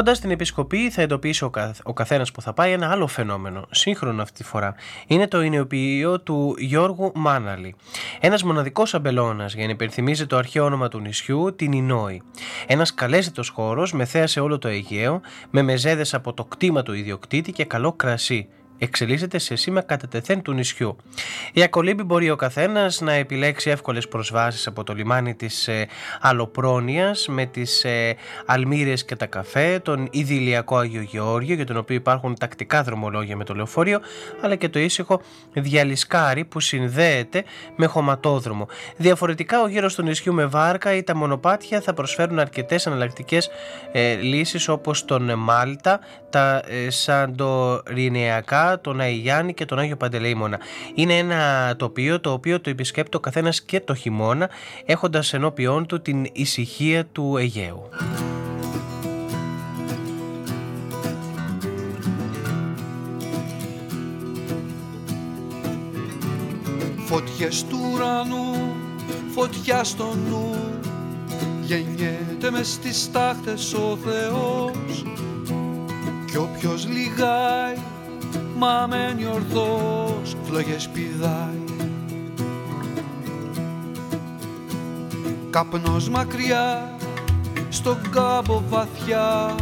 Κοντά 0.02 0.16
στην 0.16 0.32
επισκοπή 0.32 0.90
θα 0.90 1.02
εντοπίσει 1.02 1.44
ο, 1.44 1.50
καθ, 1.50 1.80
ο 1.84 1.94
καθένας 1.94 2.32
που 2.32 2.42
θα 2.42 2.54
πάει 2.54 2.72
ένα 2.72 2.92
άλλο 2.92 3.08
φαινόμενο, 3.08 3.68
σύγχρονο 3.72 4.22
αυτή 4.22 4.38
τη 4.38 4.44
φορά. 4.44 4.76
Είναι 5.08 5.28
το 5.28 5.42
ηνιοποιείο 5.42 6.20
του 6.20 6.56
Γιώργου 6.58 7.12
Μάναλη. 7.16 7.76
Ένας 8.20 8.44
μοναδικός 8.44 8.94
αμπελώνας 8.94 9.54
για 9.54 9.66
να 9.66 9.72
υπενθυμίζει 9.72 10.26
το 10.26 10.38
αρχαίο 10.38 10.66
όνομα 10.66 10.88
του 10.88 11.00
νησιού, 11.00 11.56
την 11.56 11.72
Ινόη. 11.72 12.22
Ένας 12.68 12.94
καλέσθητο 12.94 13.44
χώρος 13.54 13.94
με 13.94 14.06
θέα 14.06 14.28
σε 14.28 14.40
όλο 14.40 14.58
το 14.58 14.68
Αιγαίο, 14.68 15.22
με 15.50 15.62
μεζέδες 15.62 16.14
από 16.14 16.34
το 16.34 16.46
κτήμα 16.46 16.84
του 16.84 16.94
ιδιοκτήτη 16.94 17.52
και 17.52 17.66
καλό 17.66 17.94
κρασί 17.94 18.48
εξελίσσεται 18.84 19.38
σε 19.38 19.56
σήμα 19.56 19.82
κατά 19.82 20.08
τεθέν 20.08 20.42
του 20.42 20.54
νησιού. 20.54 20.96
Η 21.54 21.64
ακολύμπη 21.64 22.04
μπορεί 22.04 22.30
ο 22.30 22.36
καθένας 22.36 23.02
να 23.02 23.14
επιλέξει 23.14 23.70
εύκολες 23.70 24.08
προσβάσεις 24.08 24.68
από 24.68 24.84
το 24.84 24.94
λιμάνι 24.94 25.34
της 25.34 25.68
ε, 25.68 25.88
Αλοπρόνια 26.22 27.16
με 27.28 27.46
τις 27.46 27.84
ε, 27.84 28.16
Αλμύρες 28.46 29.06
και 29.06 29.16
τα 29.16 29.26
καφέ, 29.26 29.80
τον 29.84 30.08
Ιδηλιακό 30.12 30.78
Άγιο 30.78 31.02
Γεώργιο 31.02 31.56
για 31.56 31.66
τον 31.66 31.78
οποίο 31.78 31.96
υπάρχουν 31.96 32.36
τακτικά 32.40 32.84
δρομολόγια 32.84 33.36
με 33.36 33.44
το 33.44 33.54
λεωφορείο, 33.54 34.00
αλλά 34.42 34.56
και 34.56 34.70
το 34.70 34.80
ήσυχο 34.80 35.22
Διαλυσκάρι 35.54 36.46
που 36.46 36.60
συνδέεται 36.60 37.44
με 37.76 37.86
χωματόδρομο. 37.86 38.68
Διαφορετικά, 38.98 39.62
ο 39.62 39.68
γύρος 39.68 39.96
του 39.96 40.04
νησιού 40.04 40.34
με 40.34 40.46
βάρκα 40.46 40.96
ή 40.96 41.04
τα 41.04 41.16
μονοπάτια 41.16 41.82
θα 41.82 41.94
προσφέρουν 41.94 42.40
αρκετές 42.40 42.86
εναλλακτικέ 42.86 43.38
ε, 43.92 44.14
λύσεις 44.14 44.68
όπως 44.68 45.06
τον 45.06 45.34
Μάλτα, 45.38 46.00
τα 46.30 46.62
ε, 46.68 46.90
Σαντορινεακά, 48.72 48.82
τον 48.82 49.00
Αϊγιάννη 49.00 49.54
και 49.54 49.66
τον 49.66 49.80
Άγιο 49.80 49.98
Παντελεήμονα. 49.98 50.60
Είναι 50.96 51.18
ένα 51.18 51.76
τοπίο 51.78 52.20
το 52.20 52.32
οποίο 52.32 52.62
το 52.62 52.70
επισκέπτει 52.70 53.18
ο 53.18 53.20
καθένας 53.20 53.62
και 53.62 53.80
το 53.80 53.96
χειμώνα 53.96 54.50
έχοντας 54.86 55.34
ενώπιόν 55.34 55.86
του 55.86 56.02
την 56.02 56.26
ησυχία 56.32 57.06
του 57.06 57.38
Αιγαίου. 57.38 57.90
Φωτιές 67.06 67.66
του 67.66 67.78
ουρανού, 67.94 68.76
φωτιά 69.34 69.84
στο 69.84 70.16
νου 70.30 70.56
Γεννιέται 71.62 72.52
μες 72.52 72.72
στις 72.72 73.12
τάχτες 73.12 73.74
ο 73.74 73.98
Θεός 74.04 75.04
Κι 76.26 76.38
όποιος 76.38 76.88
λιγάει 76.88 77.76
μα 78.62 78.88
μένει 78.88 79.26
ορθός, 79.26 80.36
φλόγες 80.44 80.90
πηδάει. 80.90 81.64
Καπνός 85.50 86.10
μακριά, 86.10 86.96
στον 87.70 87.98
κάμπο 88.10 88.64
βαθιά, 88.70 89.56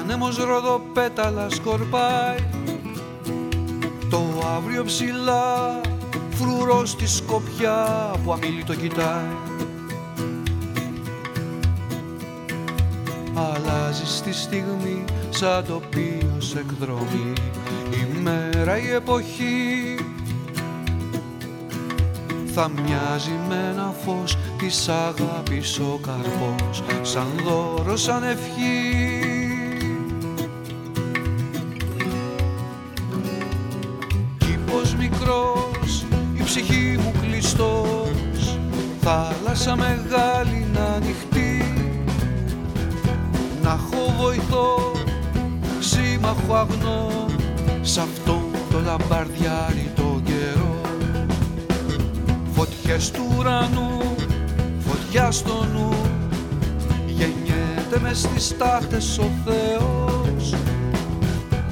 άνεμος 0.00 0.36
ροδοπέταλα 0.36 1.50
σκορπάει. 1.50 2.38
Το 4.10 4.22
αύριο 4.56 4.84
ψηλά, 4.84 5.80
φρουρός 6.30 6.90
στη 6.90 7.06
σκοπιά 7.08 8.10
που 8.24 8.32
αμήλυτο 8.32 8.74
κοιτάει. 8.74 9.36
Αλλάζεις 13.34 14.16
στη 14.16 14.32
στιγμή 14.32 15.04
σαν 15.36 15.64
τοπίο 15.64 16.36
σε 16.38 16.58
εκδρομή 16.58 17.32
η 17.90 18.20
μέρα 18.22 18.78
η 18.78 18.90
εποχή. 18.90 19.96
Θα 22.54 22.68
μοιάζει 22.68 23.32
με 23.48 23.70
ένα 23.72 23.94
φως 24.04 24.36
της 24.58 24.88
αγάπης 24.88 25.78
ο 25.78 26.00
καρπός 26.02 26.82
σαν 27.02 27.26
δώρο, 27.44 27.96
σαν 27.96 28.22
ευχή. 28.22 29.18
Κήπος 34.38 34.94
μικρός, 34.94 36.04
η 36.34 36.42
ψυχή 36.42 36.98
μου 36.98 37.12
κλειστός 37.20 38.58
θάλασσα 39.00 39.76
μεγάλη 39.76 40.66
να 40.72 40.84
ανοιχτεί. 40.84 41.74
Να 43.62 43.70
έχω 43.70 44.14
βοηθό 44.18 44.93
σύμμαχο 45.94 46.54
αγνό 46.54 47.26
σ' 47.82 47.98
αυτό 47.98 48.50
το 48.70 48.80
λαμπαρδιάρι 48.80 49.90
το 49.96 50.20
καιρό. 50.24 50.80
Φωτιές 52.52 53.10
του 53.10 53.34
ουρανού, 53.38 54.14
φωτιά 54.78 55.30
στο 55.30 55.66
νου 55.72 55.94
Γεννιέται 57.06 58.00
μες 58.02 58.18
στις 58.18 58.56
τάχτες 58.56 59.18
ο 59.18 59.30
Θεός. 59.44 60.54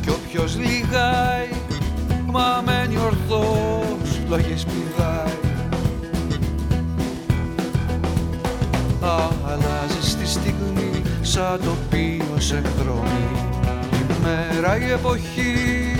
Κι 0.00 0.08
όποιος 0.08 0.56
λιγάει, 0.56 1.48
μα 2.26 2.62
μένει 2.64 2.96
ορθός 2.96 4.20
Λόγες 4.28 4.64
πηδάει. 4.64 5.36
Αλλάζει 9.46 10.10
στη 10.10 10.26
στιγμή 10.26 11.02
σαν 11.22 11.60
τοπίο 11.64 12.34
σε 12.40 12.56
εκδρομή. 12.56 13.32
η 13.36 13.41
μέρα 14.22 14.78
η 14.78 14.90
εποχή. 14.90 15.94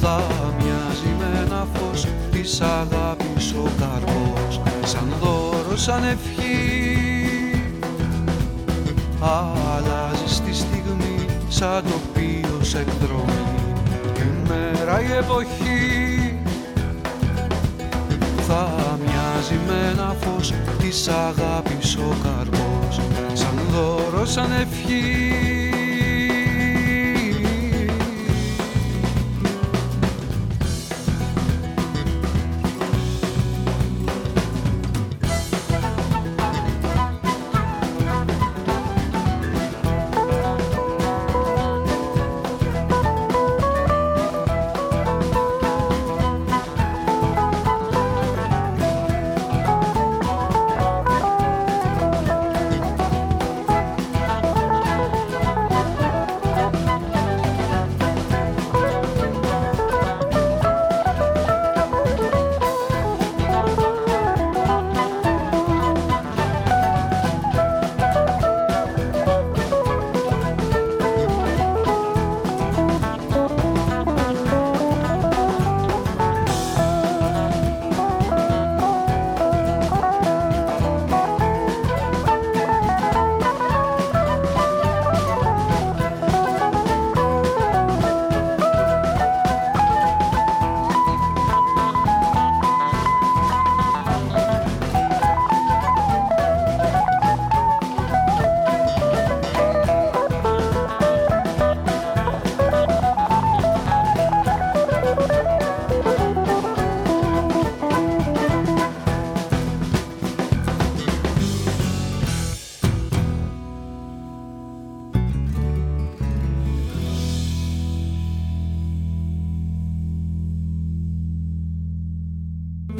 Θα 0.00 0.22
μοιάζει 0.58 1.14
με 1.18 1.44
ένα 1.44 1.66
φως 1.74 2.06
της 2.30 2.60
αγάπης 2.60 3.54
ο 3.58 3.70
καρπός 3.78 4.60
σαν 4.84 5.12
δώρο, 5.20 5.76
σαν 5.76 6.04
ευχή. 6.04 7.60
Αλλάζει 9.20 10.34
στη 10.34 10.54
στιγμή 10.54 11.26
σαν 11.48 11.82
τοπίο 11.82 12.58
σε 12.60 12.78
εκδρομή. 12.78 13.44
Η 14.16 14.48
μέρα 14.48 15.00
η 15.00 15.16
εποχή. 15.18 16.34
Θα 18.46 18.98
μοιάζει 19.04 19.58
με 19.66 19.90
ένα 19.92 20.16
φως 20.20 20.52
της 20.78 21.08
αγάπης 21.08 21.96
ο 21.96 22.14
καρπός 22.22 23.00
σαν 23.32 23.58
δώρο, 23.70 24.26
σαν 24.26 24.52
ευχή 24.52 25.59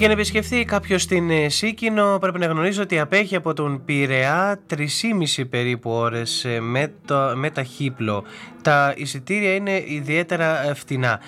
Για 0.01 0.09
να 0.09 0.15
επισκεφθεί 0.15 0.65
κάποιος 0.65 1.07
την 1.07 1.31
ε, 1.31 1.49
Σίκινο 1.49 2.19
πρέπει 2.21 2.39
να 2.39 2.47
γνωρίζει 2.47 2.81
ότι 2.81 2.99
απέχει 2.99 3.37
από 3.37 3.53
τον 3.53 3.85
Πειραιά 3.85 4.61
3,5 4.71 5.45
περίπου 5.51 5.91
ώρες 5.91 6.45
ε, 6.45 6.61
με, 6.61 6.93
το, 7.05 7.33
με 7.35 7.51
τα 7.51 7.63
χύπλο. 7.63 8.25
Τα 8.63 8.95
εισιτήρια 8.97 9.55
είναι 9.55 9.85
ιδιαίτερα 9.87 10.69
ε, 10.69 10.75
φτηνά. 10.75 11.21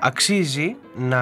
Αξίζει 0.00 0.76
να 0.96 1.20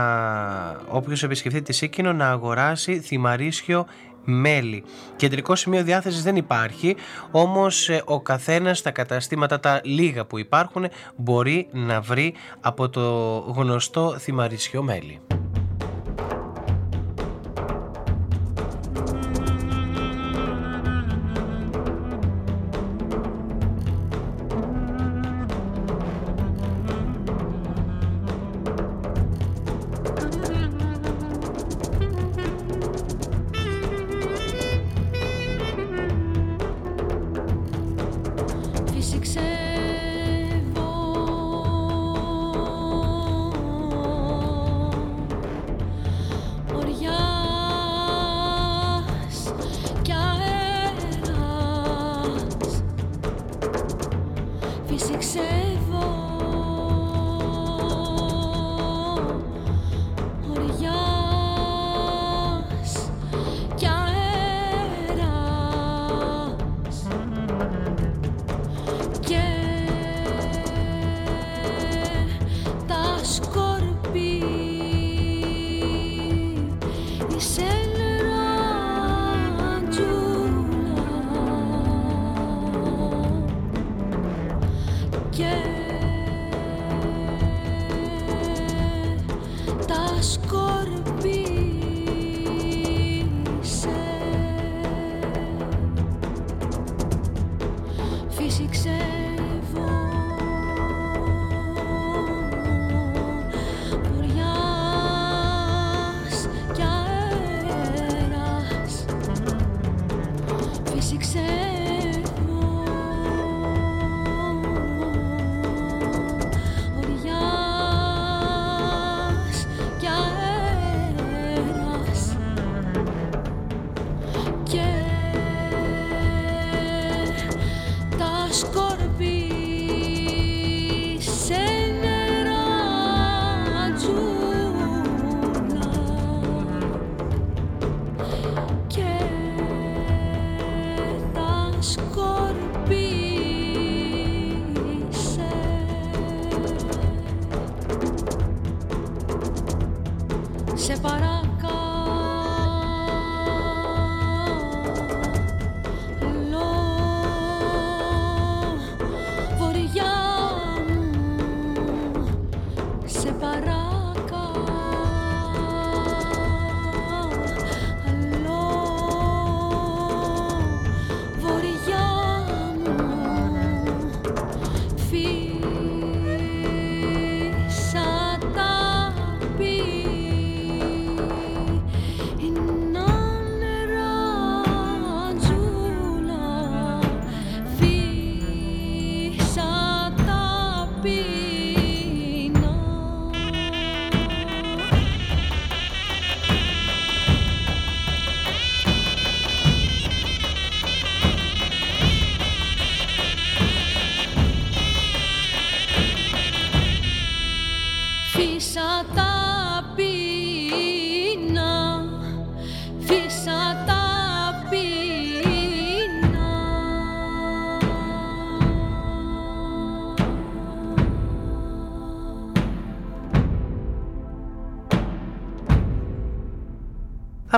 όποιος 0.88 1.22
επισκεφθεί 1.22 1.62
τη 1.62 1.72
Σίκινο 1.72 2.12
να 2.12 2.28
αγοράσει 2.30 3.00
θυμαρίσιο 3.00 3.86
μέλι. 4.24 4.84
Κεντρικό 5.16 5.54
σημείο 5.54 5.82
διάθεσης 5.82 6.22
δεν 6.22 6.36
υπάρχει, 6.36 6.96
όμως 7.30 7.90
ο 8.04 8.20
καθένας 8.20 8.78
στα 8.78 8.90
καταστήματα 8.90 9.60
τα 9.60 9.80
λίγα 9.84 10.24
που 10.24 10.38
υπάρχουν 10.38 10.86
μπορεί 11.16 11.68
να 11.72 12.00
βρει 12.00 12.34
από 12.60 12.88
το 12.88 13.00
γνωστό 13.56 14.16
θυμαρισιό 14.18 14.82
μέλι. 14.82 15.20
fiction. 55.22 55.75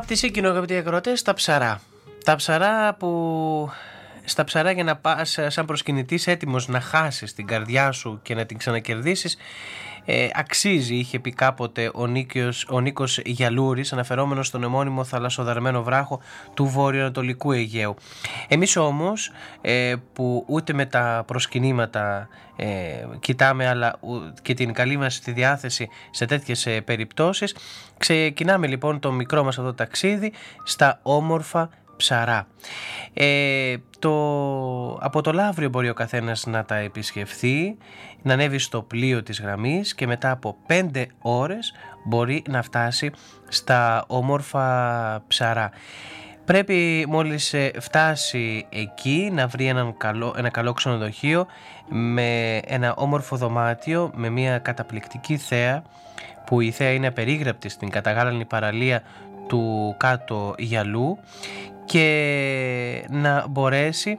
Τη 0.09 0.15
σύγκυνο 0.15 0.49
αγαπητοί 0.49 0.77
ακροατές, 0.77 1.23
τα 1.23 1.35
ψαρά. 1.35 1.81
Τα 2.25 2.37
ψαρά 2.37 2.95
που 2.95 3.71
στα 4.25 4.45
ψαρά 4.45 4.71
για 4.71 4.85
να 4.85 4.97
πας 4.97 5.39
σαν 5.47 5.67
προσκυνητής 5.67 6.27
έτοιμος 6.27 6.69
να 6.69 6.81
χάσεις 6.81 7.35
την 7.35 7.47
καρδιά 7.47 7.93
σου 7.93 8.21
και 8.23 8.35
να 8.35 8.47
την 8.47 8.59
ξανακερδίσεις 8.59 9.37
ε, 10.11 10.29
αξίζει, 10.35 10.95
είχε 10.95 11.19
πει 11.19 11.33
κάποτε 11.33 11.91
ο, 11.95 12.07
Νίκος, 12.07 12.67
ο 12.71 12.81
Νίκος 12.81 13.19
Γιαλούρης 13.19 13.93
αναφερόμενος 13.93 14.47
στον 14.47 14.63
εμώνυμο 14.63 15.05
θαλασσοδαρμένο 15.05 15.83
βράχο 15.83 16.21
του 16.55 16.67
βορειοανατολικού 16.67 17.53
Αιγαίου. 17.53 17.95
Εμείς 18.49 18.77
όμως 18.77 19.31
ε, 19.61 19.95
που 20.13 20.45
ούτε 20.49 20.73
με 20.73 20.87
τα 20.87 21.23
προσκυνήματα 21.27 22.29
ε, 22.57 22.67
κοιτάμε 23.21 23.69
αλλά 23.69 24.01
και 24.43 24.55
την 24.55 24.73
καλή 24.73 24.97
μας 24.97 25.21
τη 25.21 25.33
διάθεση 25.33 25.89
σε 26.11 26.27
τέτοιες 26.27 26.67
ε, 26.67 26.81
περιπτώσεις 26.81 27.57
ξεκινάμε 27.99 28.67
λοιπόν 28.67 28.99
το 28.99 29.13
μικρό 29.13 29.45
μας 29.45 29.59
αυτό 29.59 29.75
ταξίδι 29.75 30.33
στα 30.65 31.01
όμορφα 31.03 31.71
ψαρά. 31.99 32.47
Ε, 33.13 33.77
το, 33.99 34.13
από 35.01 35.21
το 35.23 35.33
Λαύριο 35.33 35.69
μπορεί 35.69 35.89
ο 35.89 35.95
καθένας 35.95 36.47
να 36.47 36.65
τα 36.65 36.77
επισκεφθεί, 36.77 37.77
να 38.23 38.33
ανέβει 38.33 38.59
στο 38.59 38.83
πλοίο 38.83 39.23
της 39.23 39.41
γραμμής 39.41 39.95
και 39.95 40.07
μετά 40.07 40.31
από 40.31 40.57
5 40.67 41.05
ώρες 41.19 41.73
μπορεί 42.05 42.43
να 42.49 42.63
φτάσει 42.63 43.11
στα 43.49 44.05
όμορφα 44.07 45.25
ψαρά. 45.27 45.71
Πρέπει 46.45 47.05
μόλις 47.09 47.53
ε, 47.55 47.71
φτάσει 47.81 48.67
εκεί 48.69 49.31
να 49.33 49.47
βρει 49.47 49.67
έναν 49.67 49.97
καλό, 49.97 50.35
ένα 50.37 50.49
καλό 50.49 50.73
ξενοδοχείο 50.73 51.47
με 51.89 52.61
ένα 52.67 52.95
όμορφο 52.95 53.37
δωμάτιο 53.37 54.11
με 54.15 54.29
μια 54.29 54.59
καταπληκτική 54.59 55.37
θέα 55.37 55.83
που 56.47 56.61
η 56.61 56.71
θέα 56.71 56.91
είναι 56.91 57.07
απερίγραπτη 57.07 57.69
στην 57.69 57.91
καταγάλανη 57.91 58.45
παραλία 58.45 59.03
του 59.49 59.95
κάτω 59.99 60.55
γυαλού 60.59 61.19
και 61.89 63.07
να 63.11 63.47
μπορέσει 63.49 64.19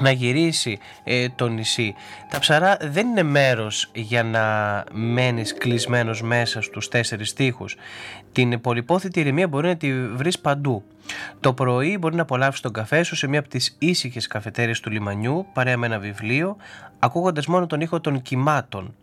να 0.00 0.10
γυρίσει 0.10 0.78
ε, 1.04 1.28
το 1.28 1.48
νησί. 1.48 1.94
Τα 2.30 2.38
ψαρά 2.38 2.76
δεν 2.80 3.06
είναι 3.06 3.22
μέρος 3.22 3.90
για 3.94 4.22
να 4.22 4.44
μένεις 4.92 5.54
κλεισμένος 5.54 6.22
μέσα 6.22 6.62
στους 6.62 6.88
τέσσερις 6.88 7.32
τείχους. 7.32 7.76
Την 8.32 8.60
πολυπόθητη 8.60 9.20
ηρεμία 9.20 9.48
μπορεί 9.48 9.66
να 9.66 9.76
τη 9.76 10.08
βρεις 10.08 10.38
παντού. 10.38 10.84
Το 11.40 11.52
πρωί 11.52 11.96
μπορεί 12.00 12.14
να 12.14 12.22
απολαύσεις 12.22 12.60
τον 12.60 12.72
καφέ 12.72 13.02
σου 13.02 13.16
σε 13.16 13.26
μία 13.26 13.38
από 13.38 13.48
τις 13.48 13.76
ήσυχες 13.78 14.26
καφετέρειες 14.26 14.80
του 14.80 14.90
λιμανιού 14.90 15.46
παρέα 15.52 15.76
με 15.76 15.86
ένα 15.86 15.98
βιβλίο, 15.98 16.56
ακούγοντας 16.98 17.46
μόνο 17.46 17.66
τον 17.66 17.80
ήχο 17.80 18.00
των 18.00 18.22
κυμάτων. 18.22 18.94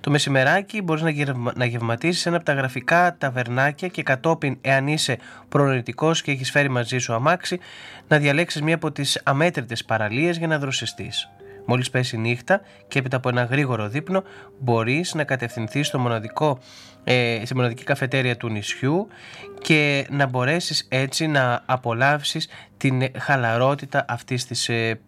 Το 0.00 0.10
μεσημεράκι 0.10 0.82
μπορείς 0.82 1.02
να, 1.02 1.10
γευμα... 1.10 1.52
να 1.56 1.64
γευματίσεις 1.64 2.26
ένα 2.26 2.36
από 2.36 2.44
τα 2.44 2.52
γραφικά 2.52 3.16
ταβερνάκια 3.18 3.88
και 3.88 4.02
κατόπιν, 4.02 4.58
εάν 4.60 4.86
είσαι 4.86 5.18
προνοητικός 5.48 6.22
και 6.22 6.30
έχεις 6.30 6.50
φέρει 6.50 6.68
μαζί 6.68 6.98
σου 6.98 7.14
αμάξι, 7.14 7.58
να 8.08 8.18
διαλέξεις 8.18 8.62
μία 8.62 8.74
από 8.74 8.92
τις 8.92 9.20
αμέτρητες 9.24 9.84
παραλίες 9.84 10.36
για 10.38 10.46
να 10.46 10.58
δροσιστείς. 10.58 11.28
Μόλις 11.66 11.90
πέσει 11.90 12.16
η 12.16 12.18
νύχτα 12.18 12.60
και 12.88 12.98
έπειτα 12.98 13.16
από 13.16 13.28
ένα 13.28 13.42
γρήγορο 13.42 13.88
δείπνο 13.88 14.22
μπορείς 14.58 15.14
να 15.14 15.24
κατευθυνθείς 15.24 15.86
στο 15.86 15.98
μοναδικό, 15.98 16.58
ε, 17.04 17.40
στη 17.44 17.54
μοναδική 17.54 17.84
καφετέρια 17.84 18.36
του 18.36 18.48
νησιού 18.48 19.08
και 19.60 20.06
να 20.10 20.26
μπορέσεις 20.26 20.86
έτσι 20.88 21.26
να 21.26 21.62
απολαύσεις 21.66 22.48
την 22.76 23.02
χαλαρότητα 23.18 24.04
αυτής 24.08 24.46
της 24.46 24.68
ε, 24.68 25.00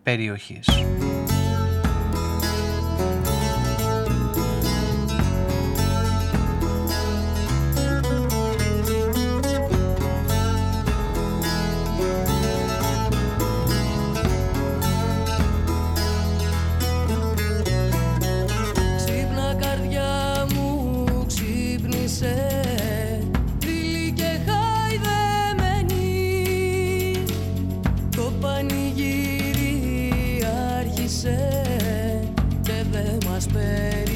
sé, 31.19 31.37
te 32.62 32.85
veo 32.93 33.19
más 33.29 33.49
feliz. 33.49 34.08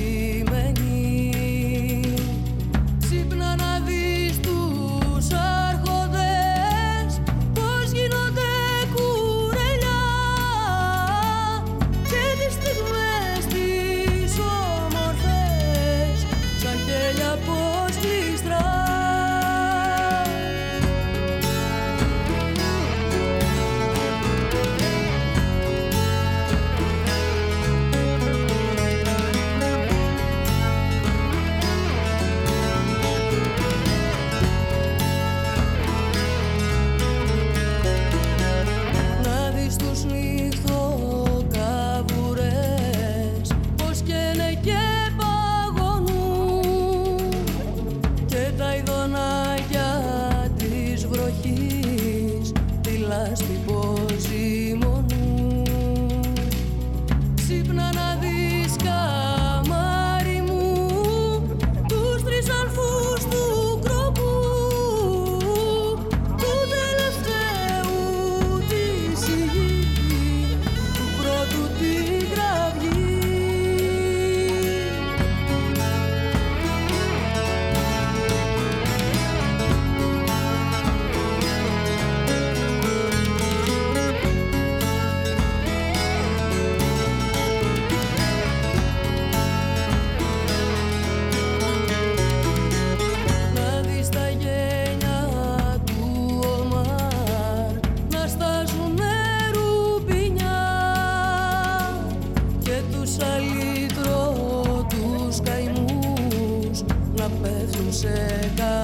Περιοχής. 107.42 108.81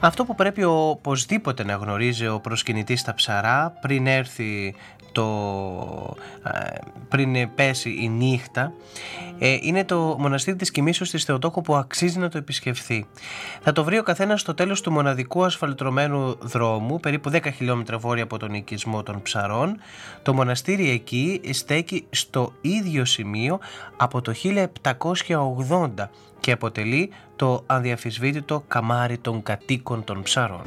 Αυτό 0.00 0.24
που 0.24 0.34
πρέπει 0.34 0.64
οπωσδήποτε 0.64 1.64
να 1.64 1.74
γνωρίζει 1.74 2.26
ο 2.26 2.40
προσκυνητής 2.40 3.00
στα 3.00 3.14
ψαρά 3.14 3.78
πριν 3.80 4.06
έρθει 4.06 4.74
το, 5.12 6.16
ε, 6.42 6.78
πριν 7.08 7.54
πέσει 7.54 7.98
η 8.00 8.08
νύχτα 8.08 8.72
ε, 9.38 9.58
είναι 9.60 9.84
το 9.84 10.16
μοναστήρι 10.18 10.56
της 10.56 10.70
Κοιμήσεως 10.70 11.10
της 11.10 11.24
Θεοτόκου 11.24 11.62
που 11.62 11.76
αξίζει 11.76 12.18
να 12.18 12.28
το 12.28 12.38
επισκεφθεί. 12.38 13.06
Θα 13.60 13.72
το 13.72 13.84
βρει 13.84 13.98
ο 13.98 14.02
καθένας 14.02 14.40
στο 14.40 14.54
τέλος 14.54 14.80
του 14.80 14.92
μοναδικού 14.92 15.44
ασφαλτρωμένου 15.44 16.36
δρόμου, 16.40 17.00
περίπου 17.00 17.30
10 17.30 17.52
χιλιόμετρα 17.54 17.98
βόρεια 17.98 18.22
από 18.22 18.38
τον 18.38 18.54
οικισμό 18.54 19.02
των 19.02 19.22
ψαρών. 19.22 19.76
Το 20.22 20.34
μοναστήρι 20.34 20.90
εκεί 20.90 21.40
στέκει 21.50 22.06
στο 22.10 22.52
ίδιο 22.60 23.04
σημείο 23.04 23.58
από 23.96 24.20
το 24.20 24.32
1780 25.98 26.08
και 26.40 26.52
αποτελεί 26.52 27.10
το 27.38 27.62
αδιαφυσβήτητο 27.66 28.64
καμάρι 28.68 29.18
των 29.18 29.42
κατοίκων 29.42 30.04
των 30.04 30.22
ψαρών. 30.22 30.62